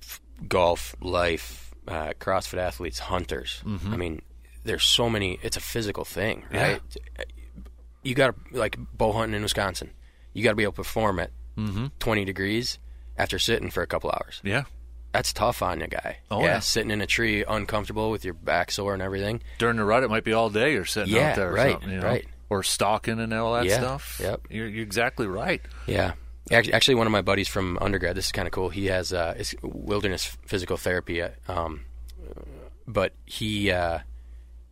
Golf, 0.47 0.95
life, 1.01 1.73
uh, 1.87 2.13
CrossFit 2.19 2.57
athletes, 2.57 2.99
hunters. 2.99 3.63
I 3.65 3.95
mean, 3.95 4.21
there's 4.63 4.83
so 4.83 5.09
many. 5.09 5.39
It's 5.41 5.55
a 5.57 5.61
physical 5.61 6.03
thing, 6.05 6.41
Mm-hmm. 6.43 6.55
Yeah. 6.55 6.61
right? 6.73 6.81
You 8.03 8.13
got 8.15 8.35
to 8.51 8.57
like 8.59 8.77
bow 8.97 9.11
hunting 9.13 9.35
in 9.35 9.41
Wisconsin. 9.43 9.91
You 10.33 10.43
got 10.43 10.49
to 10.51 10.55
be 10.55 10.63
able 10.63 10.73
to 10.73 10.77
perform 10.77 11.19
at 11.19 11.31
Mm-hmm. 11.57 11.85
20 11.99 12.25
degrees 12.25 12.79
after 13.17 13.39
sitting 13.39 13.69
for 13.71 13.81
a 13.81 13.87
couple 13.87 14.11
hours. 14.11 14.41
Yeah. 14.43 14.63
That's 15.15 15.33
tough 15.33 15.61
on 15.61 15.81
a 15.81 15.87
guy. 15.87 16.17
Oh, 16.31 16.41
yeah. 16.41 16.59
sitting 16.59 16.91
in 16.91 17.01
a 17.01 17.05
tree, 17.07 17.43
uncomfortable 17.47 18.11
with 18.11 18.23
your 18.25 18.33
back 18.33 18.71
sore 18.71 18.93
and 18.93 19.01
everything. 19.01 19.41
During 19.57 19.77
the 19.77 19.85
rut, 19.85 20.03
it 20.03 20.09
might 20.09 20.23
be 20.23 20.33
all 20.33 20.49
day 20.49 20.73
you're 20.73 20.85
sitting 20.85 21.13
Yeah, 21.13 21.29
out 21.31 21.35
there, 21.35 21.49
or 21.49 21.53
right, 21.53 21.71
something, 21.73 21.89
you 21.91 21.99
know? 21.99 22.05
right. 22.07 22.25
Or 22.49 22.61
stalking 22.63 23.19
and 23.19 23.33
all 23.33 23.53
that 23.55 23.65
Yeah, 23.65 23.79
stuff. 23.79 24.19
yep. 24.21 24.41
You're, 24.49 24.67
you're 24.67 24.83
exactly 24.83 25.25
right. 25.27 25.61
Yeah. 25.87 26.13
Ac- 26.51 26.71
Actually, 26.73 26.95
one 26.95 27.07
of 27.07 27.11
my 27.11 27.21
buddies 27.21 27.47
from 27.47 27.77
undergrad. 27.81 28.15
This 28.15 28.27
is 28.27 28.31
kind 28.31 28.47
of 28.47 28.51
cool. 28.51 28.69
He 28.69 28.85
has 28.85 29.11
uh, 29.11 29.33
it's 29.35 29.55
wilderness 29.63 30.25
physical 30.45 30.77
therapy, 30.77 31.23
uh, 31.23 31.29
um, 31.47 31.81
but 32.87 33.13
he 33.25 33.71
uh, 33.71 33.99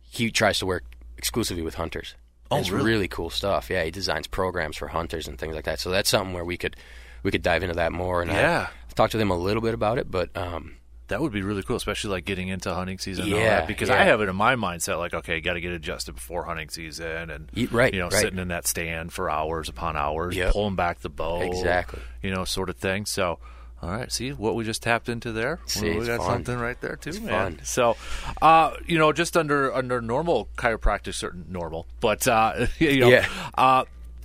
he 0.02 0.30
tries 0.30 0.60
to 0.60 0.66
work 0.66 0.84
exclusively 1.18 1.62
with 1.64 1.74
hunters. 1.74 2.14
Oh, 2.50 2.58
it's 2.58 2.70
really? 2.70 3.08
cool 3.08 3.30
stuff. 3.30 3.70
Yeah, 3.70 3.82
he 3.84 3.90
designs 3.90 4.28
programs 4.28 4.76
for 4.76 4.86
hunters 4.86 5.26
and 5.26 5.36
things 5.38 5.54
like 5.56 5.64
that. 5.64 5.80
So 5.80 5.90
that's 5.90 6.08
something 6.08 6.32
where 6.34 6.44
we 6.44 6.56
could 6.56 6.76
we 7.24 7.32
could 7.32 7.42
dive 7.42 7.62
into 7.64 7.74
that 7.74 7.90
more. 7.90 8.22
And 8.22 8.30
Yeah. 8.30 8.68
Talked 8.94 9.12
to 9.12 9.18
them 9.18 9.30
a 9.30 9.36
little 9.36 9.62
bit 9.62 9.74
about 9.74 9.98
it, 9.98 10.10
but 10.10 10.34
um, 10.36 10.76
That 11.08 11.20
would 11.20 11.32
be 11.32 11.42
really 11.42 11.62
cool, 11.62 11.76
especially 11.76 12.10
like 12.10 12.24
getting 12.24 12.48
into 12.48 12.72
hunting 12.72 12.98
season. 12.98 13.24
and 13.26 13.34
all 13.34 13.40
Yeah, 13.40 13.60
that, 13.60 13.66
because 13.68 13.88
yeah. 13.88 14.00
I 14.00 14.04
have 14.04 14.20
it 14.20 14.28
in 14.28 14.36
my 14.36 14.54
mindset, 14.56 14.98
like 14.98 15.12
okay, 15.14 15.40
got 15.40 15.54
to 15.54 15.60
get 15.60 15.72
adjusted 15.72 16.14
before 16.14 16.44
hunting 16.44 16.68
season, 16.70 17.30
and 17.30 17.50
right, 17.72 17.92
you 17.92 17.98
know, 18.00 18.06
right. 18.08 18.20
sitting 18.20 18.38
in 18.38 18.48
that 18.48 18.66
stand 18.66 19.12
for 19.12 19.28
hours 19.30 19.68
upon 19.68 19.96
hours, 19.96 20.36
Yep. 20.36 20.52
pulling 20.52 20.76
back 20.76 21.00
the 21.00 21.10
bow, 21.10 21.40
Exactly. 21.42 22.00
you 22.22 22.30
know, 22.30 22.44
sort 22.44 22.70
of 22.70 22.76
thing. 22.76 23.04
So, 23.04 23.38
all 23.82 23.90
right, 23.90 24.10
see 24.10 24.30
what 24.32 24.54
we 24.54 24.64
just 24.64 24.82
tapped 24.82 25.10
into 25.10 25.30
there. 25.32 25.58
See, 25.66 25.90
we 25.98 26.06
got 26.06 26.18
fun. 26.20 26.26
something 26.44 26.58
right 26.58 26.80
there 26.80 26.96
too, 26.96 27.10
It's 27.10 27.20
man. 27.20 27.56
fun. 27.56 27.64
So, 27.64 27.96
uh, 28.40 28.74
you 28.86 28.96
know, 28.96 29.12
just 29.12 29.36
under 29.36 29.74
under 29.74 30.00
normal 30.00 30.48
chiropractic, 30.56 31.12
certain 31.14 31.44
normal, 31.50 31.86
but 32.00 32.26
uh, 32.26 32.66
you 32.78 33.00
know, 33.00 33.08
Yeah. 33.10 33.26
uh, 33.58 33.84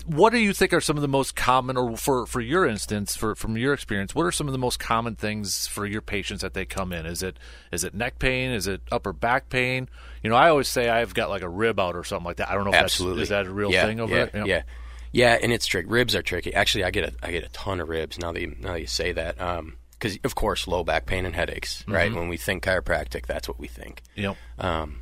what 0.10 0.32
do 0.32 0.40
you 0.40 0.54
think 0.54 0.74
are 0.74 0.82
some 0.82 0.96
of 0.98 1.02
the 1.02 1.08
most 1.08 1.36
common, 1.36 1.78
or 1.78 1.96
for 1.96 2.26
for 2.26 2.42
your 2.42 2.66
instance, 2.66 3.16
for 3.16 3.36
from 3.36 3.58
your 3.58 3.74
experience, 3.74 4.16
what 4.16 4.26
are 4.26 4.32
some 4.32 4.48
of 4.48 4.54
the 4.54 4.58
most 4.58 4.80
common 4.80 5.16
things 5.16 5.68
for 5.68 5.86
your 5.86 6.02
patients 6.02 6.42
that 6.42 6.54
they 6.54 6.66
come 6.66 6.92
in? 6.92 7.06
Is 7.06 7.22
it 7.22 7.38
is 7.72 7.84
it 7.84 7.94
neck 7.94 8.18
pain? 8.20 8.52
Is 8.52 8.66
it 8.68 8.82
upper 8.92 9.14
back 9.14 9.50
pain? 9.50 9.88
You 10.24 10.30
know, 10.30 10.36
I 10.36 10.50
always 10.50 10.68
say 10.68 10.90
I've 10.90 11.14
got 11.14 11.30
like 11.30 11.44
a 11.44 11.50
rib 11.50 11.80
out 11.80 11.96
or 11.96 12.04
something 12.04 12.26
like 12.26 12.38
that. 12.38 12.50
I 12.50 12.56
don't 12.56 12.64
know 12.66 12.72
if 12.72 12.76
absolutely 12.78 13.20
that's 13.20 13.26
is 13.26 13.30
that 13.30 13.46
a 13.46 13.52
real 13.52 13.72
yeah, 13.72 13.86
thing 13.86 14.00
over 14.00 14.16
yeah, 14.16 14.26
there? 14.26 14.48
Yeah. 14.48 14.62
Yeah, 15.12 15.38
and 15.42 15.52
it's 15.52 15.66
tricky. 15.66 15.88
Ribs 15.88 16.16
are 16.16 16.22
tricky. 16.22 16.54
Actually, 16.54 16.84
I 16.84 16.92
get 16.92 17.04
a 17.04 17.14
I 17.26 17.32
get 17.32 17.44
a 17.44 17.50
ton 17.50 17.80
of 17.80 17.90
ribs 17.90 18.20
now 18.20 18.32
that 18.32 18.42
you, 18.42 18.56
now 18.60 18.74
that 18.74 18.82
you 18.82 18.88
say 18.88 19.12
that. 19.12 19.38
Because 19.92 20.18
of 20.24 20.36
course, 20.36 20.68
low 20.68 20.84
back 20.84 21.06
pain 21.06 21.26
and 21.26 21.36
headaches, 21.36 21.82
Mm-hmm. 21.82 21.92
right? 21.94 22.14
When 22.14 22.30
we 22.30 22.38
think 22.38 22.64
chiropractic, 22.64 23.26
that's 23.26 23.48
what 23.48 23.60
we 23.60 23.68
think. 23.68 24.02
Yep. 24.16 24.38
Um, 24.60 25.02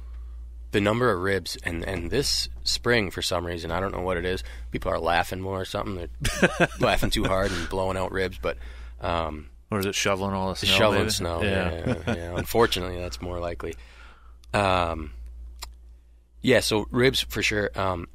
the 0.77 0.81
number 0.81 1.11
of 1.11 1.19
ribs, 1.19 1.57
and 1.63 1.83
and 1.83 2.11
this 2.11 2.49
spring 2.63 3.09
for 3.09 3.23
some 3.23 3.47
reason, 3.47 3.71
I 3.71 3.79
don't 3.79 3.91
know 3.95 4.01
what 4.01 4.17
it 4.17 4.25
is. 4.25 4.43
People 4.69 4.91
are 4.91 4.99
laughing 4.99 5.41
more 5.41 5.59
or 5.59 5.65
something. 5.65 5.95
They're 5.95 6.67
laughing 6.79 7.09
too 7.09 7.23
hard 7.23 7.51
and 7.51 7.67
blowing 7.67 7.97
out 7.97 8.11
ribs, 8.11 8.37
but. 8.39 8.57
Um, 9.01 9.49
Or 9.71 9.79
is 9.79 9.87
it 9.87 9.95
shoveling 9.95 10.33
all 10.35 10.49
the 10.49 10.55
snow? 10.55 10.69
shoveling 10.77 10.99
maybe? 11.01 11.09
snow. 11.11 11.41
Yeah. 11.41 11.71
Yeah. 12.07 12.15
yeah, 12.15 12.37
Unfortunately, 12.37 12.97
that's 12.99 13.19
more 13.21 13.39
likely. 13.39 13.73
Um, 14.53 15.11
yeah, 16.43 16.59
so 16.59 16.85
ribs 16.91 17.21
for 17.21 17.41
sure. 17.41 17.71
Um, 17.75 18.07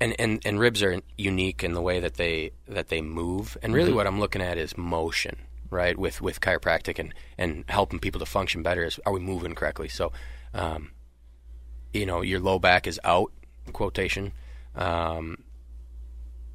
and, 0.00 0.14
and, 0.20 0.40
and 0.46 0.60
ribs 0.60 0.80
are 0.82 1.00
unique 1.18 1.64
in 1.64 1.72
the 1.74 1.82
way 1.82 1.98
that 2.00 2.14
they 2.14 2.52
that 2.68 2.88
they 2.88 3.00
move. 3.00 3.56
And 3.62 3.74
really, 3.74 3.92
what 3.92 4.06
I'm 4.06 4.20
looking 4.20 4.42
at 4.42 4.58
is 4.58 4.76
motion, 4.78 5.36
right? 5.70 5.98
With 5.98 6.20
with 6.22 6.40
chiropractic 6.40 6.98
and, 7.00 7.12
and 7.36 7.64
helping 7.68 7.98
people 7.98 8.20
to 8.20 8.26
function 8.26 8.62
better. 8.62 8.84
Is 8.84 9.00
are 9.04 9.12
we 9.12 9.20
moving 9.20 9.54
correctly? 9.54 9.88
So, 9.88 10.12
um, 10.54 10.90
you 11.92 12.06
know, 12.06 12.20
your 12.22 12.40
low 12.40 12.58
back 12.58 12.86
is 12.86 13.00
out. 13.04 13.32
Quotation. 13.72 14.32
Um, 14.74 15.38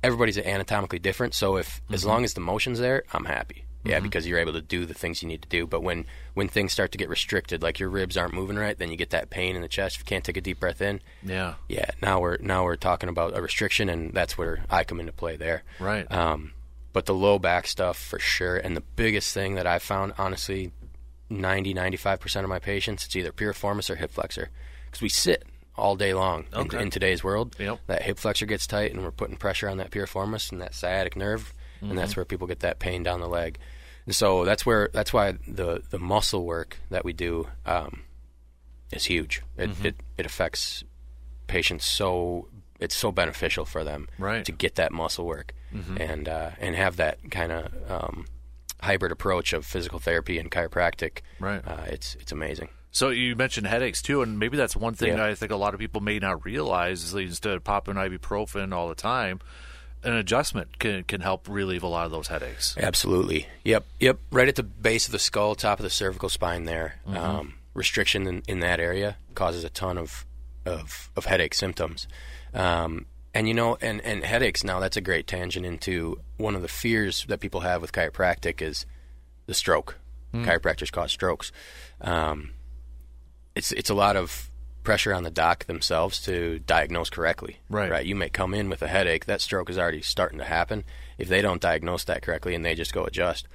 everybody's 0.03 0.37
anatomically 0.37 0.99
different. 0.99 1.33
So 1.33 1.57
if 1.57 1.81
as 1.91 2.05
long 2.05 2.23
as 2.23 2.33
the 2.33 2.41
motion's 2.41 2.79
there, 2.79 3.03
I'm 3.13 3.25
happy. 3.25 3.65
Yeah, 3.83 3.99
because 3.99 4.27
you're 4.27 4.37
able 4.37 4.53
to 4.53 4.61
do 4.61 4.85
the 4.85 4.93
things 4.93 5.23
you 5.23 5.27
need 5.27 5.41
to 5.41 5.49
do. 5.49 5.65
But 5.65 5.81
when 5.81 6.05
when 6.35 6.47
things 6.47 6.71
start 6.71 6.91
to 6.91 6.99
get 6.99 7.09
restricted, 7.09 7.63
like 7.63 7.79
your 7.79 7.89
ribs 7.89 8.15
aren't 8.15 8.33
moving 8.35 8.55
right, 8.57 8.77
then 8.77 8.91
you 8.91 8.95
get 8.95 9.09
that 9.09 9.31
pain 9.31 9.55
in 9.55 9.63
the 9.63 9.67
chest. 9.67 9.95
If 9.95 10.01
you 10.01 10.05
can't 10.05 10.23
take 10.23 10.37
a 10.37 10.41
deep 10.41 10.59
breath 10.59 10.81
in, 10.83 11.01
Yeah. 11.23 11.55
yeah, 11.67 11.89
now 11.99 12.19
we're 12.19 12.37
now 12.37 12.63
we're 12.63 12.75
talking 12.75 13.09
about 13.09 13.35
a 13.35 13.41
restriction, 13.41 13.89
and 13.89 14.13
that's 14.13 14.37
where 14.37 14.63
I 14.69 14.83
come 14.83 14.99
into 14.99 15.11
play 15.11 15.35
there. 15.35 15.63
Right. 15.79 16.09
Um, 16.11 16.53
but 16.93 17.07
the 17.07 17.15
low 17.15 17.39
back 17.39 17.65
stuff 17.65 17.97
for 17.97 18.19
sure. 18.19 18.55
And 18.55 18.77
the 18.77 18.81
biggest 18.95 19.33
thing 19.33 19.55
that 19.55 19.65
I 19.65 19.79
found, 19.79 20.13
honestly, 20.19 20.71
90, 21.31 21.73
95% 21.73 22.43
of 22.43 22.49
my 22.49 22.59
patients, 22.59 23.05
it's 23.07 23.15
either 23.15 23.31
piriformis 23.31 23.89
or 23.89 23.95
hip 23.95 24.11
flexor. 24.11 24.49
Because 24.91 25.01
we 25.01 25.09
sit 25.09 25.43
all 25.75 25.95
day 25.95 26.13
long 26.13 26.45
in- 26.53 26.59
Okay. 26.59 26.81
in, 26.81 26.89
today's 26.91 27.23
world. 27.23 27.55
Yep. 27.57 27.79
That 27.87 28.01
hip 28.03 28.19
flexor 28.19 28.45
gets 28.45 28.67
tight 28.67 28.91
and 28.93 29.01
we're 29.03 29.11
putting 29.11 29.37
pressure 29.37 29.69
on 29.69 29.77
that 29.77 29.89
piriformis 29.89 30.51
and 30.51 30.61
that 30.61 30.75
sciatic 30.75 31.15
nerve. 31.15 31.53
And 31.81 31.97
that's 31.97 32.15
where 32.15 32.25
people 32.25 32.45
get 32.45 32.59
that 32.59 32.77
pain 32.77 33.01
down 33.01 33.21
the 33.21 33.27
leg. 33.27 33.57
And 34.05 34.13
so 34.13 34.45
that's 34.45 34.65
where 34.67 34.89
that's 34.93 35.11
why 35.13 35.31
the, 35.47 35.81
the 35.89 35.97
muscle 35.97 36.45
work 36.45 36.77
that 36.91 37.03
we 37.03 37.13
do 37.13 37.47
um, 37.65 38.01
is 38.91 39.05
huge. 39.05 39.41
It, 39.57 39.71
it 39.83 39.95
it 40.17 40.25
affects 40.27 40.83
patients 41.47 41.85
so 41.85 42.47
it's 42.79 42.95
so 42.95 43.11
beneficial 43.11 43.65
for 43.65 43.83
them 43.83 44.07
Right. 44.19 44.43
to 44.45 44.51
get 44.51 44.75
that 44.75 44.91
muscle 44.91 45.25
work 45.25 45.53
and 45.97 46.27
uh, 46.27 46.51
and 46.59 46.75
have 46.75 46.97
that 46.97 47.31
kind 47.31 47.51
of 47.51 47.71
um, 47.89 48.25
hybrid 48.81 49.11
approach 49.11 49.53
of 49.53 49.65
physical 49.65 49.97
therapy 49.99 50.37
and 50.37 50.51
chiropractic. 50.51 51.19
Right. 51.39 51.65
Uh, 51.65 51.85
it's 51.87 52.15
it's 52.19 52.31
amazing. 52.31 52.69
So 52.91 53.09
you 53.09 53.35
mentioned 53.35 53.67
headaches 53.67 54.01
too, 54.01 54.21
and 54.21 54.37
maybe 54.37 54.57
that's 54.57 54.75
one 54.75 54.93
thing 54.93 55.09
Yeah. 55.09 55.15
that 55.17 55.29
I 55.29 55.35
think 55.35 55.51
a 55.51 55.55
lot 55.55 55.73
of 55.73 55.79
people 55.79 56.01
may 56.01 56.19
not 56.19 56.43
realize 56.45 57.03
is 57.03 57.11
that 57.13 57.19
instead 57.19 57.53
of 57.53 57.63
popping 57.63 57.95
ibuprofen 57.95 58.73
all 58.73 58.89
the 58.89 58.95
time, 58.95 59.39
an 60.03 60.13
adjustment 60.13 60.77
can 60.79 61.03
can 61.03 61.21
help 61.21 61.47
relieve 61.47 61.83
a 61.83 61.87
lot 61.87 62.05
of 62.05 62.11
those 62.11 62.27
headaches. 62.27 62.75
Absolutely. 62.77 63.47
Yep. 63.63 63.85
Yep. 63.99 64.19
Right 64.31 64.47
at 64.47 64.55
the 64.55 64.63
base 64.63 65.05
of 65.05 65.11
the 65.13 65.19
skull, 65.19 65.55
top 65.55 65.79
of 65.79 65.83
the 65.83 65.89
cervical 65.89 66.27
spine. 66.27 66.65
There, 66.65 66.95
um, 67.07 67.53
restriction 67.73 68.27
in, 68.27 68.43
in 68.47 68.59
that 68.59 68.79
area 68.79 69.15
causes 69.35 69.63
a 69.63 69.69
ton 69.69 69.97
of 69.97 70.25
of, 70.65 71.09
of 71.15 71.25
headache 71.25 71.53
symptoms. 71.53 72.07
Um, 72.53 73.05
and 73.33 73.47
you 73.47 73.53
know, 73.53 73.77
and, 73.79 74.01
and 74.01 74.25
headaches. 74.25 74.63
Now 74.63 74.79
that's 74.81 74.97
a 74.97 75.01
great 75.01 75.25
tangent 75.27 75.65
into 75.65 76.19
one 76.37 76.55
of 76.55 76.61
the 76.61 76.67
fears 76.67 77.25
that 77.29 77.39
people 77.39 77.61
have 77.61 77.81
with 77.81 77.93
chiropractic 77.93 78.61
is 78.61 78.85
the 79.45 79.53
stroke. 79.53 79.97
Chiropractors 80.33 80.91
cause 80.91 81.11
strokes. 81.11 81.51
Um, 82.01 82.51
it's 83.55 83.71
it's 83.71 83.89
a 83.89 83.93
lot 83.95 84.15
of 84.15 84.49
pressure 84.83 85.13
on 85.13 85.23
the 85.23 85.29
doc 85.29 85.65
themselves 85.65 86.19
to 86.23 86.59
diagnose 86.59 87.09
correctly. 87.09 87.59
Right. 87.69 87.91
Right. 87.91 88.05
You 88.05 88.15
may 88.15 88.29
come 88.29 88.53
in 88.53 88.69
with 88.69 88.81
a 88.81 88.87
headache. 88.87 89.25
That 89.25 89.39
stroke 89.41 89.69
is 89.69 89.77
already 89.77 90.01
starting 90.01 90.39
to 90.39 90.45
happen. 90.45 90.83
If 91.19 91.27
they 91.29 91.41
don't 91.43 91.61
diagnose 91.61 92.03
that 92.05 92.23
correctly 92.23 92.55
and 92.55 92.65
they 92.65 92.73
just 92.73 92.91
go 92.93 93.03
adjust, 93.03 93.47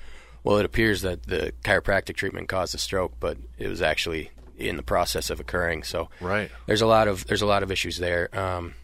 well, 0.45 0.59
it 0.59 0.65
appears 0.65 1.03
that 1.03 1.25
the 1.25 1.53
chiropractic 1.65 2.15
treatment 2.15 2.49
caused 2.49 2.75
the 2.75 2.79
stroke, 2.79 3.15
but 3.19 3.39
it 3.59 3.67
was 3.67 3.83
actually 3.83 4.31
in 4.57 4.77
the 4.77 4.83
process 4.85 5.29
of 5.31 5.41
occurring. 5.41 5.83
So 5.83 6.09
Right. 6.21 6.51
there's 6.67 6.81
a 6.83 6.87
lot 6.87 7.09
of 7.09 7.27
there's 7.27 7.43
a 7.43 7.47
lot 7.47 7.65
of 7.65 7.73
issues 7.73 7.99
there. 7.99 8.29
Um, 8.39 8.75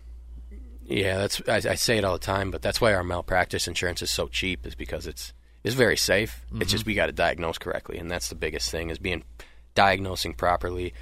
yeah, 0.84 1.16
that's 1.18 1.40
I, 1.48 1.56
I 1.70 1.74
say 1.76 1.96
it 1.98 2.04
all 2.04 2.14
the 2.14 2.18
time, 2.18 2.50
but 2.50 2.60
that's 2.60 2.80
why 2.80 2.92
our 2.92 3.04
malpractice 3.04 3.68
insurance 3.68 4.02
is 4.02 4.10
so 4.10 4.26
cheap 4.26 4.66
is 4.66 4.74
because 4.74 5.06
it's 5.06 5.32
it's 5.62 5.76
very 5.76 5.96
safe. 5.96 6.44
It's 6.56 6.72
just 6.72 6.84
we 6.86 6.94
got 6.94 7.06
to 7.06 7.12
diagnose 7.12 7.56
correctly, 7.56 7.98
and 7.98 8.10
that's 8.10 8.28
the 8.28 8.34
biggest 8.34 8.68
thing 8.72 8.90
is 8.90 8.98
being 8.98 9.22
diagnosing 9.74 10.34
properly. 10.34 10.94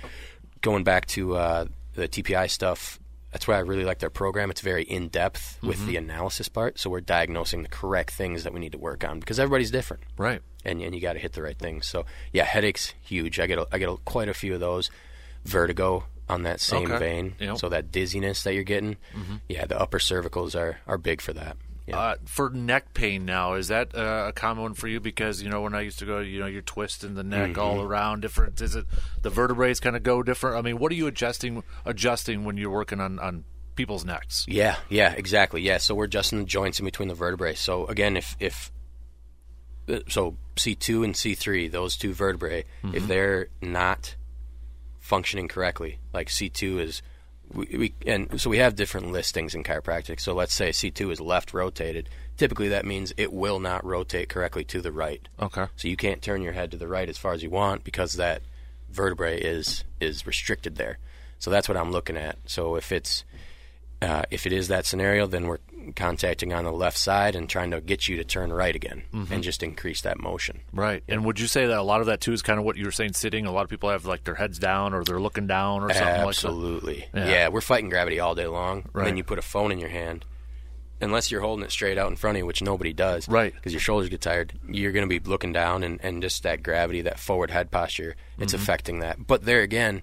Going 0.61 0.85
back 0.85 1.07
to 1.07 1.37
uh, 1.37 1.65
the 1.95 2.07
TPI 2.09 2.51
stuff, 2.51 2.99
that's 3.33 3.47
why 3.49 3.55
I 3.57 3.61
really 3.61 3.85
like 3.85 3.99
their 4.01 4.11
program. 4.11 4.51
It's 4.51 4.61
very 4.61 4.83
in 4.83 5.09
depth 5.09 5.59
with 5.63 5.87
the 5.87 5.97
analysis 5.97 6.49
part, 6.49 6.79
so 6.79 6.91
we're 6.91 7.01
diagnosing 7.01 7.63
the 7.63 7.69
correct 7.69 8.11
things 8.11 8.45
that 8.45 8.53
we 8.53 8.61
need 8.61 8.73
to 8.73 8.79
work 8.79 9.05
on 9.05 9.21
because 9.21 9.39
everybody's 9.39 9.71
different 9.71 10.03
Right. 10.19 10.43
and 10.65 10.83
and 10.83 10.95
you 10.95 11.01
got 11.01 11.13
to 11.15 11.19
hit 11.21 11.33
the 11.33 11.43
right 11.43 11.57
things. 11.59 11.87
So 11.87 12.05
yeah, 12.33 12.45
headaches 12.45 12.93
huge. 13.03 13.39
I 13.41 13.47
get 13.47 13.59
a, 13.59 13.67
I 13.73 13.79
get 13.79 13.89
a, 13.89 13.97
quite 14.05 14.29
a 14.29 14.35
few 14.35 14.53
of 14.55 14.61
those. 14.61 14.91
Vertigo 15.45 16.05
on 16.29 16.43
that 16.43 16.61
same 16.61 16.91
Okay. 16.91 16.99
vein. 16.99 17.35
Yep. 17.41 17.57
So 17.59 17.69
that 17.71 17.91
dizziness 17.91 18.43
that 18.45 18.53
you're 18.55 18.63
getting, 18.63 18.97
yeah, 19.49 19.65
the 19.67 19.81
upper 19.81 19.99
cervicals 19.99 20.55
are 20.59 20.79
are 20.87 20.99
big 20.99 21.21
for 21.23 21.33
that. 21.33 21.57
Yeah. 21.91 21.99
Uh, 21.99 22.15
for 22.25 22.51
neck 22.51 22.95
pain 22.95 23.25
now, 23.25 23.55
is 23.55 23.69
that 23.69 23.95
uh, 23.95 24.27
a 24.29 24.33
common 24.33 24.63
one 24.63 24.75
for 24.75 24.89
you? 24.89 25.01
Because 25.01 25.43
you 25.43 25.49
know 25.51 25.61
when 25.61 25.75
I 25.75 25.83
used 25.83 25.99
to 26.01 26.07
go, 26.07 26.21
you 26.21 26.41
know, 26.41 26.47
you're 26.47 26.63
twisting 26.63 27.15
the 27.15 27.23
neck 27.25 27.51
Mm-hmm. 27.51 27.61
all 27.61 27.83
around. 27.83 28.21
Different 28.23 28.61
is 28.61 28.75
it? 28.75 28.87
The 29.23 29.31
vertebrae 29.31 29.75
kind 29.75 29.97
of 29.97 30.03
go 30.03 30.23
different. 30.23 30.57
I 30.57 30.63
mean, 30.63 30.79
what 30.79 30.91
are 30.93 30.95
you 30.97 31.07
adjusting 31.07 31.63
adjusting 31.85 32.45
when 32.45 32.57
you're 32.57 32.71
working 32.71 33.01
on 33.01 33.19
on 33.19 33.45
people's 33.77 34.05
necks? 34.05 34.45
Yeah, 34.49 34.77
yeah, 34.89 35.13
exactly. 35.13 35.63
Yeah, 35.63 35.79
so 35.79 35.95
we're 35.95 36.05
adjusting 36.05 36.39
the 36.39 36.45
joints 36.45 36.79
in 36.81 36.85
between 36.85 37.09
the 37.09 37.15
vertebrae. 37.15 37.55
So 37.55 37.87
again, 37.87 38.17
if 38.17 38.37
if 38.41 38.73
uh, 39.89 40.01
so 40.09 40.37
C 40.57 40.75
two 40.75 41.03
and 41.03 41.17
C 41.17 41.35
three, 41.35 41.69
those 41.69 41.97
two 41.97 42.13
vertebrae, 42.13 42.65
if 42.93 43.07
they're 43.07 43.49
not 43.63 44.17
functioning 44.99 45.49
correctly, 45.49 45.99
like 46.13 46.31
C 46.31 46.49
two 46.49 46.79
is, 46.79 47.03
we, 47.53 47.67
we 47.77 47.95
and 48.07 48.41
so 48.41 48.51
we 48.51 48.59
have 48.59 48.77
different 48.77 49.13
listings 49.13 49.55
in 49.55 49.65
chiropractic. 49.65 50.21
So 50.21 50.35
let's 50.35 50.55
say 50.55 50.73
C 50.73 50.91
two 50.91 51.11
is 51.11 51.21
left 51.21 51.53
rotated. 51.53 52.09
Typically, 52.37 52.69
that 52.69 52.87
means 52.87 53.13
it 53.17 53.33
will 53.33 53.61
not 53.61 53.85
rotate 53.85 54.29
correctly 54.29 54.65
to 54.65 54.81
the 54.81 54.93
right. 54.93 55.29
Okay. 55.41 55.67
So 55.77 55.89
you 55.89 55.97
can't 55.97 56.23
turn 56.23 56.43
your 56.43 56.53
head 56.53 56.71
to 56.71 56.77
the 56.77 56.89
right 56.89 57.09
as 57.09 57.19
far 57.19 57.33
as 57.33 57.43
you 57.43 57.51
want 57.51 57.85
because 57.85 58.15
that 58.15 58.43
vertebrae 58.91 59.41
is 59.41 59.85
is 60.01 60.27
restricted 60.27 60.77
there. 60.77 60.99
So 61.39 61.51
that's 61.51 61.69
what 61.69 61.77
I'm 61.77 61.93
looking 61.93 62.17
at. 62.17 62.39
So 62.47 62.77
if 62.77 62.93
it's 62.93 63.25
uh, 64.03 64.23
if 64.31 64.47
it 64.47 64.53
is 64.53 64.69
that 64.69 64.87
scenario, 64.87 65.27
then 65.27 65.47
we're 65.47 65.59
contacting 65.95 66.53
on 66.53 66.65
the 66.65 66.73
left 66.73 66.97
side 66.99 67.35
and 67.35 67.49
trying 67.49 67.71
to 67.71 67.81
get 67.81 68.09
you 68.09 68.17
to 68.17 68.25
turn 68.25 68.53
right 68.53 68.75
again 68.75 69.03
and 69.13 69.43
just 69.43 69.63
increase 69.63 70.01
that 70.03 70.19
motion. 70.21 70.61
Right. 70.73 71.03
And 71.09 71.25
would 71.25 71.39
you 71.41 71.47
say 71.47 71.67
that 71.67 71.79
a 71.79 71.83
lot 71.83 72.01
of 72.01 72.07
that 72.07 72.21
too 72.21 72.33
is 72.33 72.43
kind 72.43 72.59
of 72.59 72.65
what 72.65 72.77
you 72.77 72.85
were 72.85 72.91
saying, 72.93 73.13
sitting? 73.15 73.47
A 73.47 73.53
lot 73.53 73.65
of 73.65 73.71
people 73.71 73.91
have 73.91 74.07
like 74.07 74.25
their 74.25 74.35
heads 74.35 74.59
down 74.59 74.95
or 74.95 75.05
they're 75.05 75.21
looking 75.21 75.47
down 75.47 75.83
or 75.83 75.89
something 75.89 76.07
like 76.07 76.17
that. 76.17 76.29
Absolutely. 76.29 77.07
Yeah. 77.15 77.29
yeah. 77.29 77.49
we're 77.49 77.61
fighting 77.61 77.89
gravity 77.91 78.21
all 78.21 78.35
day 78.35 78.47
long. 78.47 78.79
And 78.83 78.91
Right. 78.93 79.05
then 79.07 79.17
you 79.17 79.25
put 79.25 79.39
a 79.39 79.43
phone 79.43 79.73
in 79.73 79.79
your 79.79 79.89
hand, 79.91 80.25
unless 81.01 81.31
you're 81.31 81.41
holding 81.41 81.65
it 81.65 81.71
straight 81.71 81.97
out 81.97 82.11
in 82.11 82.17
front 82.17 82.37
of 82.37 82.41
you, 82.41 82.47
which 82.47 82.61
nobody 82.63 82.93
does. 82.93 83.27
Right. 83.29 83.55
Because 83.55 83.73
your 83.73 83.81
shoulders 83.81 84.09
get 84.11 84.21
tired. 84.21 84.53
You're 84.69 84.93
going 84.93 85.09
to 85.09 85.21
be 85.21 85.27
looking 85.31 85.53
down, 85.53 85.83
and, 85.83 85.99
and 86.03 86.21
just 86.21 86.43
that 86.43 86.63
gravity, 86.63 87.01
that 87.03 87.19
forward 87.19 87.51
head 87.51 87.71
posture, 87.71 88.17
it's 88.39 88.53
Mm-hmm. 88.53 88.63
affecting 88.63 88.99
that. 89.01 89.27
But 89.27 89.45
there 89.45 89.63
again, 89.63 90.03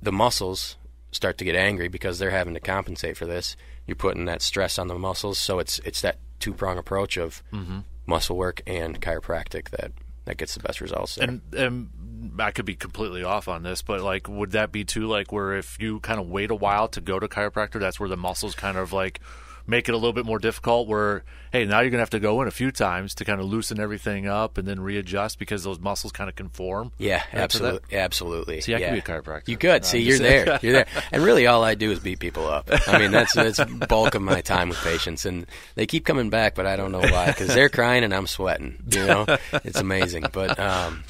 the 0.00 0.12
muscles 0.12 0.76
start 1.10 1.38
to 1.38 1.44
get 1.44 1.56
angry 1.56 1.88
because 1.88 2.18
they're 2.18 2.30
having 2.30 2.54
to 2.54 2.60
compensate 2.60 3.16
for 3.16 3.26
this. 3.26 3.56
You're 3.92 3.96
putting 3.96 4.24
that 4.24 4.40
stress 4.40 4.78
on 4.78 4.88
the 4.88 4.94
muscles, 4.98 5.38
so 5.38 5.58
it's 5.58 5.78
it's 5.80 6.00
that 6.00 6.16
two 6.40 6.54
prong 6.54 6.78
approach 6.78 7.18
of 7.18 7.42
Mm-hmm. 7.52 7.80
muscle 8.06 8.38
work 8.38 8.62
and 8.66 8.98
chiropractic 9.02 9.68
that 9.68 9.92
that 10.24 10.38
gets 10.38 10.54
the 10.54 10.60
best 10.60 10.80
results. 10.80 11.16
there. 11.16 11.28
And 11.28 11.42
and 11.54 12.40
I 12.40 12.52
could 12.52 12.64
be 12.64 12.74
completely 12.74 13.22
off 13.22 13.48
on 13.48 13.64
this, 13.64 13.82
but 13.82 14.00
like, 14.00 14.28
would 14.30 14.52
that 14.52 14.72
be 14.72 14.84
too 14.84 15.06
like 15.08 15.30
where 15.30 15.52
if 15.58 15.76
you 15.78 16.00
kind 16.00 16.18
of 16.18 16.26
wait 16.30 16.50
a 16.50 16.54
while 16.54 16.88
to 16.88 17.02
go 17.02 17.18
to 17.20 17.28
chiropractor, 17.28 17.78
that's 17.80 18.00
where 18.00 18.08
the 18.08 18.16
muscles 18.16 18.54
kind 18.54 18.78
of 18.78 18.94
like 18.94 19.20
make 19.66 19.88
it 19.88 19.92
a 19.92 19.96
little 19.96 20.12
bit 20.12 20.26
more 20.26 20.38
difficult. 20.38 20.88
Where 20.88 21.24
hey, 21.52 21.64
now 21.64 21.80
you're 21.80 21.90
gonna 21.90 22.02
have 22.02 22.10
to 22.10 22.20
go 22.20 22.40
in 22.42 22.48
a 22.48 22.52
few 22.52 22.72
times 22.72 23.14
to 23.16 23.24
kind 23.24 23.40
of 23.40 23.46
loosen 23.46 23.78
everything 23.78 24.26
up 24.26 24.58
and 24.58 24.66
then 24.66 24.80
readjust 24.80 25.38
because 25.38 25.62
those 25.64 25.78
muscles 25.78 26.12
kind 26.12 26.28
of 26.28 26.36
conform. 26.36 26.92
Yeah, 26.98 27.22
that? 27.32 27.40
absolutely, 27.40 27.96
absolutely. 27.96 28.60
See, 28.60 28.74
I 28.74 28.78
could 28.78 28.86
yeah. 28.86 28.92
be 28.92 28.98
a 28.98 29.02
chiropractor. 29.02 29.48
You 29.48 29.56
could. 29.56 29.82
No, 29.82 29.88
See, 29.88 29.98
I'm 29.98 30.04
you're 30.06 30.18
there. 30.18 30.58
You're 30.62 30.72
there. 30.72 30.86
And 31.12 31.22
really, 31.22 31.46
all 31.46 31.62
I 31.62 31.74
do 31.74 31.90
is 31.90 32.00
beat 32.00 32.20
people 32.20 32.46
up. 32.46 32.70
I 32.86 32.98
mean, 32.98 33.10
that's 33.10 33.34
that's 33.34 33.62
bulk 33.64 34.14
of 34.14 34.22
my 34.22 34.40
time 34.40 34.70
with 34.70 34.78
patients, 34.78 35.26
and 35.26 35.46
they 35.74 35.86
keep 35.86 36.06
coming 36.06 36.30
back, 36.30 36.54
but 36.54 36.66
I 36.66 36.76
don't 36.76 36.92
know 36.92 37.00
why 37.00 37.26
because 37.26 37.48
they're 37.48 37.68
crying 37.68 38.04
and 38.04 38.14
I'm 38.14 38.26
sweating. 38.26 38.82
You 38.90 39.06
know, 39.06 39.26
it's 39.52 39.80
amazing. 39.80 40.24
But 40.32 40.58
um, 40.58 41.04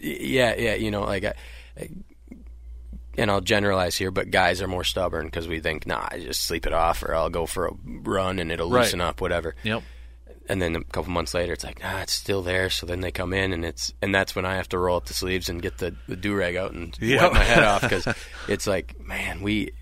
yeah, 0.00 0.54
yeah, 0.56 0.74
you 0.74 0.90
know, 0.90 1.02
like. 1.02 1.24
I, 1.24 1.34
and 3.18 3.30
I'll 3.30 3.40
generalize 3.42 3.96
here, 3.96 4.10
but 4.10 4.30
guys 4.30 4.62
are 4.62 4.68
more 4.68 4.84
stubborn 4.84 5.26
because 5.26 5.46
we 5.48 5.60
think, 5.60 5.86
nah, 5.86 6.06
I 6.10 6.20
just 6.20 6.42
sleep 6.46 6.66
it 6.66 6.72
off, 6.72 7.02
or 7.02 7.14
I'll 7.14 7.28
go 7.30 7.44
for 7.46 7.66
a 7.66 7.72
run 7.84 8.38
and 8.38 8.50
it'll 8.50 8.70
Right. 8.70 8.82
loosen 8.84 9.00
up, 9.02 9.20
whatever 9.20 9.54
Yep. 9.64 9.82
and 10.48 10.62
then 10.62 10.76
a 10.76 10.84
couple 10.84 11.10
months 11.12 11.34
later 11.34 11.52
it's 11.52 11.64
like 11.64 11.82
nah 11.82 12.00
it's 12.00 12.12
still 12.14 12.40
there 12.40 12.70
so 12.70 12.86
then 12.86 13.00
they 13.00 13.10
come 13.10 13.34
in 13.34 13.52
and 13.52 13.66
it's 13.66 13.92
and 14.00 14.14
that's 14.14 14.34
when 14.34 14.46
i 14.46 14.54
have 14.54 14.66
to 14.70 14.78
roll 14.78 14.96
up 14.96 15.04
the 15.04 15.12
sleeves 15.12 15.50
and 15.50 15.60
get 15.60 15.76
the, 15.76 15.94
the 16.06 16.16
do-rag 16.16 16.56
out 16.56 16.72
and 16.72 16.96
wipe 17.02 17.32
my 17.34 17.42
head 17.44 17.62
off 17.62 17.82
because 17.82 18.08
it's 18.48 18.66
like 18.66 18.98
man 18.98 19.42
we 19.42 19.72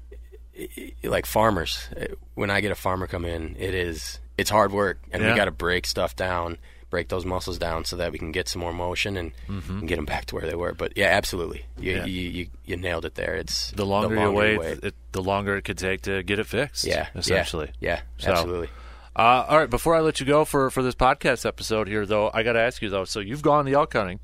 like 1.05 1.25
farmers 1.27 1.88
when 2.35 2.51
i 2.51 2.61
get 2.61 2.72
a 2.72 2.75
farmer 2.75 3.07
come 3.07 3.25
in 3.25 3.55
it 3.59 3.75
is 3.75 4.18
it's 4.38 4.51
hard 4.51 4.72
work 4.72 4.99
and 5.12 5.22
Yeah. 5.22 5.31
we 5.31 5.37
got 5.37 5.44
to 5.44 5.51
break 5.53 5.87
stuff 5.87 6.16
down 6.16 6.59
break 6.97 7.09
those 7.09 7.27
muscles 7.27 7.59
down 7.59 7.85
so 7.85 7.95
that 7.97 8.11
we 8.13 8.19
can 8.19 8.33
get 8.33 8.49
some 8.49 8.61
more 8.61 8.73
motion 8.73 9.17
and, 9.19 9.33
and 9.49 9.87
get 9.87 9.97
them 9.97 10.07
back 10.07 10.25
to 10.25 10.35
where 10.35 10.47
they 10.47 10.55
were 10.57 10.73
but 10.73 10.91
yeah 10.97 11.09
absolutely 11.21 11.61
you, 11.79 11.93
Mm-hmm. 11.93 11.99
Yeah. 12.01 12.05
You, 12.07 12.23
you 12.39 12.47
you 12.65 12.77
nailed 12.77 13.05
it 13.05 13.15
there 13.17 13.35
it's 13.35 13.71
The 13.73 13.85
longer, 13.85 14.17
you 14.17 14.31
wait, 14.33 14.61
It, 14.83 14.95
the 15.13 15.23
longer 15.23 15.57
it 15.59 15.63
could 15.69 15.77
take 15.79 16.01
to 16.09 16.23
get 16.23 16.39
it 16.39 16.47
fixed. 16.47 16.85
yeah 16.85 17.09
essentially. 17.15 17.71
yeah, 17.81 17.97
yeah 17.97 18.01
So- 18.25 18.31
absolutely 18.33 18.68
Uh, 19.14 19.45
all 19.49 19.59
right, 19.59 19.70
before 19.70 19.95
I 19.95 20.01
let 20.01 20.20
you 20.20 20.27
go 20.27 20.45
for, 20.45 20.70
for 20.70 20.83
this 20.83 20.95
podcast 20.95 21.47
episode 21.47 21.89
here, 21.89 22.05
though, 22.07 22.31
I 22.35 22.43
got 22.43 22.53
to 22.53 22.61
ask 22.61 22.83
you 22.83 22.91
though. 22.91 23.05
So 23.07 23.20
you've 23.20 23.41
gone 23.43 23.64
the 23.64 23.73
elk 23.75 23.93
hunting, 23.95 24.20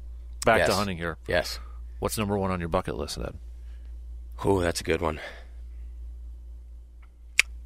back 0.46 0.66
to 0.66 0.74
hunting 0.74 0.96
here. 0.98 1.16
yes 1.28 1.58
What's 2.00 2.16
number 2.18 2.36
one 2.36 2.50
on 2.50 2.60
your 2.60 2.68
bucket 2.68 2.96
list 2.96 3.16
then? 3.16 3.38
Oh, 4.44 4.60
that's 4.60 4.80
a 4.80 4.84
good 4.84 5.00
one. 5.00 5.20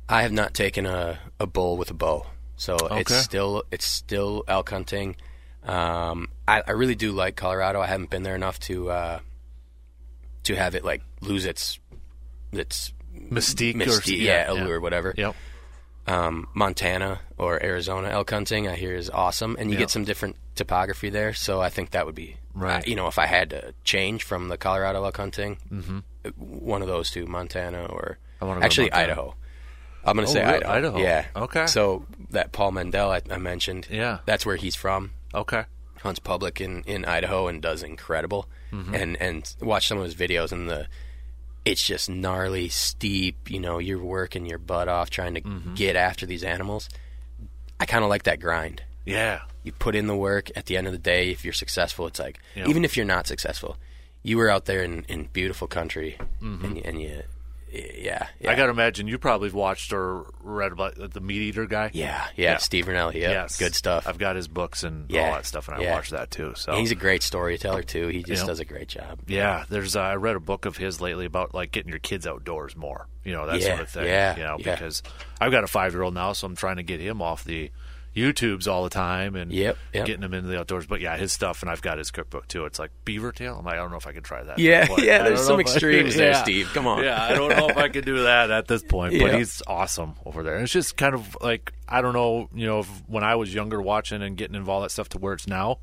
I 0.09 0.23
have 0.23 0.33
not 0.33 0.55
taken 0.55 0.87
a, 0.87 1.19
a 1.41 1.47
bull 1.47 1.77
with 1.77 1.91
a 1.91 1.95
bow, 1.95 2.27
so 2.57 2.77
it's 2.91 3.15
still 3.15 3.65
it's 3.71 3.87
still 3.87 4.45
elk 4.49 4.71
hunting. 4.71 5.17
Um, 5.65 6.29
I, 6.47 6.63
I 6.67 6.73
really 6.73 6.95
do 6.95 7.13
like 7.13 7.37
Colorado. 7.37 7.81
I 7.81 7.87
haven't 7.87 8.11
been 8.11 8.23
there 8.23 8.37
enough 8.37 8.59
to 8.61 8.91
uh, 8.91 9.19
to 10.45 10.55
have 10.55 10.75
it 10.75 10.85
like 10.85 11.03
lose 11.21 11.45
its 11.45 11.79
its 12.53 12.93
Mystique, 13.31 13.75
or 13.75 13.87
mystique, 13.87 14.21
yeah, 14.21 14.51
allure, 14.51 14.77
yeah. 14.77 14.79
whatever. 14.79 15.15
Yep. 15.17 15.35
Um, 16.07 16.49
Montana 16.55 17.21
or 17.39 17.61
Arizona 17.63 18.09
elk 18.11 18.31
hunting, 18.31 18.69
I 18.69 18.77
hear 18.77 18.95
is 18.95 19.11
awesome, 19.11 19.57
and 19.59 19.71
you 19.71 19.75
Yeah. 19.75 19.81
get 19.81 19.91
some 19.91 20.05
different 20.05 20.37
topography 20.55 21.11
there. 21.11 21.33
So 21.33 21.61
I 21.61 21.69
think 21.69 21.91
that 21.91 22.07
would 22.07 22.15
be 22.15 22.37
Right. 22.55 22.81
uh, 22.81 22.83
you 22.87 22.95
know, 22.95 23.09
if 23.09 23.19
I 23.19 23.27
had 23.27 23.51
to 23.51 23.75
change 23.85 24.23
from 24.23 24.49
the 24.49 24.57
Colorado 24.57 25.03
elk 25.05 25.17
hunting, 25.17 25.57
mm-hmm. 25.73 25.99
one 26.39 26.83
of 26.83 26.89
those 26.89 27.11
two, 27.11 27.27
Montana 27.27 27.87
or 27.87 28.19
I 28.41 28.45
wanna 28.45 28.57
go 28.57 28.61
to 28.61 28.67
actually 28.67 28.91
Montana. 28.91 29.03
Idaho. 29.13 29.35
I'm 30.07 30.17
going 30.17 30.27
to 30.27 30.31
Oh, 30.31 30.35
say 30.35 30.45
really? 30.45 30.65
Idaho. 30.65 30.73
Idaho. 30.73 30.99
Yeah. 30.99 31.27
Okay. 31.37 31.67
So 31.67 32.07
that 32.31 32.53
Paul 32.53 32.73
Mendel 32.73 33.11
I, 33.11 33.21
I 33.31 33.39
mentioned, 33.39 33.89
Yeah. 33.91 34.19
that's 34.27 34.45
where 34.47 34.57
he's 34.57 34.77
from. 34.77 35.13
Okay. 35.35 35.65
Hunts 36.03 36.21
public 36.21 36.61
in, 36.61 36.83
in 36.85 37.05
Idaho 37.05 37.49
and 37.49 37.61
does 37.61 37.83
incredible. 37.83 38.49
Mm-hmm. 38.73 38.95
And 38.95 39.17
and 39.21 39.55
watch 39.61 39.89
some 39.89 39.99
of 39.99 40.05
his 40.05 40.15
videos 40.15 40.53
and 40.53 40.69
the 40.69 40.87
it's 41.65 41.85
just 41.85 42.09
gnarly, 42.09 42.69
steep. 42.69 43.51
You 43.51 43.59
know, 43.61 43.79
you're 43.79 44.03
working 44.03 44.47
your 44.47 44.59
butt 44.59 44.89
off 44.89 45.11
trying 45.11 45.35
to 45.35 45.41
Mm-hmm. 45.41 45.75
get 45.75 45.97
after 45.97 46.25
these 46.27 46.45
animals. 46.45 46.89
I 47.81 47.87
kind 47.87 48.05
of 48.05 48.11
like 48.11 48.23
that 48.25 48.41
grind. 48.41 48.83
Yeah. 49.05 49.41
You 49.63 49.73
put 49.73 49.95
in 49.95 50.07
the 50.07 50.17
work. 50.17 50.51
At 50.57 50.67
the 50.67 50.77
end 50.77 50.87
of 50.87 50.93
the 50.93 50.99
day, 50.99 51.31
if 51.31 51.45
you're 51.45 51.53
successful, 51.53 52.07
it's 52.07 52.19
like 52.21 52.39
even 52.55 52.85
if 52.85 52.97
you're 52.97 53.07
not 53.07 53.27
successful, 53.27 53.77
you 54.23 54.37
were 54.37 54.49
out 54.51 54.65
there 54.67 54.83
in, 54.83 55.05
in 55.09 55.29
beautiful 55.33 55.67
country, 55.69 56.17
Mm-hmm. 56.43 56.65
and, 56.65 56.79
and 56.87 57.01
you, 57.03 57.23
yeah, 57.73 58.27
yeah, 58.41 58.51
I 58.51 58.55
got 58.55 58.67
to 58.67 58.71
imagine 58.71 59.07
you 59.09 59.19
probably 59.19 59.51
watched 59.51 59.93
or 59.93 60.27
read 60.41 60.73
about 60.73 60.95
the 61.13 61.21
Meat 61.21 61.43
Eater 61.43 61.67
guy. 61.67 61.91
yeah, 61.93 62.27
yeah, 62.37 62.53
Yeah. 62.53 62.57
Steve 62.59 62.87
Rinella, 62.87 63.13
yeah, 63.15 63.31
Yes. 63.31 63.59
good 63.59 63.75
stuff. 63.75 64.07
I've 64.07 64.19
got 64.19 64.37
his 64.37 64.49
books 64.49 64.83
and 64.85 65.11
Yeah. 65.11 65.27
all 65.29 65.33
that 65.35 65.47
stuff, 65.47 65.69
and 65.69 65.77
I 65.77 65.83
Yeah. 65.83 65.93
watched 65.95 66.13
that 66.13 66.31
too. 66.31 66.53
So 66.57 66.73
And 66.73 66.81
he's 66.81 66.91
a 66.93 66.95
great 66.97 67.23
storyteller 67.23 67.83
too. 67.83 68.09
He 68.09 68.23
just 68.23 68.43
Yeah. 68.43 68.47
does 68.47 68.61
a 68.61 68.65
great 68.65 68.89
job. 68.89 69.21
Yeah, 69.27 69.65
there's. 69.69 69.97
Uh, 69.97 70.01
I 70.01 70.15
read 70.15 70.37
a 70.37 70.41
book 70.41 70.65
of 70.65 70.77
his 70.77 71.01
lately 71.01 71.27
about 71.27 71.55
like 71.55 71.73
getting 71.73 71.91
your 71.91 71.99
kids 71.99 72.27
outdoors 72.27 72.77
more. 72.77 73.09
You 73.25 73.33
know 73.33 73.47
that 73.47 73.61
sort 73.63 73.81
of 73.81 73.89
thing. 73.89 74.05
yeah, 74.07 74.37
You 74.37 74.45
know 74.45 74.57
yeah. 74.61 74.75
because 74.77 75.03
I've 75.41 75.51
got 75.51 75.65
a 75.65 75.67
five 75.67 75.93
year 75.93 76.03
old 76.03 76.15
now, 76.15 76.33
so 76.33 76.47
I'm 76.47 76.55
trying 76.57 76.77
to 76.77 76.83
get 76.85 77.01
him 77.01 77.21
off 77.21 77.43
the 77.45 77.71
YouTubes 78.17 78.67
all 78.67 78.83
the 78.83 78.91
time 78.91 79.37
and 79.37 79.53
Yep, 79.53 79.77
yep. 79.93 80.07
getting 80.07 80.23
him 80.23 80.33
into 80.35 80.49
the 80.49 80.59
outdoors. 80.59 80.87
But 80.87 81.01
yeah, 81.01 81.17
his 81.17 81.33
stuff, 81.33 81.63
and 81.63 81.71
I've 81.71 81.83
got 81.83 81.99
his 81.99 82.11
cookbook 82.11 82.49
too. 82.49 82.65
It's 82.65 82.79
like 82.79 82.91
beaver 83.05 83.31
tail. 83.31 83.57
I'm 83.59 83.65
like, 83.65 83.75
I 83.75 83.77
don't 83.77 83.91
know 83.91 83.99
if 83.99 84.07
I 84.07 84.13
can 84.13 84.23
try 84.23 84.43
that. 84.43 84.59
Yeah, 84.59 84.87
yeah, 84.99 85.23
there's 85.23 85.45
some 85.47 85.61
if 85.61 85.67
I- 85.67 85.71
extremes 85.71 86.17
there, 86.17 86.31
Yeah. 86.31 86.43
Steve. 86.43 86.71
Come 86.73 86.87
on. 86.87 87.05
Yeah, 87.05 87.23
I 87.23 87.35
don't 87.35 87.51
know 87.57 87.69
if 87.69 87.77
I 87.77 87.89
can 87.89 88.05
do 88.05 88.23
that 88.25 88.51
at 88.51 88.67
this 88.67 88.83
point, 88.83 89.13
but 89.21 89.33
Yeah. 89.33 89.37
he's 89.39 89.63
awesome 89.67 90.15
over 90.25 90.43
there. 90.43 90.55
And 90.55 90.65
it's 90.65 90.73
just 90.73 90.97
kind 90.97 91.15
of 91.15 91.37
like 91.43 91.73
I 91.89 92.01
don't 92.01 92.15
know, 92.15 92.49
you 92.55 92.67
know, 92.67 92.81
if, 92.81 92.89
when 93.07 93.23
I 93.23 93.37
was 93.37 93.53
younger 93.55 93.81
watching 93.81 94.23
and 94.23 94.37
getting 94.37 94.57
involved 94.57 94.87
that 94.87 94.91
stuff 94.91 95.11
to 95.11 95.19
where 95.19 95.35
it's 95.35 95.47
now. 95.47 95.79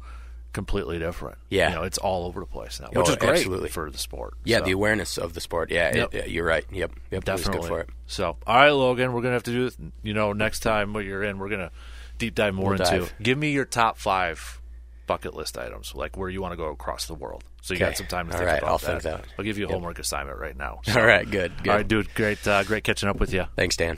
Completely 0.52 1.00
different. 1.00 1.40
Yeah. 1.50 1.70
you 1.70 1.76
know, 1.78 1.82
it's 1.82 1.98
all 1.98 2.28
over 2.28 2.40
the 2.40 2.46
place 2.46 2.80
now, 2.80 2.90
Oh, 2.96 3.00
which 3.00 3.10
is 3.10 3.16
great 3.16 3.38
absolutely. 3.38 3.70
for 3.70 3.90
the 3.90 3.98
sport. 3.98 4.36
Yeah, 4.44 4.60
So, 4.60 4.66
the 4.66 4.72
awareness 4.74 5.18
of 5.18 5.34
the 5.34 5.42
sport. 5.42 5.72
Yeah, 5.72 5.96
Yep. 5.96 6.14
it, 6.14 6.18
yeah, 6.18 6.26
you're 6.26 6.46
right. 6.46 6.64
Yep, 6.72 6.92
yep, 7.10 7.24
definitely 7.24 7.62
good 7.62 7.68
for 7.68 7.80
it. 7.80 7.90
So, 8.06 8.38
all 8.46 8.56
right, 8.56 8.70
Logan, 8.70 9.14
we're 9.14 9.24
gonna 9.24 9.34
have 9.34 9.42
to 9.44 9.52
do 9.52 9.64
this. 9.64 9.78
You 10.04 10.14
know, 10.14 10.32
next 10.34 10.60
time 10.60 10.94
when 10.94 11.08
you're 11.08 11.24
in, 11.24 11.40
we're 11.40 11.50
gonna 11.50 11.72
deep 12.18 12.36
dive 12.36 12.54
more 12.54 12.72
We'll 12.72 12.82
into. 12.82 13.00
dive. 13.00 13.14
Give 13.22 13.38
me 13.38 13.52
your 13.52 13.66
top 13.66 13.98
five 13.98 14.62
bucket 15.08 15.34
list 15.36 15.58
items, 15.58 15.94
like 15.96 16.16
where 16.18 16.30
you 16.30 16.42
want 16.42 16.54
to 16.54 16.58
go 16.58 16.66
across 16.70 17.06
the 17.06 17.14
world. 17.16 17.44
So 17.62 17.74
you 17.74 17.78
Okay. 17.78 17.86
got 17.92 17.98
some 17.98 18.08
time 18.08 18.28
to 18.28 18.34
All 18.34 18.40
think 18.40 18.50
right, 18.50 18.58
about 18.60 18.70
I'll 18.72 18.78
that. 18.80 19.02
think 19.02 19.04
that. 19.04 19.26
I'll 19.38 19.46
give 19.46 19.58
you 19.58 19.66
a 19.66 19.70
Yep. 19.70 19.74
homework 19.76 20.00
assignment 20.00 20.38
right 20.40 20.56
now. 20.58 20.82
All 20.96 21.06
right, 21.06 21.30
good, 21.30 21.62
good. 21.64 21.70
All 21.70 21.78
right, 21.78 21.88
dude. 21.88 22.14
Great, 22.14 22.46
uh, 22.48 22.64
great 22.64 22.84
catching 22.84 23.08
up 23.10 23.20
with 23.20 23.34
you. 23.34 23.46
Thanks, 23.56 23.76
Dan. 23.78 23.98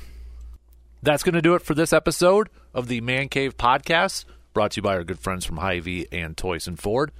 That's 1.04 1.24
going 1.24 1.34
to 1.36 1.42
do 1.42 1.54
it 1.56 1.62
for 1.62 1.74
this 1.76 1.94
episode 1.94 2.50
of 2.74 2.88
the 2.88 3.02
Man 3.02 3.30
Cave 3.30 3.58
Podcast, 3.58 4.26
brought 4.54 4.72
to 4.72 4.78
you 4.78 4.82
by 4.82 4.96
our 4.96 5.04
good 5.04 5.20
friends 5.20 5.46
from 5.46 5.58
Hy-Vee 5.58 6.08
and 6.12 6.36
Toyson 6.36 6.78
Ford. 6.80 7.12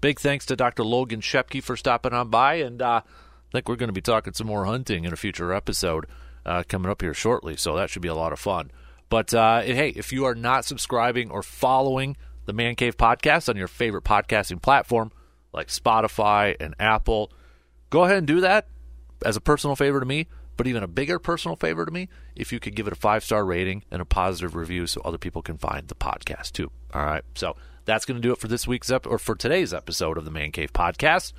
Big 0.00 0.20
thanks 0.20 0.46
to 0.46 0.56
Dr. 0.56 0.84
Logan 0.84 1.20
Scheppke 1.20 1.62
for 1.62 1.76
stopping 1.76 2.12
on 2.12 2.28
by, 2.28 2.54
and 2.54 2.80
uh, 2.80 3.02
I 3.04 3.50
think 3.52 3.68
we're 3.68 3.76
going 3.76 3.88
to 3.88 3.92
be 3.92 4.00
talking 4.00 4.32
some 4.32 4.46
more 4.46 4.64
hunting 4.64 5.04
in 5.04 5.12
a 5.12 5.16
future 5.16 5.52
episode 5.52 6.06
uh, 6.46 6.62
coming 6.68 6.90
up 6.90 7.02
here 7.02 7.14
shortly, 7.14 7.56
so 7.56 7.76
that 7.76 7.90
should 7.90 8.02
be 8.02 8.08
a 8.08 8.14
lot 8.14 8.32
of 8.32 8.38
fun. 8.40 8.70
But 9.12 9.34
uh, 9.34 9.60
hey, 9.60 9.90
if 9.90 10.10
you 10.10 10.24
are 10.24 10.34
not 10.34 10.64
subscribing 10.64 11.30
or 11.30 11.42
following 11.42 12.16
the 12.46 12.54
Man 12.54 12.74
Cave 12.76 12.96
Podcast 12.96 13.50
on 13.50 13.58
your 13.58 13.68
favorite 13.68 14.04
podcasting 14.04 14.62
platform 14.62 15.12
like 15.52 15.68
Spotify 15.68 16.56
and 16.58 16.74
Apple, 16.80 17.30
go 17.90 18.04
ahead 18.04 18.16
and 18.16 18.26
do 18.26 18.40
that 18.40 18.68
as 19.22 19.36
a 19.36 19.40
personal 19.42 19.76
favor 19.76 20.00
to 20.00 20.06
me, 20.06 20.28
but 20.56 20.66
even 20.66 20.82
a 20.82 20.88
bigger 20.88 21.18
personal 21.18 21.56
favor 21.56 21.84
to 21.84 21.92
me 21.92 22.08
if 22.34 22.54
you 22.54 22.58
could 22.58 22.74
give 22.74 22.86
it 22.86 22.94
a 22.94 22.96
five 22.96 23.22
star 23.22 23.44
rating 23.44 23.84
and 23.90 24.00
a 24.00 24.06
positive 24.06 24.56
review 24.56 24.86
so 24.86 25.02
other 25.04 25.18
people 25.18 25.42
can 25.42 25.58
find 25.58 25.88
the 25.88 25.94
podcast 25.94 26.52
too. 26.52 26.70
All 26.94 27.04
right. 27.04 27.22
So 27.34 27.54
that's 27.84 28.06
going 28.06 28.16
to 28.16 28.26
do 28.26 28.32
it 28.32 28.38
for 28.38 28.48
this 28.48 28.66
week's 28.66 28.90
ep- 28.90 29.06
or 29.06 29.18
for 29.18 29.34
today's 29.34 29.74
episode 29.74 30.16
of 30.16 30.24
the 30.24 30.30
Man 30.30 30.52
Cave 30.52 30.72
Podcast. 30.72 31.34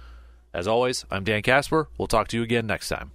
As 0.53 0.67
always, 0.67 1.05
I'm 1.09 1.23
Dan 1.23 1.41
Casper. 1.41 1.89
We'll 1.97 2.07
talk 2.07 2.27
to 2.27 2.37
you 2.37 2.43
again 2.43 2.67
next 2.67 2.89
time. 2.89 3.13